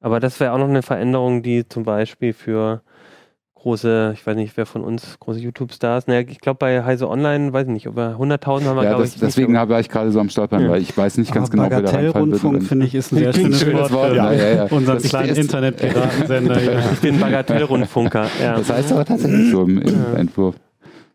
Aber 0.00 0.20
das 0.20 0.38
wäre 0.38 0.52
auch 0.52 0.58
noch 0.58 0.68
eine 0.68 0.82
Veränderung, 0.82 1.42
die 1.42 1.66
zum 1.66 1.84
Beispiel 1.84 2.34
für 2.34 2.82
große, 3.64 4.12
ich 4.14 4.26
weiß 4.26 4.36
nicht, 4.36 4.54
wer 4.58 4.66
von 4.66 4.84
uns, 4.84 5.16
große 5.20 5.40
YouTube-Stars, 5.40 6.06
naja, 6.06 6.20
ich 6.28 6.38
glaube 6.38 6.58
bei 6.58 6.84
Heise 6.84 7.08
Online, 7.08 7.50
weiß 7.50 7.66
ich 7.66 7.72
nicht, 7.72 7.86
über 7.86 8.16
100.000 8.20 8.64
haben 8.66 8.76
wir, 8.76 8.82
Ja, 8.84 8.90
glaube 8.90 9.06
ich. 9.06 9.18
deswegen 9.18 9.56
habe 9.56 9.80
ich 9.80 9.88
gerade 9.88 10.12
so 10.12 10.20
am 10.20 10.28
Stolpern, 10.28 10.64
Ja. 10.64 10.68
weil 10.70 10.82
ich 10.82 10.94
weiß 10.94 11.16
nicht 11.16 11.32
ganz 11.32 11.48
Aber 11.48 11.56
genau, 11.56 11.70
wer 11.70 11.80
da. 11.80 11.90
Bagatellrundfunk 11.90 12.62
finde 12.62 12.84
ich 12.84 12.94
ist 12.94 13.10
ein 13.12 13.18
sehr 13.20 13.32
schönes, 13.32 13.60
Schönes 13.60 13.90
Wort 13.90 14.10
für 14.10 14.16
ja, 14.16 14.32
ja, 14.32 14.48
ja. 14.54 14.62
unseren 14.64 14.96
Das 14.98 15.08
kleinen 15.08 15.34
Internetpiratensender 15.34 16.60
ich 16.92 17.00
bin 17.00 17.18
Bagatellrundfunker. 17.18 18.26
Ja. 18.42 18.56
Das 18.58 18.70
heißt 18.70 18.92
aber 18.92 19.04
tatsächlich 19.06 19.50
so 19.50 19.62
im, 19.62 19.78
im 19.80 19.88
Ja. 20.12 20.18
Entwurf. 20.18 20.56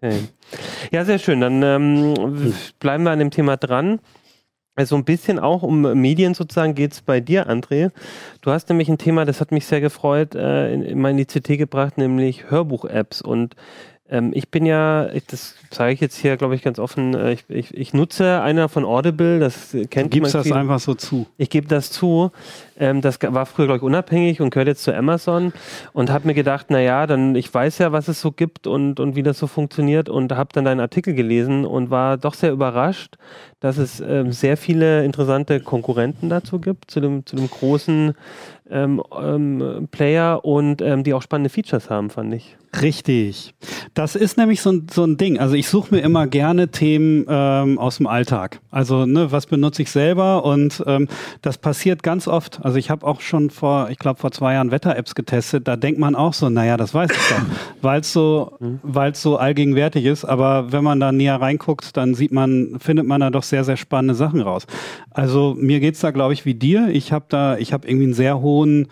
Okay. 0.01 0.15
Ja, 0.91 1.05
sehr 1.05 1.19
schön. 1.19 1.41
Dann 1.41 1.61
ähm, 1.61 2.13
bleiben 2.79 3.03
wir 3.03 3.11
an 3.11 3.19
dem 3.19 3.29
Thema 3.29 3.57
dran. 3.57 3.99
Also 4.79 4.95
ein 4.95 5.03
bisschen 5.03 5.39
auch 5.39 5.61
um 5.61 5.81
Medien 5.81 6.33
sozusagen 6.33 6.73
geht 6.73 6.93
es 6.93 7.01
bei 7.01 7.19
dir, 7.19 7.49
André. 7.49 7.91
Du 8.41 8.51
hast 8.51 8.69
nämlich 8.69 8.87
ein 8.87 8.97
Thema, 8.97 9.25
das 9.25 9.41
hat 9.41 9.51
mich 9.51 9.65
sehr 9.65 9.81
gefreut, 9.81 10.35
äh, 10.35 10.73
in, 10.73 10.83
in 10.83 11.01
meine 11.01 11.25
CT 11.25 11.57
gebracht, 11.57 11.97
nämlich 11.97 12.49
Hörbuch-Apps. 12.49 13.21
Und 13.21 13.57
ähm, 14.11 14.31
ich 14.33 14.49
bin 14.49 14.65
ja, 14.65 15.09
ich, 15.13 15.25
das 15.27 15.55
sage 15.71 15.93
ich 15.93 15.99
jetzt 15.99 16.17
hier, 16.17 16.35
glaube 16.37 16.55
ich, 16.55 16.61
ganz 16.63 16.79
offen, 16.79 17.13
äh, 17.13 17.33
ich, 17.33 17.43
ich, 17.47 17.73
ich 17.77 17.93
nutze 17.93 18.41
einer 18.41 18.67
von 18.69 18.83
Audible, 18.85 19.39
das 19.39 19.75
kennt 19.91 20.11
Gibst 20.11 20.33
man 20.33 20.39
das 20.39 20.47
viel- 20.47 20.55
einfach 20.57 20.79
so 20.79 20.95
zu. 20.95 21.27
ich 21.37 21.49
gebe 21.49 21.67
das 21.67 21.91
zu. 21.91 22.31
Ähm, 22.79 23.01
das 23.01 23.19
war 23.21 23.45
früher, 23.45 23.65
glaube 23.67 23.77
ich, 23.77 23.83
unabhängig 23.83 24.41
und 24.41 24.49
gehört 24.51 24.67
jetzt 24.67 24.83
zu 24.83 24.95
Amazon 24.95 25.53
und 25.93 26.09
habe 26.09 26.27
mir 26.27 26.33
gedacht, 26.33 26.71
naja, 26.71 27.05
dann 27.07 27.35
ich 27.35 27.53
weiß 27.53 27.77
ja, 27.79 27.91
was 27.91 28.07
es 28.07 28.19
so 28.21 28.31
gibt 28.31 28.65
und, 28.67 28.99
und 28.99 29.15
wie 29.15 29.23
das 29.23 29.37
so 29.37 29.47
funktioniert 29.47 30.09
und 30.09 30.31
habe 30.31 30.49
dann 30.53 30.65
deinen 30.65 30.79
Artikel 30.79 31.13
gelesen 31.13 31.65
und 31.65 31.89
war 31.91 32.17
doch 32.17 32.33
sehr 32.33 32.51
überrascht, 32.51 33.15
dass 33.59 33.77
es 33.77 33.99
ähm, 33.99 34.31
sehr 34.31 34.55
viele 34.57 35.03
interessante 35.03 35.59
Konkurrenten 35.59 36.29
dazu 36.29 36.59
gibt, 36.59 36.89
zu 36.89 36.99
dem, 37.01 37.25
zu 37.25 37.35
dem 37.35 37.49
großen 37.49 38.13
ähm, 38.71 39.03
ähm, 39.21 39.87
Player 39.91 40.43
und 40.45 40.81
ähm, 40.81 41.03
die 41.03 41.13
auch 41.13 41.21
spannende 41.21 41.49
Features 41.49 41.89
haben, 41.89 42.09
fand 42.09 42.33
ich. 42.33 42.55
Richtig. 42.81 43.55
Das 43.95 44.15
ist 44.15 44.37
nämlich 44.37 44.61
so 44.61 44.71
ein, 44.71 44.87
so 44.93 45.03
ein 45.03 45.17
Ding. 45.17 45.39
Also 45.39 45.55
ich 45.55 45.67
suche 45.67 45.93
mir 45.95 46.01
immer 46.01 46.27
gerne 46.27 46.67
Themen 46.69 47.25
ähm, 47.27 47.79
aus 47.79 47.97
dem 47.97 48.05
Alltag. 48.07 48.61
Also 48.69 49.05
ne, 49.07 49.31
was 49.31 49.47
benutze 49.47 49.81
ich 49.81 49.89
selber 49.91 50.45
und 50.45 50.83
ähm, 50.85 51.07
das 51.41 51.57
passiert 51.57 52.03
ganz 52.03 52.27
oft. 52.27 52.63
Also 52.63 52.77
ich 52.77 52.89
habe 52.89 53.05
auch 53.07 53.21
schon 53.21 53.49
vor, 53.49 53.89
ich 53.89 53.97
glaube 53.97 54.19
vor 54.19 54.31
zwei 54.31 54.53
Jahren 54.53 54.69
Wetter-Apps 54.71 55.15
getestet. 55.15 55.67
Da 55.67 55.75
denkt 55.77 55.99
man 55.99 56.15
auch 56.15 56.33
so, 56.33 56.49
naja, 56.49 56.77
das 56.77 56.93
weiß 56.93 57.09
ich 57.11 57.17
doch, 57.29 57.41
weil 57.81 58.01
es 58.01 58.13
so, 58.13 58.53
Mhm. 58.59 58.79
weil 58.83 59.11
es 59.13 59.21
so 59.21 59.37
allgegenwärtig 59.37 60.05
ist. 60.05 60.25
Aber 60.25 60.71
wenn 60.71 60.83
man 60.83 60.99
da 60.99 61.11
näher 61.11 61.41
reinguckt, 61.41 61.97
dann 61.97 62.13
sieht 62.13 62.31
man, 62.31 62.77
findet 62.79 63.07
man 63.07 63.21
da 63.21 63.29
doch 63.29 63.43
sehr, 63.43 63.63
sehr 63.63 63.77
spannende 63.77 64.13
Sachen 64.15 64.41
raus. 64.41 64.67
Also 65.11 65.55
mir 65.57 65.79
geht's 65.79 65.99
da, 66.01 66.11
glaube 66.11 66.33
ich, 66.33 66.45
wie 66.45 66.53
dir. 66.53 66.89
Ich 66.89 67.11
habe 67.11 67.25
da, 67.29 67.57
ich 67.57 67.73
habe 67.73 67.87
irgendwie 67.87 68.05
einen 68.05 68.13
sehr 68.13 68.39
hohen 68.41 68.87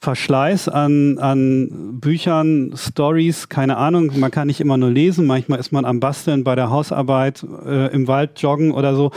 Verschleiß 0.00 0.68
an, 0.68 1.18
an 1.18 1.98
Büchern, 2.00 2.72
Stories, 2.76 3.48
keine 3.48 3.76
Ahnung. 3.76 4.12
Man 4.16 4.30
kann 4.30 4.46
nicht 4.46 4.60
immer 4.60 4.76
nur 4.76 4.90
lesen. 4.90 5.26
Manchmal 5.26 5.58
ist 5.58 5.72
man 5.72 5.84
am 5.84 5.98
Basteln 5.98 6.44
bei 6.44 6.54
der 6.54 6.70
Hausarbeit, 6.70 7.44
äh, 7.66 7.92
im 7.92 8.06
Wald 8.06 8.40
joggen 8.40 8.70
oder 8.70 8.94
so. 8.94 9.10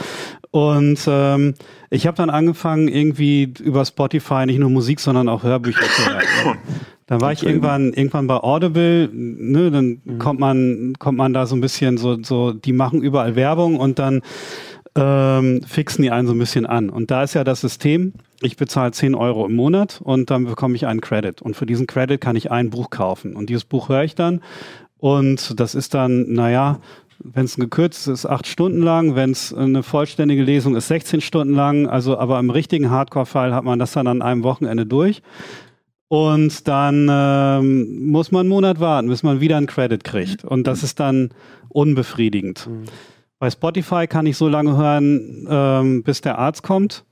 Und 0.50 0.98
ähm, 1.06 1.54
ich 1.90 2.06
habe 2.06 2.16
dann 2.16 2.30
angefangen, 2.30 2.88
irgendwie 2.88 3.52
über 3.60 3.84
Spotify 3.84 4.44
nicht 4.44 4.58
nur 4.58 4.70
Musik, 4.70 4.98
sondern 4.98 5.28
auch 5.28 5.44
Hörbücher 5.44 5.86
zu 5.86 6.04
hören. 6.04 6.58
Dann 7.06 7.20
war 7.20 7.32
ich 7.32 7.44
irgendwann, 7.44 7.92
irgendwann 7.92 8.26
bei 8.26 8.36
Audible, 8.36 9.10
ne, 9.12 9.70
dann 9.70 10.18
kommt 10.18 10.40
man, 10.40 10.94
kommt 10.98 11.18
man 11.18 11.34
da 11.34 11.44
so 11.44 11.54
ein 11.54 11.60
bisschen 11.60 11.98
so, 11.98 12.22
so, 12.22 12.52
die 12.52 12.72
machen 12.72 13.02
überall 13.02 13.36
Werbung 13.36 13.76
und 13.78 13.98
dann 13.98 14.22
ähm, 14.94 15.62
fixen 15.66 16.02
die 16.02 16.10
einen 16.10 16.26
so 16.26 16.34
ein 16.34 16.38
bisschen 16.38 16.66
an. 16.66 16.90
Und 16.90 17.10
da 17.10 17.22
ist 17.22 17.34
ja 17.34 17.44
das 17.44 17.60
System, 17.60 18.12
ich 18.40 18.56
bezahle 18.56 18.92
10 18.92 19.14
Euro 19.14 19.46
im 19.46 19.54
Monat 19.54 20.00
und 20.02 20.30
dann 20.30 20.44
bekomme 20.44 20.74
ich 20.76 20.86
einen 20.86 21.00
Credit. 21.00 21.40
Und 21.40 21.56
für 21.56 21.66
diesen 21.66 21.86
Credit 21.86 22.20
kann 22.20 22.36
ich 22.36 22.50
ein 22.50 22.70
Buch 22.70 22.90
kaufen. 22.90 23.34
Und 23.34 23.48
dieses 23.48 23.64
Buch 23.64 23.88
höre 23.88 24.04
ich 24.04 24.14
dann. 24.14 24.40
Und 24.98 25.58
das 25.58 25.74
ist 25.74 25.94
dann, 25.94 26.32
naja, 26.32 26.80
wenn 27.18 27.44
es 27.44 27.56
ein 27.56 27.62
gekürztes 27.62 28.06
ist, 28.08 28.26
acht 28.26 28.46
Stunden 28.46 28.82
lang, 28.82 29.14
wenn 29.14 29.30
es 29.30 29.54
eine 29.54 29.82
vollständige 29.82 30.42
Lesung 30.42 30.76
ist, 30.76 30.88
16 30.88 31.20
Stunden 31.20 31.54
lang. 31.54 31.86
Also, 31.86 32.18
aber 32.18 32.38
im 32.38 32.50
richtigen 32.50 32.90
Hardcore-Fall 32.90 33.54
hat 33.54 33.64
man 33.64 33.78
das 33.78 33.92
dann 33.92 34.06
an 34.06 34.22
einem 34.22 34.42
Wochenende 34.42 34.86
durch. 34.86 35.22
Und 36.08 36.68
dann 36.68 37.08
ähm, 37.10 38.10
muss 38.10 38.32
man 38.32 38.40
einen 38.40 38.50
Monat 38.50 38.80
warten, 38.80 39.08
bis 39.08 39.22
man 39.22 39.40
wieder 39.40 39.56
einen 39.56 39.66
Credit 39.66 40.04
kriegt. 40.04 40.44
Und 40.44 40.66
das 40.66 40.82
ist 40.82 41.00
dann 41.00 41.30
unbefriedigend. 41.70 42.68
Bei 43.42 43.50
Spotify 43.50 44.06
kann 44.06 44.24
ich 44.26 44.36
so 44.36 44.46
lange 44.46 44.76
hören, 44.76 45.48
ähm, 45.50 46.04
bis 46.04 46.20
der 46.20 46.38
Arzt 46.38 46.62
kommt. 46.62 47.04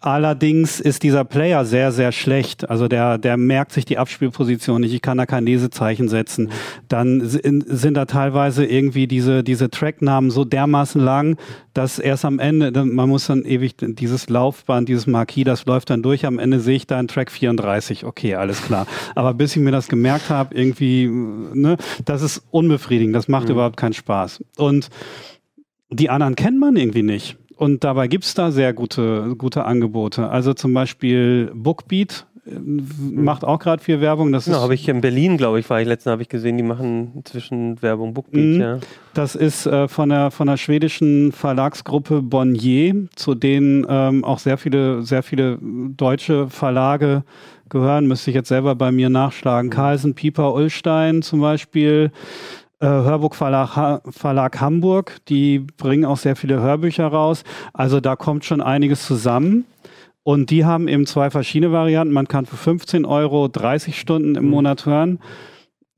Allerdings 0.00 0.80
ist 0.80 1.02
dieser 1.02 1.24
Player 1.24 1.64
sehr, 1.64 1.92
sehr 1.92 2.12
schlecht. 2.12 2.68
Also 2.68 2.88
der, 2.88 3.16
der 3.16 3.38
merkt 3.38 3.72
sich 3.72 3.86
die 3.86 3.96
Abspielposition 3.96 4.82
nicht. 4.82 4.92
Ich 4.92 5.00
kann 5.00 5.16
da 5.16 5.24
kein 5.24 5.46
Lesezeichen 5.46 6.10
setzen. 6.10 6.50
Dann 6.88 7.22
sind, 7.24 7.94
da 7.94 8.04
teilweise 8.04 8.66
irgendwie 8.66 9.06
diese, 9.06 9.42
diese 9.42 9.70
Tracknamen 9.70 10.30
so 10.30 10.44
dermaßen 10.44 11.00
lang, 11.00 11.38
dass 11.72 11.98
erst 11.98 12.26
am 12.26 12.38
Ende, 12.38 12.84
man 12.84 13.08
muss 13.08 13.28
dann 13.28 13.42
ewig 13.46 13.76
dieses 13.78 14.28
Laufband, 14.28 14.90
dieses 14.90 15.06
Marquis, 15.06 15.44
das 15.44 15.64
läuft 15.64 15.88
dann 15.88 16.02
durch. 16.02 16.26
Am 16.26 16.38
Ende 16.38 16.60
sehe 16.60 16.76
ich 16.76 16.86
da 16.86 16.98
einen 16.98 17.08
Track 17.08 17.30
34. 17.30 18.04
Okay, 18.04 18.34
alles 18.34 18.62
klar. 18.62 18.86
Aber 19.14 19.32
bis 19.32 19.56
ich 19.56 19.62
mir 19.62 19.72
das 19.72 19.88
gemerkt 19.88 20.28
habe, 20.28 20.54
irgendwie, 20.54 21.06
ne, 21.06 21.78
das 22.04 22.20
ist 22.20 22.42
unbefriedigend. 22.50 23.16
Das 23.16 23.26
macht 23.26 23.48
überhaupt 23.48 23.78
keinen 23.78 23.94
Spaß. 23.94 24.44
Und 24.58 24.90
die 25.92 26.10
anderen 26.10 26.34
kennt 26.36 26.58
man 26.58 26.76
irgendwie 26.76 27.02
nicht. 27.02 27.36
Und 27.56 27.84
dabei 27.84 28.08
gibt's 28.08 28.34
da 28.34 28.50
sehr 28.50 28.72
gute, 28.72 29.34
gute 29.36 29.64
Angebote. 29.64 30.28
Also 30.28 30.52
zum 30.54 30.74
Beispiel 30.74 31.52
Bookbeat 31.54 32.26
äh, 32.44 32.50
macht 32.98 33.44
auch 33.44 33.60
gerade 33.60 33.80
viel 33.82 34.00
Werbung. 34.00 34.32
Das 34.32 34.48
ist, 34.48 34.56
habe 34.56 34.74
ich 34.74 34.88
in 34.88 35.00
Berlin, 35.00 35.36
glaube 35.36 35.60
ich, 35.60 35.70
war 35.70 35.80
ich 35.80 35.86
letztens, 35.86 36.10
habe 36.10 36.22
ich 36.22 36.28
gesehen, 36.28 36.56
die 36.56 36.64
machen 36.64 37.12
inzwischen 37.14 37.80
Werbung 37.80 38.14
Bookbeat, 38.14 38.42
Mhm. 38.56 38.60
ja. 38.60 38.78
das 39.14 39.36
ist 39.36 39.66
äh, 39.66 39.86
von, 39.86 40.08
der, 40.08 40.32
von 40.32 40.48
der 40.48 40.56
schwedischen 40.56 41.30
Verlagsgruppe 41.30 42.20
Bonnier, 42.22 43.06
zu 43.14 43.36
denen 43.36 43.86
ähm, 43.88 44.24
auch 44.24 44.40
sehr 44.40 44.58
viele, 44.58 45.02
sehr 45.02 45.22
viele 45.22 45.58
deutsche 45.62 46.48
Verlage 46.48 47.22
gehören. 47.68 48.06
Müsste 48.08 48.30
ich 48.30 48.34
jetzt 48.34 48.48
selber 48.48 48.74
bei 48.74 48.90
mir 48.90 49.08
nachschlagen. 49.08 49.70
Carlsen, 49.70 50.14
Pieper, 50.14 50.52
Ullstein 50.52 51.22
zum 51.22 51.40
Beispiel. 51.40 52.10
Äh, 52.82 52.86
Hörbuchverlag 52.86 53.76
ha 53.76 54.00
Verlag 54.10 54.60
Hamburg, 54.60 55.18
die 55.28 55.60
bringen 55.60 56.04
auch 56.04 56.16
sehr 56.16 56.34
viele 56.34 56.60
Hörbücher 56.60 57.06
raus. 57.06 57.44
Also 57.72 58.00
da 58.00 58.16
kommt 58.16 58.44
schon 58.44 58.60
einiges 58.60 59.06
zusammen. 59.06 59.66
Und 60.24 60.50
die 60.50 60.64
haben 60.64 60.88
eben 60.88 61.06
zwei 61.06 61.30
verschiedene 61.30 61.72
Varianten. 61.72 62.12
Man 62.12 62.26
kann 62.26 62.44
für 62.44 62.56
15 62.56 63.04
Euro 63.04 63.46
30 63.46 64.00
Stunden 64.00 64.34
im 64.34 64.46
Monat 64.46 64.84
hören 64.84 65.20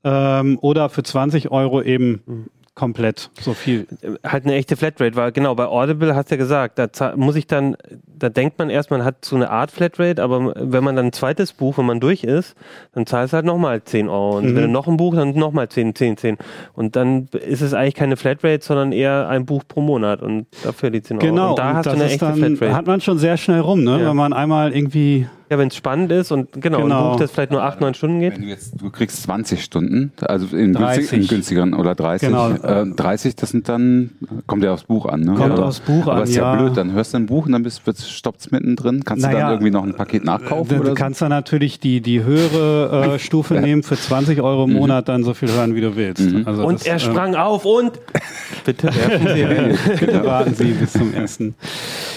ähm, 0.03 0.59
oder 0.61 0.89
für 0.89 1.01
20 1.01 1.49
Euro 1.49 1.81
eben 1.81 2.51
komplett 2.75 3.29
so 3.39 3.53
viel. 3.53 3.87
halt 4.25 4.43
eine 4.43 4.53
echte 4.55 4.75
Flatrate 4.75 5.15
war. 5.15 5.31
Genau, 5.31 5.55
bei 5.55 5.65
Audible 5.65 6.13
hast 6.13 6.29
du 6.29 6.35
ja 6.35 6.37
gesagt, 6.37 6.77
da 6.77 7.15
muss 7.15 7.37
ich 7.37 7.47
dann, 7.47 7.77
da 8.05 8.27
denkt 8.27 8.59
man 8.59 8.69
erst, 8.69 8.91
man 8.91 9.05
hat 9.05 9.23
so 9.23 9.37
eine 9.37 9.49
Art 9.49 9.71
Flatrate, 9.71 10.21
aber 10.21 10.53
wenn 10.57 10.83
man 10.83 10.95
dann 10.97 11.05
ein 11.07 11.13
zweites 11.13 11.53
Buch, 11.53 11.77
wenn 11.77 11.85
man 11.85 12.01
durch 12.01 12.23
ist, 12.25 12.55
dann 12.93 13.05
zahlst 13.05 13.31
du 13.31 13.35
halt 13.37 13.45
nochmal 13.45 13.81
10 13.83 14.09
Euro. 14.09 14.37
Und 14.37 14.45
Mhm. 14.51 14.55
wenn 14.55 14.63
du 14.63 14.67
noch 14.69 14.87
ein 14.89 14.97
Buch, 14.97 15.15
dann 15.15 15.33
nochmal 15.35 15.69
10, 15.69 15.95
10, 15.95 16.17
10. 16.17 16.37
Und 16.73 16.97
dann 16.97 17.29
ist 17.31 17.61
es 17.61 17.73
eigentlich 17.73 17.95
keine 17.95 18.17
Flatrate, 18.17 18.63
sondern 18.63 18.91
eher 18.91 19.29
ein 19.29 19.45
Buch 19.45 19.63
pro 19.67 19.79
Monat 19.81 20.21
und 20.21 20.45
dafür 20.63 20.89
die 20.89 21.01
10 21.01 21.17
Euro. 21.17 21.25
Genau, 21.27 21.49
Und 21.51 21.59
da 21.59 21.69
und 21.69 21.75
hast 21.77 21.85
du 21.85 21.89
eine 21.91 22.03
echte 22.05 22.25
dann, 22.25 22.35
Flatrate. 22.35 22.75
hat 22.75 22.87
man 22.87 22.99
schon 22.99 23.17
sehr 23.17 23.37
schnell 23.37 23.61
rum, 23.61 23.85
ne? 23.85 24.01
Ja. 24.01 24.09
wenn 24.09 24.17
man 24.17 24.33
einmal 24.33 24.75
irgendwie 24.75 25.27
Ja, 25.49 25.59
wenn 25.59 25.67
es 25.67 25.75
spannend 25.75 26.11
ist 26.11 26.31
und 26.31 26.51
genau, 26.53 26.81
Genau. 26.81 27.05
ein 27.05 27.11
Buch, 27.11 27.19
das 27.19 27.29
vielleicht 27.31 27.51
nur 27.51 27.61
8, 27.61 27.79
9 27.79 27.93
Stunden 27.93 28.19
geht. 28.19 28.33
Wenn 28.33 28.41
du 28.41 28.47
jetzt, 28.47 28.81
du 28.81 28.89
kriegst 28.89 29.21
20 29.23 29.63
Stunden, 29.63 30.11
also 30.21 30.55
in, 30.57 30.73
30. 30.73 30.97
günstig, 30.97 31.19
in 31.21 31.27
günstigeren 31.27 31.73
oder 31.75 31.93
30. 31.93 32.29
Genau. 32.29 32.49
Äh, 32.49 32.85
30, 32.95 33.35
das 33.35 33.51
sind 33.51 33.69
dann, 33.69 34.09
kommt 34.47 34.63
ja 34.63 34.73
aufs 34.73 34.85
Buch 34.85 35.05
an. 35.05 35.19
Ne? 35.21 35.35
Kommt 35.35 35.51
aber, 35.51 35.67
aufs 35.67 35.81
Buch 35.81 36.03
aber 36.07 36.15
an, 36.15 36.23
ist 36.23 36.35
ja, 36.35 36.53
ja. 36.55 36.59
blöd, 36.59 36.75
dann 36.75 36.93
hörst 36.93 37.13
du 37.13 37.17
ein 37.17 37.27
Buch 37.27 37.45
und 37.45 37.51
dann 37.51 37.61
bist, 37.61 37.81
stoppt 38.09 38.39
es 38.41 38.49
mittendrin. 38.51 39.03
Kannst 39.03 39.23
du 39.23 39.27
Naja, 39.29 39.41
dann 39.41 39.51
irgendwie 39.53 39.71
noch 39.71 39.83
ein 39.83 39.93
Paket 39.93 40.25
nachkaufen 40.25 40.69
Du, 40.69 40.75
oder 40.77 40.83
du 40.85 40.89
so? 40.89 40.95
kannst 40.95 41.21
dann 41.21 41.29
natürlich 41.29 41.79
die, 41.79 42.01
die 42.01 42.23
höhere 42.23 43.13
äh, 43.15 43.19
Stufe 43.25 43.53
nehmen, 43.55 43.83
für 43.83 43.97
20 43.97 44.41
Euro 44.41 44.63
im 44.65 44.73
Monat 44.73 45.07
dann 45.09 45.23
so 45.23 45.35
viel 45.35 45.51
hören, 45.51 45.75
wie 45.75 45.81
du 45.81 45.95
willst. 45.95 46.21
Mhm. 46.31 46.41
Also 46.47 46.65
Und 46.65 46.79
das, 46.79 46.87
er 46.87 46.93
ähm, 46.93 46.99
sprang 46.99 47.35
auf 47.35 47.65
und 47.65 47.91
bitte 48.65 48.87
werfen 48.87 49.27
Sie. 49.27 49.89
bitte 50.05 50.25
warten 50.25 50.55
Sie 50.55 50.71
bis 50.71 50.93
zum 50.93 51.13
ersten. 51.13 51.53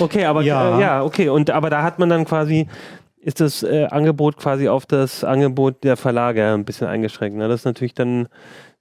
Okay, 0.01 0.25
aber 0.25 0.41
Ja. 0.43 0.71
ja, 0.71 0.79
äh, 0.79 0.81
ja 0.81 1.03
okay. 1.03 1.29
Und 1.29 1.51
aber 1.51 1.69
da 1.69 1.83
hat 1.83 1.99
man 1.99 2.09
dann 2.09 2.25
quasi, 2.25 2.67
ist 3.21 3.41
das 3.41 3.63
äh, 3.63 3.87
Angebot 3.91 4.37
quasi 4.37 4.69
auf 4.69 4.87
das 4.87 5.25
Angebot 5.25 5.85
der 5.85 5.97
Verlage 5.97 6.45
ein 6.53 6.65
bisschen 6.65 6.87
eingeschränkt. 6.87 7.37
Ne? 7.37 7.49
Das 7.49 7.61
ist 7.61 7.65
natürlich 7.65 7.95
dann, 7.95 8.29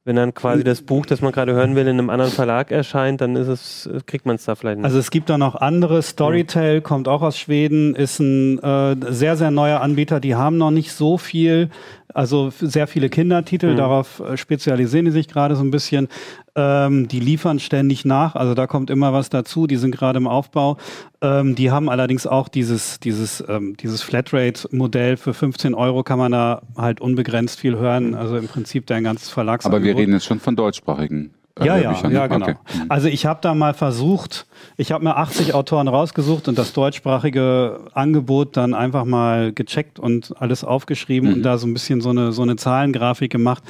wenn 0.08 0.16
dann 0.16 0.34
quasi 0.34 0.64
das 0.64 0.82
Buch, 0.82 1.06
das 1.06 1.20
man 1.20 1.34
gerade 1.34 1.52
hören 1.52 1.76
will, 1.76 1.86
in 1.86 2.00
einem 2.00 2.10
anderen 2.10 2.32
Verlag 2.32 2.72
erscheint, 2.72 3.20
dann 3.20 3.36
ist 3.36 3.50
es, 3.50 3.90
kriegt 4.06 4.26
man 4.26 4.38
es 4.38 4.46
da 4.46 4.56
vielleicht 4.56 4.78
nicht. 4.78 4.86
Also 4.86 5.00
es 5.00 5.12
gibt 5.12 5.30
da 5.30 5.38
noch 5.38 5.56
andere. 5.56 6.02
Storytel 6.02 6.80
kommt 6.80 7.10
auch 7.10 7.22
aus 7.22 7.38
Schweden, 7.38 7.94
ist 7.94 8.20
ein 8.20 8.58
äh, 8.60 8.96
sehr, 9.10 9.36
sehr 9.36 9.52
neuer 9.52 9.82
Anbieter. 9.82 10.22
Die 10.22 10.34
haben 10.34 10.58
noch 10.58 10.72
nicht 10.72 10.94
so 10.94 11.18
viel, 11.18 11.70
also 12.14 12.54
sehr 12.58 12.88
viele 12.88 13.10
Kindertitel. 13.10 13.76
Darauf 13.76 14.22
äh, 14.22 14.38
spezialisieren 14.38 15.04
die 15.04 15.12
sich 15.12 15.28
gerade 15.28 15.58
so 15.58 15.64
ein 15.64 15.72
bisschen. 15.72 16.08
Ähm, 16.56 17.08
die 17.08 17.20
liefern 17.20 17.60
ständig 17.60 18.04
nach, 18.04 18.36
also 18.36 18.56
da 18.56 18.66
kommt 18.66 18.90
immer 18.90 19.14
was 19.14 19.30
dazu. 19.30 19.68
Die 19.68 19.76
sind 19.76 19.92
gerade 19.92 20.18
im 20.18 20.26
Aufbau. 20.26 20.78
Ähm, 21.22 21.54
die 21.54 21.70
haben 21.70 21.90
allerdings 21.90 22.26
auch 22.26 22.48
dieses, 22.48 23.00
dieses, 23.00 23.44
ähm, 23.48 23.78
dieses 23.78 24.02
Flatrate-Modell 24.02 25.18
für 25.18 25.36
15 25.36 25.76
Euro 25.76 26.02
kann 26.02 26.18
man 26.18 26.32
da 26.32 26.64
halt 26.76 27.00
unbegrenzt 27.00 27.60
viel 27.60 27.78
hören. 27.78 28.16
Also 28.16 28.38
im 28.38 28.48
Prinzip 28.48 28.88
dein 28.88 29.04
ganzes 29.04 29.30
Verlagsangebot. 29.30 29.97
Reden 29.98 30.14
jetzt 30.14 30.26
schon 30.26 30.40
von 30.40 30.56
deutschsprachigen 30.56 31.32
äh, 31.60 31.66
Ja, 31.66 31.78
ja, 31.78 32.08
ja, 32.10 32.28
genau. 32.28 32.46
Okay. 32.46 32.56
Mhm. 32.76 32.86
Also 32.90 33.08
ich 33.08 33.26
habe 33.26 33.40
da 33.42 33.56
mal 33.56 33.74
versucht, 33.74 34.46
ich 34.78 34.92
habe 34.92 35.04
mir 35.04 35.18
80 35.18 35.54
Autoren 35.56 35.88
rausgesucht 35.88 36.48
und 36.48 36.58
das 36.58 36.72
deutschsprachige 36.74 37.80
Angebot 37.94 38.56
dann 38.58 38.74
einfach 38.76 39.06
mal 39.06 39.52
gecheckt 39.54 39.98
und 40.00 40.34
alles 40.40 40.64
aufgeschrieben 40.64 41.30
Mhm. 41.30 41.36
und 41.38 41.44
da 41.44 41.58
so 41.58 41.66
ein 41.66 41.74
bisschen 41.74 42.00
so 42.02 42.10
eine 42.12 42.32
so 42.32 42.44
eine 42.44 42.58
Zahlengrafik 42.58 43.32
gemacht, 43.32 43.64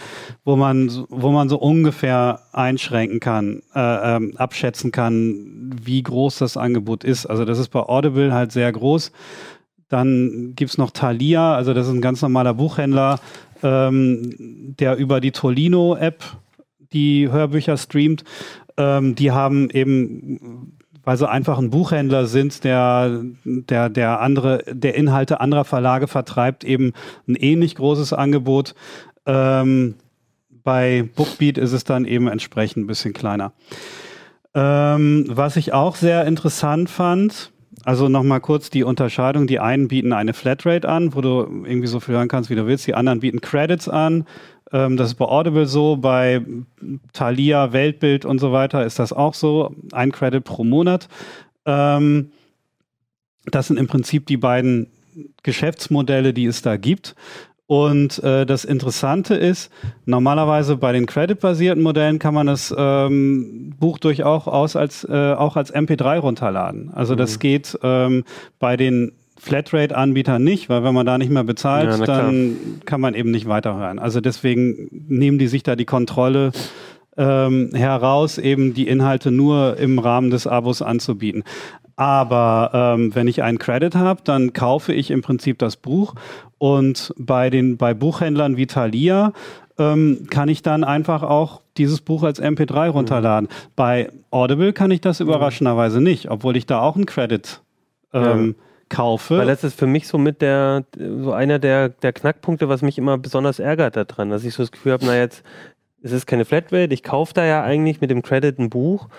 wo 0.43 0.55
man 0.57 0.89
so- 0.89 1.05
wo 1.09 1.31
man 1.31 1.47
so 1.49 1.57
ungefähr 1.59 2.41
einschränken 2.51 3.19
kann, 3.21 3.61
äh, 3.73 4.15
ähm, 4.15 4.33
abschätzen 4.37 4.91
kann, 4.91 5.71
wie 5.81 6.03
groß 6.03 6.39
das 6.39 6.57
Angebot 6.57 7.03
ist. 7.05 7.25
Also 7.25 7.45
das 7.45 7.57
ist 7.57 7.69
bei 7.69 7.79
Audible 7.79 8.33
halt 8.33 8.51
sehr 8.51 8.71
groß. 8.71 9.11
Dann 9.89 10.51
gibt's 10.57 10.77
noch 10.77 10.91
Thalia, 10.91 11.55
also 11.55 11.73
das 11.73 11.87
ist 11.87 11.93
ein 11.93 12.01
ganz 12.01 12.21
normaler 12.21 12.53
Buchhändler, 12.53 13.21
ähm, 13.63 14.75
der 14.79 14.97
über 14.97 15.21
die 15.21 15.31
Tolino-App 15.31 16.23
die 16.93 17.29
Hörbücher 17.29 17.77
streamt. 17.77 18.23
Ähm, 18.77 19.15
die 19.15 19.31
haben 19.31 19.69
eben, 19.69 20.77
weil 21.03 21.17
sie 21.17 21.29
einfach 21.29 21.57
ein 21.57 21.69
Buchhändler 21.69 22.27
sind, 22.27 22.63
der, 22.63 23.23
der, 23.43 23.89
der 23.89 24.21
andere, 24.21 24.63
der 24.67 24.95
Inhalte 24.95 25.41
anderer 25.41 25.65
Verlage 25.65 26.07
vertreibt, 26.07 26.63
eben 26.63 26.93
ein 27.27 27.35
ähnlich 27.35 27.75
großes 27.75 28.13
Angebot. 28.13 28.75
Ähm, 29.25 29.95
bei 30.63 31.09
Bookbeat 31.15 31.57
ist 31.57 31.71
es 31.71 31.83
dann 31.83 32.05
eben 32.05 32.27
entsprechend 32.27 32.83
ein 32.83 32.87
bisschen 32.87 33.13
kleiner. 33.13 33.53
Ähm, 34.53 35.25
was 35.29 35.55
ich 35.55 35.73
auch 35.73 35.95
sehr 35.95 36.25
interessant 36.25 36.89
fand, 36.89 37.51
also 37.83 38.09
nochmal 38.09 38.41
kurz 38.41 38.69
die 38.69 38.83
Unterscheidung. 38.83 39.47
Die 39.47 39.59
einen 39.59 39.87
bieten 39.87 40.13
eine 40.13 40.33
Flatrate 40.33 40.87
an, 40.87 41.13
wo 41.15 41.21
du 41.21 41.41
irgendwie 41.65 41.87
so 41.87 41.99
viel 41.99 42.15
hören 42.15 42.27
kannst, 42.27 42.49
wie 42.49 42.55
du 42.55 42.65
willst. 42.65 42.87
Die 42.87 42.95
anderen 42.95 43.19
bieten 43.19 43.41
Credits 43.41 43.87
an. 43.87 44.25
Ähm, 44.71 44.97
das 44.97 45.09
ist 45.09 45.15
bei 45.15 45.25
Audible 45.25 45.67
so. 45.67 45.97
Bei 45.97 46.43
Thalia, 47.13 47.73
Weltbild 47.73 48.25
und 48.25 48.39
so 48.39 48.51
weiter 48.51 48.85
ist 48.85 48.99
das 48.99 49.13
auch 49.13 49.33
so. 49.33 49.75
Ein 49.91 50.11
Credit 50.11 50.43
pro 50.43 50.63
Monat. 50.63 51.07
Ähm, 51.65 52.31
das 53.45 53.67
sind 53.67 53.77
im 53.77 53.87
Prinzip 53.87 54.25
die 54.25 54.37
beiden 54.37 54.87
Geschäftsmodelle, 55.43 56.33
die 56.33 56.45
es 56.45 56.61
da 56.61 56.77
gibt. 56.77 57.15
Und 57.67 58.23
äh, 58.23 58.45
das 58.45 58.63
Interessante 58.63 59.35
ist, 59.35 59.69
normalerweise 60.05 60.77
bei 60.77 60.93
den 60.93 61.05
Credit-basierten 61.05 61.83
Modellen 61.83 62.17
kann 62.17 62.33
man 62.33 62.47
das 62.47 62.73
ähm, 62.75 63.73
Buch 63.77 63.99
durchaus 63.99 64.75
als, 64.77 65.03
äh, 65.03 65.33
auch 65.33 65.57
als 65.57 65.73
MP3 65.75 66.19
runterladen. 66.19 66.91
Also 66.93 67.15
das 67.15 67.35
mhm. 67.35 67.39
geht 67.39 67.77
ähm, 67.83 68.23
bei 68.59 68.77
den 68.77 69.11
Flatrate-Anbietern 69.37 70.43
nicht, 70.43 70.69
weil 70.69 70.83
wenn 70.83 70.93
man 70.93 71.05
da 71.05 71.17
nicht 71.17 71.29
mehr 71.29 71.43
bezahlt, 71.43 71.99
ja, 71.99 72.05
dann 72.05 72.55
kann 72.85 73.01
man 73.01 73.13
eben 73.13 73.31
nicht 73.31 73.47
weiterhören. 73.47 73.99
Also 73.99 74.21
deswegen 74.21 74.87
nehmen 75.07 75.37
die 75.37 75.47
sich 75.47 75.61
da 75.61 75.75
die 75.75 75.85
Kontrolle 75.85 76.53
ähm, 77.17 77.71
heraus, 77.73 78.37
eben 78.37 78.73
die 78.73 78.87
Inhalte 78.87 79.29
nur 79.31 79.77
im 79.77 79.99
Rahmen 79.99 80.29
des 80.29 80.47
Abos 80.47 80.81
anzubieten. 80.81 81.43
Aber 81.97 82.69
ähm, 82.73 83.15
wenn 83.15 83.27
ich 83.27 83.41
einen 83.41 83.57
Credit 83.57 83.95
habe, 83.95 84.21
dann 84.23 84.53
kaufe 84.53 84.93
ich 84.93 85.09
im 85.09 85.23
Prinzip 85.23 85.57
das 85.57 85.75
Buch 85.75 86.13
und 86.59 87.13
bei 87.17 87.49
den 87.49 87.77
bei 87.77 87.95
Buchhändlern 87.95 88.55
wie 88.55 88.67
Thalia 88.67 89.33
ähm, 89.79 90.27
kann 90.29 90.47
ich 90.47 90.61
dann 90.61 90.83
einfach 90.83 91.23
auch 91.23 91.61
dieses 91.77 92.01
Buch 92.01 92.23
als 92.23 92.41
MP3 92.41 92.89
runterladen. 92.89 93.49
Mhm. 93.49 93.71
Bei 93.75 94.11
Audible 94.29 94.73
kann 94.73 94.91
ich 94.91 95.01
das 95.01 95.19
überraschenderweise 95.19 95.99
nicht, 95.99 96.29
obwohl 96.29 96.55
ich 96.55 96.67
da 96.67 96.81
auch 96.81 96.95
einen 96.95 97.07
Credit 97.07 97.61
ähm, 98.13 98.55
ja. 98.57 98.95
kaufe. 98.95 99.39
Weil 99.39 99.47
das 99.47 99.63
ist 99.63 99.77
für 99.77 99.87
mich 99.87 100.07
so 100.07 100.19
mit 100.19 100.43
der 100.43 100.83
so 100.99 101.31
einer 101.33 101.57
der, 101.57 101.89
der 101.89 102.13
Knackpunkte, 102.13 102.69
was 102.69 102.83
mich 102.83 102.99
immer 102.99 103.17
besonders 103.17 103.57
ärgert 103.57 103.95
daran, 103.95 104.29
dass 104.29 104.43
ich 104.43 104.53
so 104.53 104.61
das 104.61 104.71
Gefühl 104.71 104.93
habe, 104.93 105.05
na 105.05 105.15
jetzt 105.17 105.43
es 106.03 106.11
ist 106.11 106.27
keine 106.27 106.45
Flatrate, 106.45 106.93
ich 106.93 107.01
kaufe 107.01 107.33
da 107.33 107.43
ja 107.43 107.63
eigentlich 107.63 108.01
mit 108.01 108.11
dem 108.11 108.21
Credit 108.21 108.59
ein 108.59 108.69
Buch 108.69 109.09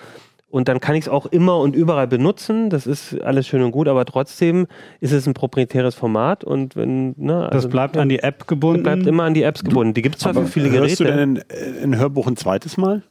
und 0.49 0.67
dann 0.67 0.79
kann 0.79 0.95
ich 0.95 1.05
es 1.05 1.09
auch 1.09 1.25
immer 1.27 1.57
und 1.59 1.75
überall 1.75 2.07
benutzen. 2.07 2.69
Das 2.69 2.87
ist 2.87 3.19
alles 3.21 3.47
schön 3.47 3.61
und 3.61 3.71
gut, 3.71 3.87
aber 3.87 4.05
trotzdem 4.05 4.67
ist 4.99 5.11
es 5.11 5.27
ein 5.27 5.33
proprietäres 5.33 5.95
Format 5.95 6.43
und 6.43 6.75
wenn, 6.75 7.13
ne, 7.17 7.47
also, 7.49 7.67
Das 7.67 7.69
bleibt 7.69 7.97
an 7.97 8.09
die 8.09 8.19
App 8.19 8.47
gebunden. 8.47 8.83
Bleibt 8.83 9.05
immer 9.05 9.23
an 9.23 9.33
die 9.33 9.43
Apps 9.43 9.63
gebunden. 9.63 9.93
Die 9.93 10.01
gibt 10.01 10.15
es 10.15 10.21
zwar 10.21 10.33
für 10.33 10.45
viele 10.45 10.69
Geräte. 10.69 10.87
Hörst 10.87 10.99
du 10.99 11.03
denn 11.03 11.19
ein, 11.19 11.93
ein 11.93 11.97
Hörbuch 11.97 12.27
ein 12.27 12.37
zweites 12.37 12.77
Mal? 12.77 13.03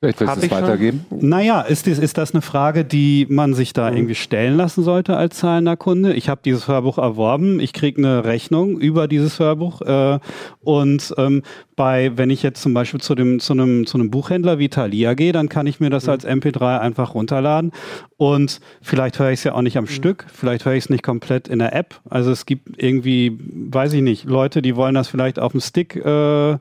Vielleicht 0.00 0.20
willst 0.20 0.36
du 0.36 0.46
es 0.46 0.50
weitergeben? 0.52 1.04
Schon? 1.08 1.28
Naja, 1.28 1.60
ist, 1.60 1.88
ist 1.88 2.18
das 2.18 2.32
eine 2.32 2.40
Frage, 2.40 2.84
die 2.84 3.26
man 3.28 3.54
sich 3.54 3.72
da 3.72 3.90
mhm. 3.90 3.96
irgendwie 3.96 4.14
stellen 4.14 4.56
lassen 4.56 4.84
sollte 4.84 5.16
als 5.16 5.38
zahlender 5.38 5.76
Kunde? 5.76 6.14
Ich 6.14 6.28
habe 6.28 6.40
dieses 6.44 6.68
Hörbuch 6.68 6.98
erworben, 6.98 7.58
ich 7.58 7.72
kriege 7.72 7.98
eine 7.98 8.24
Rechnung 8.24 8.78
über 8.78 9.08
dieses 9.08 9.40
Hörbuch 9.40 9.82
äh, 9.82 10.20
und 10.60 11.14
ähm, 11.18 11.42
bei, 11.74 12.12
wenn 12.16 12.30
ich 12.30 12.44
jetzt 12.44 12.62
zum 12.62 12.74
Beispiel 12.74 13.00
zu, 13.00 13.16
dem, 13.16 13.40
zu, 13.40 13.54
einem, 13.54 13.86
zu 13.86 13.98
einem 13.98 14.10
Buchhändler 14.10 14.60
wie 14.60 14.68
Thalia 14.68 15.14
gehe, 15.14 15.32
dann 15.32 15.48
kann 15.48 15.66
ich 15.66 15.80
mir 15.80 15.90
das 15.90 16.04
mhm. 16.04 16.10
als 16.10 16.24
MP3 16.24 16.78
einfach 16.78 17.14
runterladen 17.14 17.72
und 18.16 18.60
vielleicht 18.80 19.18
höre 19.18 19.30
ich 19.30 19.40
es 19.40 19.44
ja 19.44 19.54
auch 19.54 19.62
nicht 19.62 19.78
am 19.78 19.84
mhm. 19.84 19.88
Stück, 19.88 20.26
vielleicht 20.32 20.64
höre 20.64 20.74
ich 20.74 20.84
es 20.84 20.90
nicht 20.90 21.02
komplett 21.02 21.48
in 21.48 21.58
der 21.58 21.74
App. 21.74 22.00
Also 22.08 22.30
es 22.30 22.46
gibt 22.46 22.80
irgendwie, 22.80 23.36
weiß 23.40 23.94
ich 23.94 24.02
nicht, 24.02 24.26
Leute, 24.26 24.62
die 24.62 24.76
wollen 24.76 24.94
das 24.94 25.08
vielleicht 25.08 25.40
auf 25.40 25.50
dem 25.52 25.60
Stick 25.60 25.96
äh, 25.96 26.56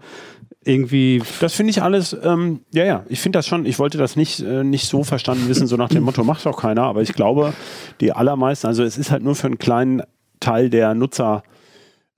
irgendwie. 0.67 1.21
Das 1.39 1.53
finde 1.53 1.71
ich 1.71 1.81
alles, 1.81 2.15
ähm, 2.23 2.61
ja, 2.73 2.83
ja, 2.83 3.03
ich 3.09 3.19
finde 3.19 3.39
das 3.39 3.47
schon, 3.47 3.65
ich 3.65 3.79
wollte 3.79 3.97
das 3.97 4.15
nicht, 4.15 4.39
äh, 4.41 4.63
nicht 4.63 4.87
so 4.87 5.03
verstanden 5.03 5.47
wissen, 5.47 5.67
so 5.67 5.77
nach 5.77 5.89
dem 5.89 6.03
Motto, 6.03 6.23
macht 6.23 6.45
doch 6.45 6.57
keiner, 6.57 6.83
aber 6.83 7.01
ich 7.01 7.13
glaube, 7.13 7.53
die 8.01 8.11
allermeisten, 8.11 8.67
also 8.67 8.83
es 8.83 8.97
ist 8.97 9.11
halt 9.11 9.23
nur 9.23 9.35
für 9.35 9.47
einen 9.47 9.57
kleinen 9.57 10.03
Teil 10.39 10.69
der 10.69 10.93
Nutzer 10.93 11.43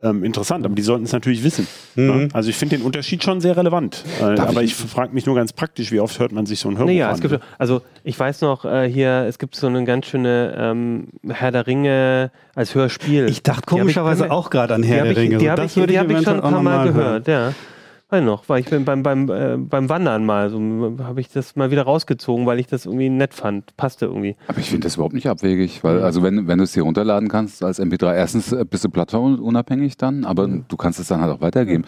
ähm, 0.01 0.23
interessant, 0.23 0.65
aber 0.65 0.75
die 0.75 0.81
sollten 0.81 1.03
es 1.03 1.11
natürlich 1.11 1.43
wissen. 1.43 1.67
Mhm. 1.95 2.05
Ne? 2.05 2.27
Also 2.31 2.49
ich 2.49 2.55
finde 2.55 2.77
den 2.77 2.85
Unterschied 2.85 3.23
schon 3.23 3.41
sehr 3.41 3.57
relevant. 3.57 4.05
Äh, 4.21 4.39
aber 4.39 4.63
ich, 4.63 4.71
ich 4.71 4.75
frage 4.75 5.13
mich 5.13 5.25
nur 5.25 5.35
ganz 5.35 5.51
praktisch, 5.51 5.91
wie 5.91 5.99
oft 5.99 6.19
hört 6.19 6.31
man 6.31 6.45
sich 6.45 6.59
so 6.59 6.69
ein 6.69 6.77
Hörbuch 6.77 6.91
naja, 6.91 7.09
an? 7.09 7.15
Es 7.15 7.21
gibt, 7.21 7.39
also 7.57 7.81
ich 8.05 8.17
weiß 8.17 8.41
noch, 8.41 8.63
äh, 8.63 8.89
hier, 8.89 9.25
es 9.27 9.39
gibt 9.39 9.55
so 9.55 9.67
eine 9.67 9.83
ganz 9.83 10.05
schöne 10.05 10.55
ähm, 10.57 11.07
Herr 11.27 11.51
der 11.51 11.67
Ringe 11.67 12.31
als 12.55 12.75
Hörspiel. 12.75 13.27
Ich 13.27 13.43
dachte 13.43 13.63
komischerweise 13.65 14.25
ich, 14.25 14.31
auch 14.31 14.49
gerade 14.49 14.73
an 14.73 14.83
Herr 14.83 15.03
der 15.03 15.17
Ringe. 15.17 15.37
Die 15.37 15.49
habe 15.49 15.65
ich, 15.65 15.73
die 15.73 15.99
hab 15.99 16.09
ich 16.09 16.23
schon 16.23 16.35
ein 16.35 16.41
paar 16.41 16.63
Mal 16.63 16.87
gehört, 16.87 17.27
ja. 17.27 17.53
Weiß 18.11 18.23
noch, 18.23 18.49
weil 18.49 18.61
ich 18.61 18.65
bin 18.67 18.85
beim, 18.85 19.03
beim, 19.03 19.29
äh, 19.29 19.55
beim 19.57 19.87
Wandern 19.87 20.25
mal, 20.25 20.49
so 20.49 20.59
habe 21.03 21.21
ich 21.21 21.29
das 21.29 21.55
mal 21.55 21.69
wieder 21.69 21.83
rausgezogen, 21.83 22.47
weil 22.47 22.59
ich 22.59 22.65
das 22.65 22.87
irgendwie 22.87 23.09
nett 23.09 23.35
fand. 23.35 23.77
Passte 23.77 24.07
irgendwie. 24.07 24.35
Aber 24.47 24.57
ich 24.57 24.71
finde 24.71 24.87
das 24.87 24.95
überhaupt 24.95 25.13
nicht 25.13 25.27
abwegig, 25.27 25.83
weil, 25.83 26.01
also 26.01 26.23
wenn, 26.23 26.47
wenn 26.47 26.57
du 26.57 26.63
es 26.63 26.71
dir 26.71 26.81
runterladen 26.81 27.29
kannst 27.29 27.63
als 27.63 27.79
MP3, 27.79 28.15
erstens 28.15 28.51
äh, 28.51 28.65
bist 28.67 28.83
du 28.83 28.89
plattformunabhängig 28.89 29.95
dann, 29.97 30.25
aber 30.25 30.47
mhm. 30.47 30.65
du 30.67 30.75
kannst 30.75 30.99
es 30.99 31.07
dann 31.07 31.21
halt 31.21 31.31
auch 31.31 31.41
weitergeben. 31.41 31.85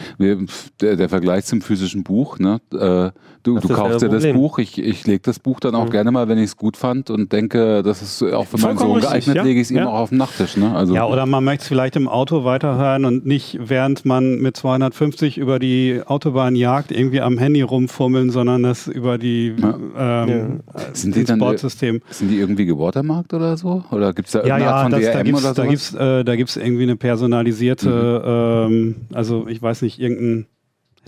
Der, 0.80 0.96
der 0.96 1.10
Vergleich 1.10 1.46
zum 1.46 1.62
physischen 1.62 2.04
Buch, 2.04 2.38
ne? 2.38 2.62
Äh, 2.72 3.12
du, 3.42 3.60
du 3.60 3.68
kaufst 3.70 4.04
dir 4.04 4.10
das 4.10 4.28
Buch, 4.32 4.60
ich, 4.60 4.78
ich 4.78 5.08
lege 5.08 5.22
das 5.24 5.40
Buch 5.40 5.60
dann 5.60 5.74
auch 5.74 5.86
mhm. 5.86 5.92
gerne 5.92 6.12
mal, 6.12 6.28
wenn 6.28 6.38
ich 6.38 6.46
es 6.46 6.58
gut 6.58 6.78
fand 6.78 7.10
und 7.10 7.32
denke, 7.32 7.82
das 7.82 8.04
ist 8.04 8.22
auch 8.22 8.46
für 8.46 8.60
meinen 8.60 8.78
Sohn 8.78 9.02
geeignet, 9.02 9.38
ja? 9.38 9.44
lege 9.44 9.60
ich 9.60 9.68
es 9.68 9.72
ja. 9.72 9.82
ihm 9.82 9.88
auch 9.88 10.02
auf 10.02 10.10
den 10.10 10.20
Nachttisch. 10.20 10.56
Ne? 10.56 10.72
Also, 10.76 10.94
ja, 10.94 11.08
oder 11.08 11.26
man 11.26 11.44
möchte 11.44 11.64
es 11.64 11.68
vielleicht 11.68 11.96
im 11.96 12.08
Auto 12.08 12.44
weiterhören 12.44 13.06
und 13.06 13.26
nicht, 13.26 13.58
während 13.60 14.06
man 14.06 14.36
mit 14.36 14.56
250 14.56 15.40
über 15.40 15.58
die 15.58 16.02
Autobahnjagd 16.12 16.92
irgendwie 16.92 17.22
am 17.22 17.38
Handy 17.38 17.62
rumfummeln, 17.62 18.30
sondern 18.30 18.64
das 18.64 18.88
über 18.88 19.18
die 19.18 19.56
ja. 19.58 20.24
ähm, 20.26 20.62
ja. 20.74 20.82
sind 20.94 21.16
die 21.16 21.24
dann, 21.24 21.40
Sportsystem. 21.40 22.02
Sind 22.10 22.30
die 22.30 22.38
irgendwie 22.38 22.66
gewatermarkt 22.66 23.34
oder 23.34 23.58
so? 23.58 23.84
Oder 23.92 24.14
gibt 24.14 24.28
es 24.28 24.34
da 24.34 24.40
irgendeine 24.40 24.64
ja, 24.64 24.70
ja, 24.70 24.76
Art 24.76 24.84
von 24.84 24.92
das, 24.92 25.02
DRM 25.02 25.14
da 25.14 25.24
gibt's, 25.24 25.40
oder 25.40 25.54
sowas? 25.54 26.26
Da 26.26 26.36
gibt 26.36 26.50
es 26.50 26.58
äh, 26.58 26.66
irgendwie 26.66 26.84
eine 26.84 26.96
personalisierte, 26.96 28.68
mhm. 28.70 28.74
ähm, 28.74 28.96
also 29.14 29.48
ich 29.48 29.62
weiß 29.62 29.82
nicht, 29.82 30.00
irgendein 30.00 30.48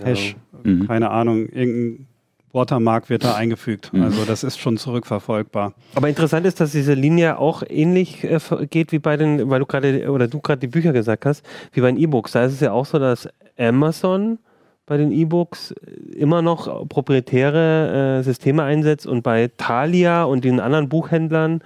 Hash, 0.02 0.36
mhm. 0.64 0.86
keine 0.86 1.10
Ahnung, 1.10 1.48
irgendein 1.48 2.06
Watermark 2.54 3.10
wird 3.10 3.24
da 3.24 3.34
eingefügt. 3.34 3.92
Mhm. 3.92 4.04
Also 4.04 4.24
das 4.24 4.44
ist 4.44 4.58
schon 4.58 4.76
zurückverfolgbar. 4.76 5.74
Aber 5.94 6.08
interessant 6.08 6.46
ist, 6.46 6.60
dass 6.60 6.72
diese 6.72 6.94
Linie 6.94 7.38
auch 7.38 7.62
ähnlich 7.68 8.24
äh, 8.24 8.38
geht 8.70 8.92
wie 8.92 9.00
bei 9.00 9.16
den, 9.16 9.50
weil 9.50 9.60
du 9.60 9.66
gerade 9.66 10.10
oder 10.10 10.28
du 10.28 10.40
gerade 10.40 10.60
die 10.60 10.68
Bücher 10.68 10.92
gesagt 10.92 11.26
hast, 11.26 11.44
wie 11.72 11.80
bei 11.80 11.90
den 11.90 12.00
E-Books. 12.00 12.32
Da 12.32 12.44
ist 12.44 12.54
es 12.54 12.60
ja 12.60 12.72
auch 12.72 12.86
so, 12.86 12.98
dass 12.98 13.28
Amazon 13.58 14.38
bei 14.86 14.96
den 14.96 15.12
E-Books 15.12 15.74
immer 16.14 16.42
noch 16.42 16.88
proprietäre 16.88 18.18
äh, 18.18 18.22
Systeme 18.22 18.62
einsetzt 18.62 19.06
und 19.06 19.22
bei 19.22 19.50
Thalia 19.56 20.24
und 20.24 20.44
den 20.44 20.60
anderen 20.60 20.88
Buchhändlern 20.88 21.60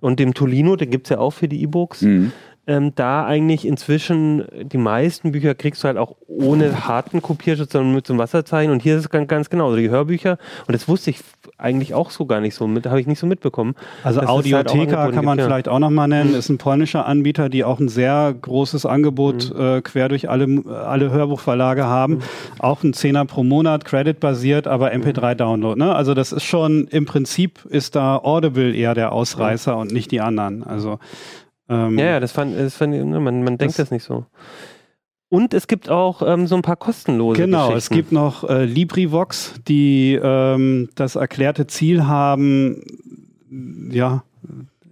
und 0.00 0.18
dem 0.18 0.34
Tolino, 0.34 0.76
den 0.76 0.90
gibt 0.90 1.06
es 1.06 1.10
ja 1.10 1.18
auch 1.18 1.30
für 1.30 1.48
die 1.48 1.62
E-Books, 1.62 2.02
mhm 2.02 2.32
ähm, 2.66 2.94
da 2.94 3.24
eigentlich 3.26 3.66
inzwischen 3.66 4.44
die 4.62 4.78
meisten 4.78 5.32
Bücher 5.32 5.54
kriegst 5.54 5.84
du 5.84 5.88
halt 5.88 5.98
auch 5.98 6.16
ohne 6.26 6.86
harten 6.86 7.20
Kopierschutz, 7.20 7.72
sondern 7.72 7.94
mit 7.94 8.06
so 8.06 8.12
einem 8.12 8.20
Wasserzeichen. 8.20 8.72
Und 8.72 8.82
hier 8.82 8.96
ist 8.96 9.02
es 9.02 9.10
ganz, 9.10 9.28
ganz 9.28 9.50
genau, 9.50 9.66
also 9.66 9.76
die 9.76 9.90
Hörbücher. 9.90 10.38
Und 10.66 10.72
das 10.72 10.88
wusste 10.88 11.10
ich 11.10 11.20
eigentlich 11.58 11.94
auch 11.94 12.10
so 12.10 12.26
gar 12.26 12.40
nicht 12.40 12.54
so, 12.54 12.66
mit, 12.66 12.86
habe 12.86 13.00
ich 13.00 13.06
nicht 13.06 13.18
so 13.18 13.26
mitbekommen. 13.26 13.74
Also 14.02 14.20
das 14.20 14.30
Audiotheka 14.30 14.98
halt 14.98 15.14
kann 15.14 15.24
man 15.24 15.36
gibt, 15.36 15.46
vielleicht 15.46 15.68
auch 15.68 15.78
nochmal 15.78 16.08
nennen, 16.08 16.30
mhm. 16.30 16.38
ist 16.38 16.48
ein 16.48 16.58
polnischer 16.58 17.06
Anbieter, 17.06 17.48
die 17.48 17.64
auch 17.64 17.80
ein 17.80 17.88
sehr 17.88 18.34
großes 18.40 18.86
Angebot 18.86 19.52
mhm. 19.54 19.60
äh, 19.60 19.80
quer 19.82 20.08
durch 20.08 20.30
alle, 20.30 20.64
alle 20.66 21.10
Hörbuchverlage 21.10 21.84
haben. 21.84 22.14
Mhm. 22.14 22.22
Auch 22.58 22.82
ein 22.82 22.94
Zehner 22.94 23.26
pro 23.26 23.44
Monat, 23.44 23.84
Credit-basiert, 23.84 24.66
aber 24.66 24.92
MP3-Download. 24.92 25.78
Ne? 25.78 25.94
Also 25.94 26.14
das 26.14 26.32
ist 26.32 26.44
schon, 26.44 26.88
im 26.88 27.04
Prinzip 27.04 27.64
ist 27.66 27.94
da 27.94 28.16
Audible 28.16 28.74
eher 28.74 28.94
der 28.94 29.12
Ausreißer 29.12 29.76
und 29.76 29.92
nicht 29.92 30.10
die 30.10 30.20
anderen. 30.20 30.64
Also 30.64 30.98
ähm, 31.68 31.98
ja, 31.98 32.06
ja, 32.06 32.20
das 32.20 32.32
fand, 32.32 32.56
das 32.58 32.76
fand 32.76 32.92
ne, 32.92 33.20
man, 33.20 33.42
man 33.42 33.58
denkt 33.58 33.78
das, 33.78 33.86
das 33.86 33.90
nicht 33.90 34.04
so. 34.04 34.26
Und 35.28 35.52
es 35.52 35.66
gibt 35.66 35.88
auch 35.88 36.22
ähm, 36.24 36.46
so 36.46 36.54
ein 36.54 36.62
paar 36.62 36.76
kostenlose 36.76 37.40
Genau, 37.40 37.74
es 37.74 37.90
gibt 37.90 38.12
noch 38.12 38.48
äh, 38.48 38.64
LibriVox, 38.66 39.54
die 39.66 40.18
ähm, 40.22 40.90
das 40.94 41.16
erklärte 41.16 41.66
Ziel 41.66 42.06
haben, 42.06 42.82
ja, 43.90 44.22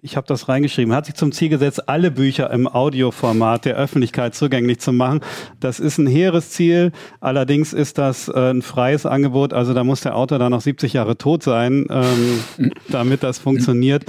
ich 0.05 0.17
habe 0.17 0.27
das 0.27 0.49
reingeschrieben, 0.49 0.93
hat 0.93 1.07
sich 1.07 1.15
zum 1.15 1.31
Ziel 1.31 1.49
gesetzt, 1.49 1.89
alle 1.89 2.11
Bücher 2.11 2.51
im 2.51 2.67
Audioformat 2.67 3.67
der 3.67 3.77
Öffentlichkeit 3.77 4.35
zugänglich 4.35 4.81
zu 4.81 4.93
machen. 4.93 5.21
Das 5.61 5.79
ist 5.79 5.99
ein 5.99 6.09
hehres 6.09 6.51
Ziel, 6.51 6.91
allerdings 7.21 7.73
ist 7.73 7.99
das 7.99 8.27
äh, 8.27 8.51
ein 8.51 8.63
freies 8.63 9.07
Angebot, 9.07 9.53
also 9.53 9.75
da 9.75 9.85
muss 9.85 10.01
der 10.01 10.17
Autor 10.17 10.41
dann 10.41 10.51
noch 10.51 10.61
70 10.61 10.95
Jahre 10.95 11.17
tot 11.17 11.45
sein, 11.45 11.87
ähm, 11.89 12.73
damit 12.89 13.23
das 13.23 13.39
funktioniert 13.39 14.05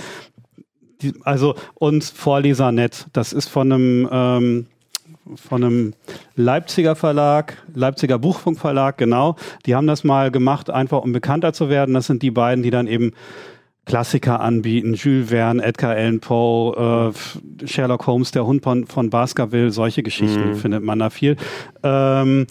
die, 1.03 1.13
also 1.23 1.55
und 1.75 2.03
Vorlesernet, 2.03 3.07
das 3.13 3.33
ist 3.33 3.49
von 3.49 3.71
einem 3.71 4.09
ähm, 4.11 4.65
von 5.35 5.63
einem 5.63 5.93
Leipziger 6.35 6.95
Verlag, 6.95 7.57
Leipziger 7.73 8.19
Buchfunkverlag, 8.19 8.97
genau. 8.97 9.35
Die 9.65 9.75
haben 9.75 9.87
das 9.87 10.03
mal 10.03 10.31
gemacht, 10.31 10.69
einfach 10.69 11.01
um 11.01 11.13
bekannter 11.13 11.53
zu 11.53 11.69
werden. 11.69 11.93
Das 11.93 12.07
sind 12.07 12.21
die 12.21 12.31
beiden, 12.31 12.63
die 12.63 12.71
dann 12.71 12.87
eben 12.87 13.11
Klassiker 13.85 14.39
anbieten, 14.39 14.93
Jules 14.93 15.29
Verne, 15.29 15.63
Edgar 15.63 15.91
Allan 15.91 16.19
Poe, 16.19 17.11
äh, 17.61 17.67
Sherlock 17.67 18.07
Holmes, 18.07 18.31
der 18.31 18.45
Hund 18.45 18.63
von, 18.63 18.85
von 18.85 19.09
Baskerville, 19.09 19.71
solche 19.71 20.03
Geschichten 20.03 20.49
mhm. 20.49 20.55
findet 20.55 20.83
man 20.83 20.99
da 20.99 21.09
viel. 21.09 21.35
Ähm, 21.83 22.47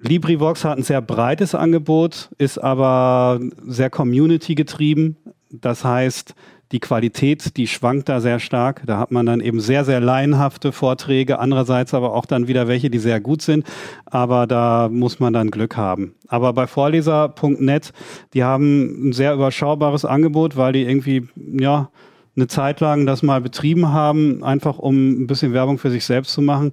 LibriVox 0.00 0.64
hat 0.64 0.78
ein 0.78 0.82
sehr 0.82 1.00
breites 1.00 1.54
Angebot, 1.54 2.30
ist 2.38 2.58
aber 2.58 3.38
sehr 3.66 3.90
Community 3.90 4.54
getrieben. 4.54 5.16
Das 5.50 5.84
heißt, 5.84 6.34
die 6.72 6.80
Qualität, 6.80 7.56
die 7.56 7.66
schwankt 7.66 8.08
da 8.08 8.20
sehr 8.20 8.40
stark. 8.40 8.82
Da 8.86 8.98
hat 8.98 9.10
man 9.12 9.26
dann 9.26 9.40
eben 9.40 9.60
sehr, 9.60 9.84
sehr 9.84 10.00
laienhafte 10.00 10.72
Vorträge, 10.72 11.38
andererseits 11.38 11.94
aber 11.94 12.14
auch 12.14 12.26
dann 12.26 12.48
wieder 12.48 12.66
welche, 12.66 12.90
die 12.90 12.98
sehr 12.98 13.20
gut 13.20 13.42
sind. 13.42 13.66
Aber 14.06 14.46
da 14.46 14.88
muss 14.90 15.20
man 15.20 15.32
dann 15.32 15.50
Glück 15.50 15.76
haben. 15.76 16.14
Aber 16.28 16.52
bei 16.52 16.66
Vorleser.net, 16.66 17.92
die 18.32 18.42
haben 18.42 19.10
ein 19.10 19.12
sehr 19.12 19.34
überschaubares 19.34 20.04
Angebot, 20.04 20.56
weil 20.56 20.72
die 20.72 20.82
irgendwie, 20.82 21.28
ja, 21.36 21.90
eine 22.34 22.46
Zeit 22.46 22.80
lang 22.80 23.04
das 23.04 23.22
mal 23.22 23.42
betrieben 23.42 23.88
haben, 23.88 24.42
einfach 24.42 24.78
um 24.78 25.22
ein 25.22 25.26
bisschen 25.26 25.52
Werbung 25.52 25.76
für 25.76 25.90
sich 25.90 26.06
selbst 26.06 26.32
zu 26.32 26.40
machen. 26.40 26.72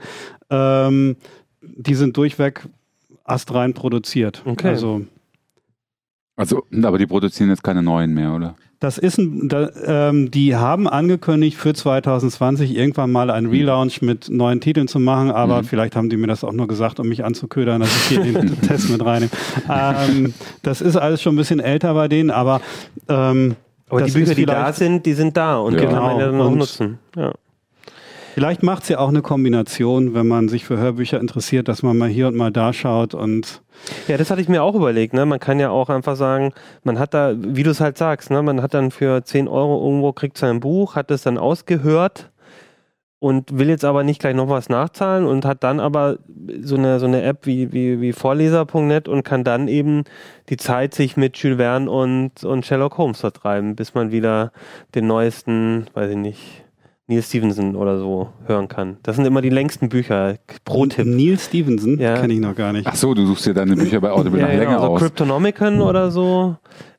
Ähm, 0.50 1.18
die 1.62 1.96
sind 1.96 2.16
durchweg 2.16 2.66
astrein 3.26 3.74
produziert. 3.74 4.42
Okay. 4.46 4.70
Also 4.70 5.02
Also, 6.38 6.64
aber 6.84 6.98
die 6.98 7.06
produzieren 7.06 7.50
jetzt 7.50 7.64
keine 7.64 7.84
neuen 7.84 8.14
mehr, 8.14 8.34
oder? 8.34 8.56
Das 8.80 8.98
ist 8.98 9.18
ein, 9.18 9.50
da, 9.50 9.70
ähm, 9.86 10.32
die 10.32 10.56
haben 10.56 10.88
angekündigt 10.88 11.58
für 11.58 11.74
2020 11.74 12.76
irgendwann 12.78 13.12
mal 13.12 13.30
einen 13.30 13.48
Relaunch 13.48 14.02
mit 14.02 14.30
neuen 14.30 14.62
Titeln 14.62 14.88
zu 14.88 15.00
machen, 15.00 15.32
aber 15.32 15.62
Mhm. 15.62 15.66
vielleicht 15.66 15.96
haben 15.98 16.10
die 16.10 16.16
mir 16.18 16.28
das 16.28 16.44
auch 16.46 16.54
nur 16.54 16.68
gesagt, 16.68 17.00
um 17.00 17.10
mich 17.10 17.26
anzuködern, 17.26 17.82
dass 17.82 17.90
ich 17.96 18.18
hier 18.18 18.24
den 18.24 18.62
Test 18.62 18.90
mit 18.90 19.04
reinnehme. 19.04 19.32
Ähm, 19.70 20.34
das 20.62 20.80
ist 20.82 20.96
alles 20.96 21.22
schon 21.22 21.34
ein 21.34 21.38
bisschen 21.38 21.60
älter 21.60 21.94
bei 21.94 22.08
denen, 22.08 22.32
aber 22.32 22.62
ähm, 23.10 23.56
Aber 23.90 24.04
die 24.04 24.12
Bücher, 24.12 24.36
die 24.36 24.46
da 24.46 24.72
sind, 24.72 25.06
die 25.06 25.14
sind 25.14 25.36
da 25.36 25.58
und 25.58 25.74
Ja. 25.74 25.82
die 25.82 25.86
kann 25.88 25.96
man 26.04 26.18
ja 26.20 26.26
dann 26.28 26.32
Genau. 26.34 26.44
auch 26.46 26.52
Und- 26.52 26.58
nutzen. 26.60 27.00
Ja. 27.18 27.34
Vielleicht 28.40 28.64
macht 28.64 28.84
es 28.84 28.90
ja 28.90 29.00
auch 29.00 29.10
eine 29.10 29.22
Kombination, 29.22 30.14
wenn 30.14 30.26
man 30.26 30.48
sich 30.48 30.64
für 30.64 30.78
Hörbücher 30.78 31.20
interessiert, 31.20 31.68
dass 31.68 31.84
man 31.84 31.98
mal 31.98 32.08
hier 32.08 32.30
und 32.30 32.38
mal 32.38 32.54
da 32.54 32.72
schaut 32.72 33.14
und 33.14 33.62
ja, 34.08 34.16
das 34.16 34.32
hatte 34.32 34.40
ich 34.40 34.48
mir 34.48 34.64
auch 34.64 34.76
überlegt. 34.76 35.14
Ne? 35.14 35.26
Man 35.26 35.42
kann 35.42 35.60
ja 35.60 35.72
auch 35.72 35.90
einfach 35.90 36.16
sagen, 36.16 36.54
man 36.84 37.00
hat 37.00 37.14
da, 37.14 37.34
wie 37.38 37.64
du 37.64 37.72
es 37.72 37.82
halt 37.82 37.98
sagst, 37.98 38.32
ne? 38.32 38.42
man 38.42 38.62
hat 38.62 38.74
dann 38.74 38.92
für 38.92 39.26
10 39.26 39.50
Euro 39.50 39.86
irgendwo, 39.86 40.14
kriegt 40.14 40.38
sein 40.38 40.62
Buch, 40.62 40.96
hat 40.96 41.12
es 41.12 41.24
dann 41.24 41.38
ausgehört 41.38 42.32
und 43.20 43.60
will 43.60 43.68
jetzt 43.68 43.84
aber 43.84 44.06
nicht 44.06 44.22
gleich 44.22 44.36
noch 44.36 44.48
was 44.48 44.70
nachzahlen 44.70 45.26
und 45.26 45.44
hat 45.44 45.62
dann 45.66 45.82
aber 45.82 46.20
so 46.62 46.78
eine, 46.78 47.02
so 47.02 47.08
eine 47.08 47.24
App 47.24 47.46
wie, 47.46 47.74
wie, 47.74 48.00
wie 48.00 48.14
Vorleser.net 48.14 49.10
und 49.10 49.24
kann 49.24 49.44
dann 49.44 49.68
eben 49.68 50.06
die 50.48 50.56
Zeit 50.56 50.96
sich 50.96 51.18
mit 51.18 51.36
Jules 51.36 51.58
Verne 51.58 51.92
und, 51.92 52.42
und 52.46 52.66
Sherlock 52.66 52.98
Holmes 52.98 53.20
vertreiben, 53.20 53.76
bis 53.76 53.96
man 53.96 54.14
wieder 54.14 54.54
den 54.96 55.08
neuesten, 55.08 55.88
weiß 55.94 56.12
ich 56.12 56.18
nicht, 56.18 56.64
Neil 57.10 57.22
Stevenson 57.24 57.76
oder 57.76 57.98
so 58.00 58.30
hören 58.46 58.68
kann. 58.68 58.98
Das 59.04 59.16
sind 59.16 59.26
immer 59.26 59.42
die 59.42 59.50
längsten 59.50 59.90
Bücher. 59.90 60.36
Pro-Tipp. 60.64 61.06
Neil 61.08 61.38
Stevenson 61.40 62.00
Ja. 62.00 62.18
kenne 62.20 62.34
ich 62.34 62.40
noch 62.40 62.56
gar 62.56 62.72
nicht. 62.72 62.88
Ach 62.88 62.96
so, 62.96 63.14
du 63.14 63.26
suchst 63.26 63.46
dir 63.48 63.54
deine 63.54 63.76
Bücher 63.76 64.00
bei 64.00 64.12
Audible 64.12 64.40
Ja, 64.40 64.46
nach 64.46 64.54
genau, 64.54 64.64
länger 64.64 64.80
so 64.80 64.86
aus. 64.88 65.00
Cryptonomicon 65.02 65.82
oder 65.82 66.12
so. 66.12 66.56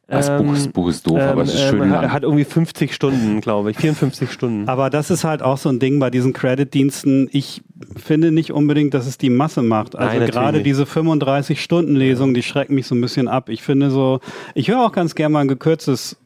Das 0.08 0.28
Buch, 0.28 0.52
ist- 0.54 0.72
Buch 0.72 0.88
ist 0.88 1.06
doof, 1.06 1.20
aber 1.20 1.42
es 1.42 1.54
ist 1.54 1.60
schön 1.68 1.82
ähm, 1.84 1.90
lang. 1.90 2.10
Hat 2.12 2.24
irgendwie 2.24 2.42
50 2.42 2.92
Stunden, 2.92 3.40
glaube 3.40 3.70
ich. 3.70 3.76
54 3.76 4.28
Stunden. 4.32 4.68
Aber 4.68 4.90
das 4.90 5.08
ist 5.08 5.22
halt 5.22 5.40
auch 5.40 5.56
so 5.56 5.68
ein 5.68 5.78
Ding 5.78 6.00
bei 6.00 6.10
diesen 6.10 6.32
Credit-Diensten. 6.32 7.28
Ich 7.30 7.62
finde 7.96 8.32
nicht 8.32 8.50
unbedingt, 8.52 8.92
dass 8.92 9.06
es 9.06 9.18
die 9.18 9.30
Masse 9.30 9.62
macht. 9.62 9.94
Also 9.94 10.18
Nein, 10.18 10.28
gerade 10.28 10.64
diese 10.64 10.84
35-Stunden-Lesung, 10.84 12.34
die 12.34 12.42
schrecken 12.42 12.74
mich 12.74 12.88
so 12.88 12.96
ein 12.96 13.00
bisschen 13.00 13.28
ab. 13.28 13.48
Ich 13.48 13.62
finde 13.62 13.90
so, 13.90 14.18
ich 14.54 14.68
höre 14.68 14.80
auch 14.84 14.90
ganz 14.92 15.14
gerne 15.14 15.32
mal 15.32 15.40
ein 15.40 15.48
gekürztes 15.48 16.16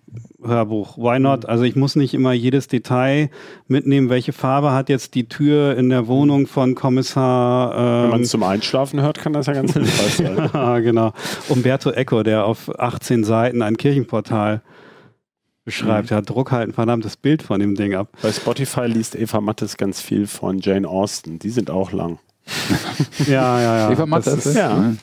Hörbuch. 0.44 0.98
Why 0.98 1.18
not? 1.18 1.46
Also 1.46 1.64
ich 1.64 1.74
muss 1.76 1.96
nicht 1.96 2.12
immer 2.14 2.32
jedes 2.32 2.68
Detail 2.68 3.30
mitnehmen. 3.66 4.10
Welche 4.10 4.32
Farbe 4.32 4.72
hat 4.72 4.88
jetzt 4.88 5.14
die 5.14 5.28
Tür 5.28 5.76
in 5.76 5.88
der 5.88 6.06
Wohnung 6.06 6.46
von 6.46 6.74
Kommissar? 6.74 7.70
Wenn 8.02 8.10
man 8.10 8.18
Ähm, 8.20 8.24
es 8.24 8.30
zum 8.30 8.42
Einschlafen 8.42 9.00
hört, 9.00 9.18
kann 9.18 9.32
das 9.32 9.46
ja 9.46 9.52
ganz 9.54 9.72
hilfreich 9.72 10.14
sein. 10.16 10.38
Ah, 10.54 10.78
genau. 10.80 11.12
Umberto 11.48 11.90
Eco, 11.90 12.22
der 12.22 12.44
auf 12.44 12.70
18 12.78 13.24
Seiten 13.24 13.62
ein 13.62 13.76
Kirchenportal 13.76 14.60
beschreibt. 15.64 16.10
Mhm. 16.10 16.16
Ja, 16.16 16.20
druck 16.20 16.52
halt 16.52 16.68
ein 16.68 16.72
verdammtes 16.74 17.16
Bild 17.16 17.42
von 17.42 17.58
dem 17.60 17.74
Ding 17.74 17.94
ab. 17.94 18.08
Bei 18.20 18.30
Spotify 18.30 18.86
liest 18.86 19.14
Eva 19.16 19.40
Mattes 19.40 19.76
ganz 19.78 20.00
viel 20.00 20.26
von 20.26 20.58
Jane 20.58 20.86
Austen. 20.86 21.38
Die 21.38 21.50
sind 21.50 21.70
auch 21.70 21.92
lang. 21.92 22.18
Ja, 23.26 23.60
ja, 23.60 23.78
ja. 23.78 23.90
Eva 23.90 24.04
Mattes, 24.06 24.34
Das 24.34 24.46
ist- 24.46 24.56
ja. 24.56 24.74
ne? 24.78 24.96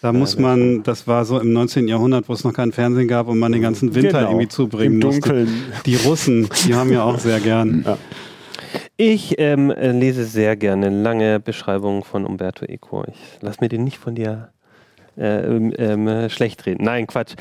Da 0.00 0.12
muss 0.12 0.38
man, 0.38 0.82
das 0.84 1.06
war 1.08 1.24
so 1.24 1.40
im 1.40 1.52
19. 1.52 1.88
Jahrhundert, 1.88 2.28
wo 2.28 2.32
es 2.32 2.44
noch 2.44 2.52
kein 2.52 2.70
Fernsehen 2.72 3.08
gab 3.08 3.26
und 3.28 3.38
man 3.38 3.50
den 3.52 3.62
ganzen 3.62 3.94
Winter 3.94 4.18
Genau. 4.18 4.30
irgendwie 4.30 4.48
zubringen 4.48 5.00
Im 5.00 5.06
musste. 5.08 5.20
Dunkeln. 5.20 5.62
Die 5.86 5.96
Russen, 5.96 6.48
die 6.66 6.74
haben 6.74 6.92
ja 6.92 7.02
auch 7.02 7.18
sehr 7.18 7.40
gern. 7.40 7.84
Ich 8.96 9.34
ähm, 9.38 9.70
äh, 9.70 9.92
lese 9.92 10.24
sehr 10.24 10.56
gerne 10.56 10.88
lange 10.90 11.40
Beschreibungen 11.40 12.02
von 12.04 12.24
Umberto 12.26 12.64
Eco. 12.64 13.04
Ich 13.08 13.38
lass 13.40 13.60
mir 13.60 13.68
den 13.68 13.84
nicht 13.84 13.98
von 13.98 14.14
dir 14.14 14.50
äh, 15.16 15.40
ähm, 15.46 15.72
ähm, 15.76 16.28
schlecht 16.30 16.66
reden. 16.66 16.84
Nein, 16.84 17.06
Quatsch. 17.06 17.34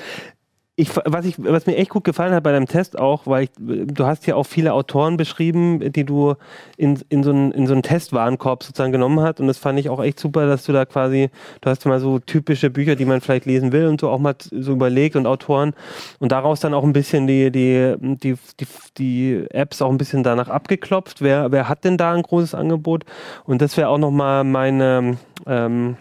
Ich, 0.80 0.96
was, 0.96 1.26
ich, 1.26 1.44
was 1.44 1.66
mir 1.66 1.76
echt 1.76 1.90
gut 1.90 2.04
gefallen 2.04 2.36
hat 2.36 2.44
bei 2.44 2.52
deinem 2.52 2.68
Test 2.68 3.00
auch, 3.00 3.26
weil 3.26 3.46
ich, 3.46 3.50
du 3.58 4.06
hast 4.06 4.28
ja 4.28 4.36
auch 4.36 4.44
viele 4.44 4.74
Autoren 4.74 5.18
beschrieben, 5.18 5.92
die 5.92 6.06
du 6.06 6.36
in, 6.78 7.00
in, 7.10 7.24
so 7.24 7.32
einen, 7.32 7.52
in 7.52 7.66
so 7.66 7.74
einen 7.74 7.82
Testwarenkorb 7.82 8.62
sozusagen 8.62 8.92
genommen 8.92 9.20
hast. 9.20 9.40
Und 9.40 9.48
das 9.48 9.58
fand 9.58 9.80
ich 9.80 9.90
auch 9.90 10.00
echt 10.04 10.20
super, 10.20 10.46
dass 10.46 10.66
du 10.66 10.74
da 10.74 10.86
quasi, 10.86 11.32
du 11.62 11.70
hast 11.72 11.84
mal 11.88 12.00
so 12.00 12.20
typische 12.20 12.70
Bücher, 12.70 12.96
die 12.96 13.06
man 13.06 13.22
vielleicht 13.22 13.48
lesen 13.48 13.72
will 13.72 13.88
und 13.88 14.00
so 14.00 14.10
auch 14.12 14.20
mal 14.20 14.36
so 14.40 14.74
überlegt 14.74 15.16
und 15.16 15.26
Autoren 15.26 15.74
und 16.20 16.32
daraus 16.32 16.60
dann 16.60 16.76
auch 16.76 16.84
ein 16.84 16.94
bisschen 16.94 17.26
die, 17.26 17.52
die, 17.52 17.96
die, 18.00 18.36
die, 18.60 18.68
die 19.00 19.46
Apps 19.50 19.82
auch 19.82 19.90
ein 19.90 19.98
bisschen 19.98 20.22
danach 20.22 20.50
abgeklopft. 20.50 21.24
Wer, 21.24 21.52
wer 21.52 21.70
hat 21.70 21.86
denn 21.86 21.98
da 21.98 22.14
ein 22.14 22.22
großes 22.22 22.54
Angebot? 22.54 23.04
Und 23.46 23.64
das 23.64 23.78
wäre 23.78 23.90
auch 23.90 23.98
nochmal 23.98 24.44
meine, 24.44 25.18
ähm, 25.48 25.98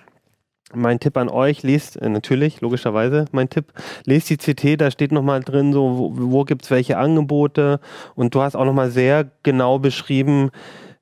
mein 0.75 1.01
Tipp 1.01 1.17
an 1.17 1.29
euch, 1.29 1.63
lest 1.63 1.97
äh, 1.97 2.09
natürlich, 2.09 2.61
logischerweise, 2.61 3.27
mein 3.33 3.49
Tipp, 3.49 3.73
lest 4.05 4.31
die 4.31 4.37
CT, 4.37 4.81
da 4.81 4.91
steht 4.91 5.13
nochmal 5.13 5.41
drin, 5.41 5.73
so, 5.73 5.99
wo, 5.99 6.13
wo 6.33 6.45
gibt 6.45 6.65
es 6.65 6.71
welche 6.71 6.99
Angebote 6.99 7.81
und 8.15 8.35
du 8.35 8.43
hast 8.43 8.57
auch 8.57 8.65
nochmal 8.65 8.91
sehr 8.91 9.31
genau 9.43 9.79
beschrieben, 9.79 10.51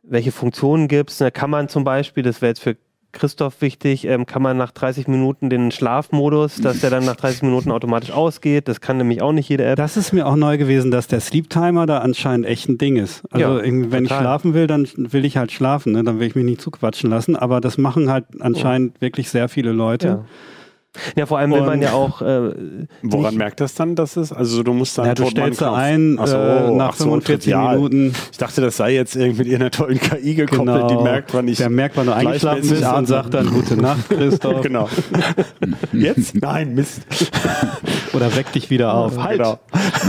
welche 0.02 0.32
Funktionen 0.32 0.88
gibt 0.88 1.10
es. 1.10 1.18
Da 1.18 1.30
kann 1.30 1.50
man 1.50 1.68
zum 1.68 1.84
Beispiel, 1.84 2.22
das 2.22 2.42
wäre 2.42 2.50
jetzt 2.50 2.62
für 2.62 2.76
Christoph 3.14 3.60
wichtig, 3.62 4.06
ähm, 4.06 4.26
kann 4.26 4.42
man 4.42 4.58
nach 4.58 4.70
30 4.72 5.08
Minuten 5.08 5.48
den 5.48 5.70
Schlafmodus, 5.70 6.56
dass 6.56 6.80
der 6.80 6.90
dann 6.90 7.04
nach 7.06 7.16
30 7.16 7.42
Minuten 7.42 7.70
automatisch 7.70 8.10
ausgeht. 8.10 8.68
Das 8.68 8.80
kann 8.82 8.98
nämlich 8.98 9.22
auch 9.22 9.32
nicht 9.32 9.48
jede 9.48 9.64
App. 9.64 9.76
Das 9.76 9.96
ist 9.96 10.12
mir 10.12 10.26
auch 10.26 10.36
neu 10.36 10.58
gewesen, 10.58 10.90
dass 10.90 11.06
der 11.06 11.20
Sleep 11.20 11.48
Timer 11.48 11.86
da 11.86 11.98
anscheinend 11.98 12.46
echt 12.46 12.68
ein 12.68 12.76
Ding 12.76 12.96
ist. 12.96 13.22
Also 13.30 13.58
Ja, 13.58 13.62
wenn 13.64 13.90
total. 13.90 14.02
ich 14.02 14.08
schlafen 14.10 14.54
will, 14.54 14.66
dann 14.66 14.86
will 14.96 15.24
ich 15.24 15.36
halt 15.36 15.52
schlafen, 15.52 15.92
ne? 15.92 16.04
dann 16.04 16.20
will 16.20 16.26
ich 16.26 16.34
mich 16.34 16.44
nicht 16.44 16.60
zuquatschen 16.60 17.08
lassen. 17.08 17.36
Aber 17.36 17.60
das 17.60 17.78
machen 17.78 18.10
halt 18.10 18.26
anscheinend 18.40 19.00
wirklich 19.00 19.30
sehr 19.30 19.48
viele 19.48 19.72
Leute. 19.72 20.06
Ja. 20.06 20.24
Ja, 21.16 21.26
vor 21.26 21.38
allem 21.38 21.52
will 21.52 21.62
man 21.62 21.82
ja 21.82 21.92
auch. 21.92 22.22
Äh, 22.22 22.50
Woran 23.02 23.30
nicht- 23.30 23.38
merkt 23.38 23.60
das 23.60 23.74
dann, 23.74 23.94
dass 23.96 24.16
es? 24.16 24.32
Also 24.32 24.62
du 24.62 24.72
musst 24.72 24.96
dann 24.98 25.06
Ja, 25.06 25.14
du 25.14 25.26
stellst 25.26 25.60
da 25.60 25.74
ein, 25.74 26.18
so, 26.24 26.36
äh, 26.36 26.70
nach 26.70 26.90
ach 26.90 26.94
so, 26.94 27.04
45 27.04 27.52
trivial. 27.52 27.76
Minuten. 27.76 28.12
Ich 28.32 28.38
dachte, 28.38 28.60
das 28.60 28.76
sei 28.76 28.94
jetzt 28.94 29.16
irgendwie 29.16 29.38
mit 29.38 29.46
irgendeiner 29.48 29.70
tollen 29.70 29.98
KI 30.00 30.34
gekoppelt, 30.34 30.90
die 30.90 30.96
merkt, 30.96 31.34
wann 31.34 31.48
ich. 31.48 31.58
der 31.58 31.70
merkt, 31.70 31.96
wann 31.96 32.06
du 32.06 32.14
eingeschlafen 32.14 32.68
bist 32.68 32.84
und 32.84 33.06
sagt 33.06 33.34
dann 33.34 33.50
Gute 33.50 33.76
Nacht, 33.76 34.08
Christoph. 34.08 34.60
genau. 34.62 34.88
Jetzt? 35.92 36.34
Nein, 36.40 36.74
Mist. 36.74 37.02
Oder 38.12 38.34
weck 38.36 38.52
dich 38.52 38.70
wieder 38.70 38.94
auf. 38.94 39.18
Halt! 39.18 39.38
Genau. 39.38 39.58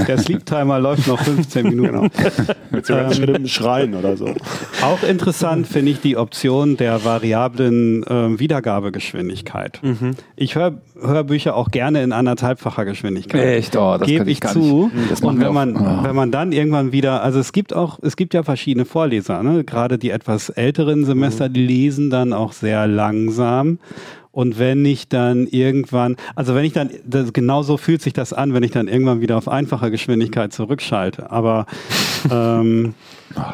Der 0.08 0.18
Sleep 0.20 0.46
Timer 0.46 0.80
läuft 0.80 1.08
noch 1.08 1.20
15 1.20 1.64
Minuten. 1.70 1.86
Genau. 1.86 2.08
Mit 2.72 2.86
so 2.86 2.94
ganz 2.94 3.18
Ähm. 3.18 3.24
schlimmem 3.24 3.48
Schreien 3.48 3.96
oder 3.96 4.16
so. 4.18 4.34
Auch 4.84 5.02
interessant 5.04 5.68
finde 5.68 5.92
ich 5.92 6.02
die 6.02 6.18
Option 6.18 6.78
der 6.78 7.04
variablen 7.04 8.06
ähm, 8.08 8.40
Wiedergabegeschwindigkeit. 8.40 9.80
Mhm. 9.84 10.12
Ich 10.36 10.56
höre 10.56 10.75
Hörbücher 11.00 11.56
auch 11.56 11.72
gerne 11.72 12.04
in 12.04 12.12
anderthalbfacher 12.12 12.86
Geschwindigkeit. 12.86 13.44
Echt? 13.44 13.76
Oh, 13.76 13.98
das 13.98 14.08
Gebe 14.08 14.30
ich 14.30 14.40
gar 14.40 14.54
zu. 14.54 14.92
nicht. 14.94 15.24
Und 15.24 15.40
wenn 15.40 15.54
man. 15.54 15.76
Oh. 15.76 16.04
wenn 16.04 16.16
man 16.16 16.32
dann 16.32 16.52
irgendwann 16.52 16.92
wieder, 16.92 17.22
also 17.22 17.40
es 17.40 17.52
gibt 17.52 17.74
auch, 17.74 18.00
es 18.02 18.16
gibt 18.16 18.34
ja 18.34 18.44
verschiedene 18.44 18.86
Vorleser, 18.86 19.44
ne? 19.44 19.64
gerade 19.64 19.98
die 19.98 20.10
etwas 20.10 20.50
älteren 20.50 21.06
Semester, 21.06 21.50
die 21.50 21.66
lesen 21.66 22.10
dann 22.10 22.34
auch 22.34 22.54
sehr 22.54 22.88
langsam. 22.88 23.80
Und 24.36 24.60
wenn 24.60 24.84
ich 24.84 25.08
dann 25.08 25.48
irgendwann, 25.48 26.18
also 26.36 26.56
wenn 26.56 26.66
ich 26.66 26.74
dann, 26.74 26.90
das, 27.06 27.32
genau 27.32 27.64
so 27.64 27.78
fühlt 27.78 28.02
sich 28.02 28.12
das 28.12 28.34
an, 28.34 28.54
wenn 28.54 28.64
ich 28.64 28.72
dann 28.72 28.90
irgendwann 28.90 29.22
wieder 29.22 29.38
auf 29.38 29.48
einfache 29.48 29.90
Geschwindigkeit 29.92 30.52
zurückschalte. 30.52 31.32
Aber 31.32 31.66
ähm, 32.30 32.96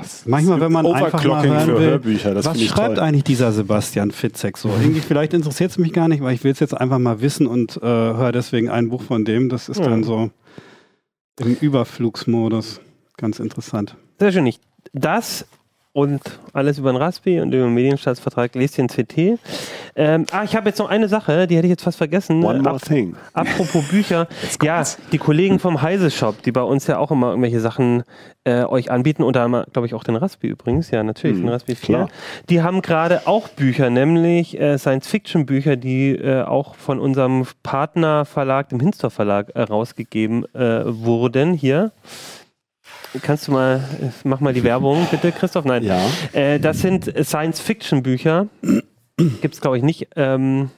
es- 0.01 0.23
manchmal, 0.25 0.59
wenn 0.59 0.71
man 0.71 0.88
einfach 0.88 1.01
mal 1.01 1.07
Overclocking 1.19 1.51
hören 1.51 1.65
für 1.65 1.79
will, 1.79 1.89
Hörbücher, 1.91 2.34
das 2.34 2.45
was 2.45 2.53
finde 2.53 2.65
ich 2.65 2.71
schreibt 2.71 2.95
toll. 2.95 3.03
eigentlich 3.03 3.23
dieser 3.25 3.51
Sebastian 3.51 4.09
Fitzek 4.09 4.57
so? 4.57 4.69
Irgendwie, 4.69 5.01
vielleicht 5.01 5.36
interessiert 5.36 5.69
es 5.69 5.77
mich 5.77 5.93
gar 5.93 6.07
nicht, 6.07 6.23
weil 6.23 6.34
ich 6.34 6.43
will 6.43 6.51
es 6.51 6.59
jetzt 6.59 6.73
einfach 6.75 6.97
mal 6.97 7.21
wissen 7.21 7.45
und 7.45 7.77
äh, 7.77 7.82
höre 7.86 8.32
deswegen 8.32 8.69
ein 8.71 8.89
Buch 8.89 9.03
von 9.03 9.23
dem. 9.23 9.49
Das 9.49 9.69
ist 9.69 9.79
Ja. 9.79 9.88
dann 9.88 10.03
so 10.03 10.32
im 11.39 11.55
Überflugsmodus. 11.61 12.82
Ganz 13.17 13.39
interessant. 13.39 13.95
Sehr 14.17 14.32
schön. 14.32 14.47
Ich, 14.47 14.59
das 14.93 15.45
und 15.93 16.21
alles 16.53 16.77
über 16.77 16.91
den 16.91 16.95
Raspi 16.97 17.39
und 17.41 17.53
über 17.53 17.65
den 17.65 17.73
Medienstaatsvertrag 17.73 18.55
lest 18.55 18.77
den 18.77 18.87
CT. 18.87 19.37
Ähm, 19.95 20.25
ah, 20.31 20.43
ich 20.45 20.55
habe 20.55 20.69
jetzt 20.69 20.79
noch 20.79 20.89
eine 20.89 21.09
Sache, 21.09 21.47
die 21.47 21.57
hätte 21.57 21.67
ich 21.67 21.71
jetzt 21.71 21.83
fast 21.83 21.97
vergessen. 21.97 22.43
One 22.43 22.61
more 22.61 22.75
Ap- 22.75 22.81
thing. 22.83 23.15
Apropos 23.33 23.85
Bücher. 23.89 24.27
Ja, 24.63 24.83
die 25.11 25.17
Kollegen 25.17 25.59
vom 25.59 25.81
Heise 25.81 26.09
Shop, 26.11 26.41
die 26.43 26.51
bei 26.51 26.61
uns 26.61 26.87
ja 26.87 26.97
auch 26.97 27.11
immer 27.11 27.29
irgendwelche 27.29 27.59
Sachen 27.59 28.03
äh, 28.45 28.63
euch 28.63 28.89
anbieten, 28.89 29.21
unter 29.23 29.41
anderem, 29.43 29.65
glaube 29.73 29.85
ich, 29.87 29.93
auch 29.93 30.03
den 30.03 30.15
Raspi 30.15 30.47
übrigens, 30.47 30.91
ja, 30.91 31.03
natürlich, 31.03 31.37
Mhm, 31.37 31.41
den 31.43 31.49
Raspi 31.49 31.75
4. 31.75 31.95
klar. 31.95 32.09
Die 32.49 32.61
haben 32.61 32.81
gerade 32.81 33.27
auch 33.27 33.49
Bücher, 33.49 33.89
nämlich 33.89 34.59
äh, 34.59 34.77
Science-Fiction-Bücher, 34.77 35.75
die 35.75 36.11
äh, 36.11 36.43
auch 36.43 36.75
von 36.75 36.99
unserem 36.99 37.45
Partnerverlag, 37.63 38.69
dem 38.69 38.79
Hinstor 38.79 39.09
Verlag, 39.11 39.49
äh, 39.55 39.61
rausgegeben 39.63 40.45
äh, 40.55 40.83
wurden. 40.85 41.53
Hier. 41.53 41.91
Kannst 43.22 43.47
du 43.47 43.51
mal, 43.51 43.84
mach 44.24 44.39
mal 44.39 44.53
die 44.53 44.64
Werbung, 44.64 45.07
bitte, 45.12 45.32
Christoph? 45.32 45.66
Nein. 45.66 45.84
Ja. 45.84 45.99
Äh, 46.32 46.59
das 46.59 46.80
sind 46.80 47.05
Science-Fiction-Bücher. 47.05 48.47
Gibt 49.18 49.53
es, 49.53 49.62
glaube 49.62 49.78
ich, 49.78 49.84
nicht. 49.84 50.07
Ähm, 50.16 50.72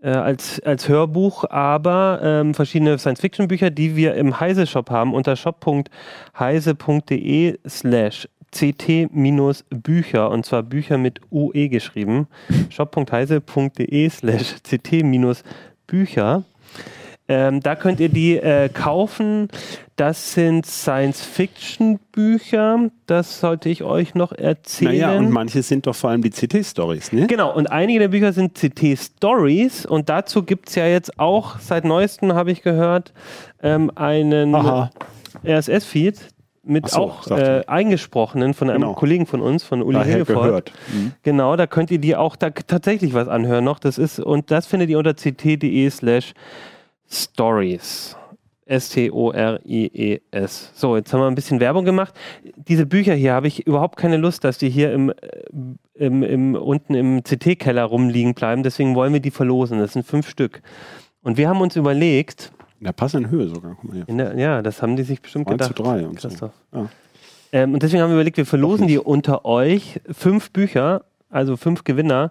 äh, 0.00 0.10
als, 0.10 0.60
als 0.60 0.88
Hörbuch, 0.88 1.44
aber 1.50 2.20
ähm, 2.22 2.54
verschiedene 2.54 2.98
Science-Fiction-Bücher, 2.98 3.70
die 3.70 3.96
wir 3.96 4.14
im 4.14 4.38
Heise-Shop 4.40 4.88
haben, 4.90 5.12
unter 5.12 5.36
shop.heise.de 5.36 7.58
slash 7.68 8.28
ct-bücher 8.50 10.30
und 10.30 10.46
zwar 10.46 10.62
Bücher 10.62 10.96
mit 10.98 11.20
UE 11.30 11.68
geschrieben. 11.68 12.28
shop.heise.de 12.70 14.08
slash 14.08 14.54
ct-bücher. 14.62 16.44
Ähm, 17.30 17.60
da 17.60 17.74
könnt 17.76 18.00
ihr 18.00 18.08
die 18.08 18.38
äh, 18.38 18.70
kaufen. 18.70 19.48
Das 19.96 20.32
sind 20.32 20.64
Science-Fiction-Bücher. 20.64 22.88
Das 23.06 23.40
sollte 23.40 23.68
ich 23.68 23.82
euch 23.82 24.14
noch 24.14 24.32
erzählen. 24.32 24.92
Naja, 24.92 25.12
und 25.18 25.30
manche 25.30 25.62
sind 25.62 25.86
doch 25.86 25.94
vor 25.94 26.08
allem 26.10 26.22
die 26.22 26.30
CT-Stories, 26.30 27.12
ne? 27.12 27.26
Genau, 27.26 27.54
und 27.54 27.70
einige 27.70 27.98
der 28.00 28.08
Bücher 28.08 28.32
sind 28.32 28.54
CT-Stories. 28.54 29.84
Und 29.86 30.08
dazu 30.08 30.42
gibt 30.42 30.68
es 30.70 30.74
ja 30.76 30.86
jetzt 30.86 31.18
auch, 31.18 31.58
seit 31.58 31.84
neuestem 31.84 32.32
habe 32.34 32.50
ich 32.50 32.62
gehört, 32.62 33.12
ähm, 33.62 33.90
einen 33.94 34.54
RSS-Feed 35.44 36.18
mit 36.64 36.88
so, 36.88 37.00
auch 37.00 37.26
äh, 37.30 37.62
eingesprochenen 37.66 38.52
von 38.54 38.68
einem 38.68 38.82
Genau. 38.82 38.94
Kollegen 38.94 39.26
von 39.26 39.40
uns, 39.40 39.64
von 39.64 39.82
Uli 39.82 39.98
Daher 39.98 40.18
Hegefort. 40.20 40.44
gehört. 40.44 40.72
Mhm. 40.92 41.12
Genau, 41.22 41.56
da 41.56 41.66
könnt 41.66 41.90
ihr 41.90 41.98
die 41.98 42.14
auch 42.14 42.36
da 42.36 42.50
tatsächlich 42.50 43.14
was 43.14 43.26
anhören 43.28 43.64
noch. 43.64 43.78
Das 43.78 43.96
ist, 43.96 44.20
und 44.20 44.50
das 44.50 44.66
findet 44.66 44.90
ihr 44.90 44.98
unter 44.98 45.14
ct.de 45.16 45.88
slash 45.90 46.34
stories. 47.08 48.16
S-T-O-R-I-E-S. 48.68 50.72
So, 50.74 50.96
jetzt 50.96 51.12
haben 51.12 51.20
wir 51.20 51.26
ein 51.26 51.34
bisschen 51.34 51.58
Werbung 51.58 51.86
gemacht. 51.86 52.14
Diese 52.56 52.84
Bücher 52.84 53.14
hier 53.14 53.32
habe 53.32 53.48
ich 53.48 53.66
überhaupt 53.66 53.96
keine 53.96 54.18
Lust, 54.18 54.44
dass 54.44 54.58
die 54.58 54.68
hier 54.68 54.92
im, 54.92 55.10
äh, 55.10 55.14
im, 55.94 56.22
im, 56.22 56.54
unten 56.54 56.94
im 56.94 57.22
CT-Keller 57.22 57.84
rumliegen 57.84 58.34
bleiben. 58.34 58.62
Deswegen 58.62 58.94
wollen 58.94 59.14
wir 59.14 59.20
die 59.20 59.30
verlosen. 59.30 59.78
Das 59.78 59.94
sind 59.94 60.06
fünf 60.06 60.28
Stück. 60.28 60.60
Und 61.22 61.38
wir 61.38 61.48
haben 61.48 61.60
uns 61.60 61.76
überlegt, 61.76 62.52
In 62.78 62.84
der 62.84 62.92
passenden 62.92 63.30
Höhe 63.30 63.48
sogar. 63.48 63.78
Der, 63.82 64.38
ja, 64.38 64.62
das 64.62 64.82
haben 64.82 64.96
die 64.96 65.02
sich 65.02 65.22
bestimmt 65.22 65.48
3 65.48 65.56
zu 65.56 65.72
gedacht. 65.72 65.86
3 65.86 66.06
und 66.06 66.20
so. 66.20 66.50
Ja. 66.74 66.88
Ähm, 67.52 67.74
und 67.74 67.82
deswegen 67.82 68.02
haben 68.02 68.10
wir 68.10 68.16
überlegt, 68.16 68.36
wir 68.36 68.46
verlosen 68.46 68.86
die 68.86 68.98
unter 68.98 69.46
euch. 69.46 70.00
Fünf 70.10 70.50
Bücher, 70.50 71.04
also 71.30 71.56
fünf 71.56 71.84
Gewinner. 71.84 72.30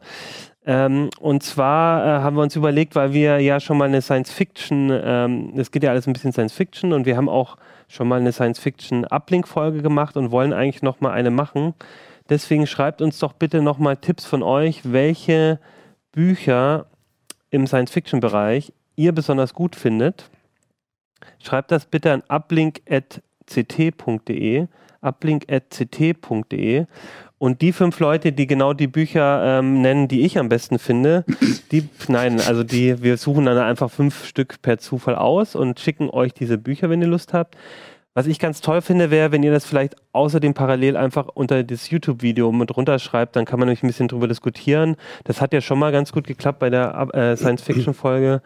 Ähm, 0.68 1.10
und 1.22 1.42
zwar 1.44 2.06
äh, 2.06 2.22
haben 2.22 2.36
wir 2.36 2.44
uns 2.44 2.58
überlegt, 2.58 2.94
weil 2.96 3.14
wir 3.14 3.40
ja 3.40 3.62
schon 3.62 3.78
mal 3.78 3.86
eine 3.86 4.02
Science-Fiction, 4.02 4.92
ähm, 5.02 5.54
es 5.56 5.72
geht 5.72 5.82
ja 5.82 5.92
alles 5.92 6.08
ein 6.08 6.14
bisschen 6.14 6.34
Science-Fiction 6.34 6.92
und 6.92 7.06
wir 7.06 7.16
haben 7.16 7.30
auch 7.30 7.56
schon 7.88 8.10
mal 8.10 8.20
eine 8.20 8.34
Science-Fiction-Uplink-Folge 8.34 9.82
gemacht 9.82 10.18
und 10.18 10.30
wollen 10.32 10.52
eigentlich 10.52 10.82
noch 10.84 11.00
mal 11.00 11.12
eine 11.12 11.32
machen. 11.32 11.74
Deswegen 12.30 12.68
schreibt 12.68 13.02
uns 13.02 13.18
doch 13.18 13.32
bitte 13.32 13.62
noch 13.62 13.78
mal 13.78 13.96
Tipps 13.96 14.26
von 14.26 14.44
euch, 14.44 14.82
welche 14.84 15.60
Bücher 16.12 16.88
im 17.50 17.66
Science-Fiction-Bereich 17.66 18.74
ihr 18.98 19.14
besonders 19.14 19.54
gut 19.54 19.78
findet. 19.78 20.30
Schreibt 21.40 21.72
das 21.72 21.86
bitte 21.86 22.12
an 22.12 22.24
uplink.ct.de 22.28 23.08
uplink.ct.de 25.00 26.86
und 27.40 27.62
die 27.62 27.72
fünf 27.72 28.00
Leute, 28.00 28.32
die 28.32 28.48
genau 28.48 28.74
die 28.74 28.88
Bücher 28.88 29.60
ähm, 29.60 29.82
nennen, 29.82 30.08
die 30.08 30.22
ich 30.26 30.40
am 30.40 30.50
besten 30.50 30.80
finde, 30.80 31.24
die, 31.72 31.88
nein, 32.08 32.42
also 32.42 32.64
die, 32.64 33.02
wir 33.04 33.18
suchen 33.18 33.46
dann 33.46 33.58
einfach 33.58 33.92
fünf 33.92 34.26
Stück 34.26 34.62
per 34.62 34.80
Zufall 34.80 35.16
aus 35.16 35.56
und 35.56 35.80
schicken 35.80 36.10
euch 36.10 36.34
diese 36.34 36.58
Bücher, 36.58 36.90
wenn 36.90 37.02
ihr 37.02 37.08
Lust 37.08 37.34
habt. 37.34 37.56
Was 38.16 38.26
ich 38.26 38.40
ganz 38.40 38.62
toll 38.62 38.82
finde, 38.82 39.12
wäre, 39.12 39.32
wenn 39.32 39.44
ihr 39.44 39.52
das 39.52 39.66
vielleicht 39.66 39.96
außerdem 40.12 40.56
parallel 40.56 40.98
einfach 40.98 41.28
unter 41.28 41.64
das 41.64 41.92
YouTube-Video 41.92 42.52
mit 42.52 42.76
runterschreibt, 42.76 43.36
dann 43.36 43.46
kann 43.46 43.60
man 43.60 43.68
nämlich 43.68 43.84
ein 43.84 43.88
bisschen 43.88 44.08
drüber 44.08 44.28
diskutieren. 44.28 44.96
Das 45.24 45.40
hat 45.40 45.54
ja 45.54 45.62
schon 45.62 45.78
mal 45.78 45.92
ganz 45.92 46.12
gut 46.12 46.26
geklappt 46.26 46.58
bei 46.58 46.72
der 46.72 47.10
äh, 47.14 47.38
Science-Fiction-Folge. 47.38 48.42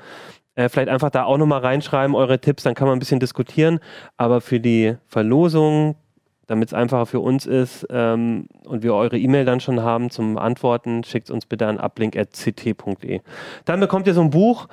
Äh, 0.56 0.68
vielleicht 0.68 0.89
einfach 0.89 1.10
da 1.10 1.24
auch 1.24 1.38
nochmal 1.38 1.62
reinschreiben, 1.62 2.16
eure 2.18 2.39
Tipps, 2.39 2.64
dann 2.64 2.76
kann 2.76 2.88
man 2.88 2.98
ein 2.98 3.00
bisschen 3.00 3.22
diskutieren. 3.22 3.80
Aber 4.18 4.42
für 4.42 4.60
die 4.60 4.98
Verlosung, 5.08 5.96
damit 6.52 6.68
es 6.68 6.74
einfacher 6.74 7.06
für 7.06 7.22
uns 7.22 7.45
ist 7.45 7.88
ähm, 7.89 8.47
und 8.66 8.84
wir 8.84 8.93
eure 8.93 9.18
E-Mail 9.18 9.45
dann 9.45 9.62
schon 9.62 9.82
haben 9.82 10.10
zum 10.10 10.38
Antworten, 10.38 11.06
schickt 11.06 11.32
uns 11.32 11.45
bitte 11.45 11.66
an 11.66 11.80
uplink.ct.de. 11.80 13.22
Dann 13.64 13.80
bekommt 13.80 14.06
ihr 14.06 14.14
so 14.14 14.20
ein 14.20 14.32
Buch. 14.32 14.68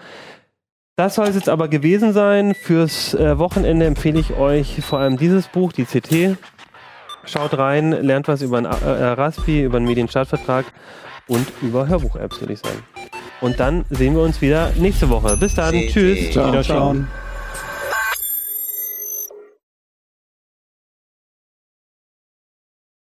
Das 0.96 1.14
soll 1.14 1.28
es 1.28 1.36
jetzt 1.36 1.48
aber 1.48 1.68
gewesen 1.68 2.12
sein. 2.12 2.54
Fürs 2.54 3.14
äh, 3.14 3.38
Wochenende 3.38 3.86
empfehle 3.86 4.18
ich 4.18 4.34
euch 4.34 4.82
vor 4.82 4.98
allem 4.98 5.16
dieses 5.16 5.46
Buch, 5.46 5.72
die 5.72 5.84
CT. 5.84 6.36
Schaut 7.24 7.56
rein, 7.56 7.92
lernt 7.92 8.26
was 8.26 8.42
über 8.42 8.58
einen 8.58 8.66
äh, 8.66 9.04
Raspi, 9.12 9.62
über 9.62 9.76
einen 9.76 9.86
Medienstartvertrag 9.86 10.64
und 11.28 11.46
über 11.62 11.86
Hörbuch-Apps, 11.86 12.40
würde 12.40 12.54
ich 12.54 12.58
sagen. 12.58 12.82
Und 13.40 13.60
dann 13.60 13.84
sehen 13.90 14.16
wir 14.16 14.22
uns 14.22 14.40
wieder 14.40 14.72
nächste 14.76 15.08
Woche. 15.10 15.36
Bis 15.36 15.54
dann. 15.54 15.74
Tschüss. 15.74 16.32
Ciao. 16.32 16.48
Wiederschauen. 16.48 17.06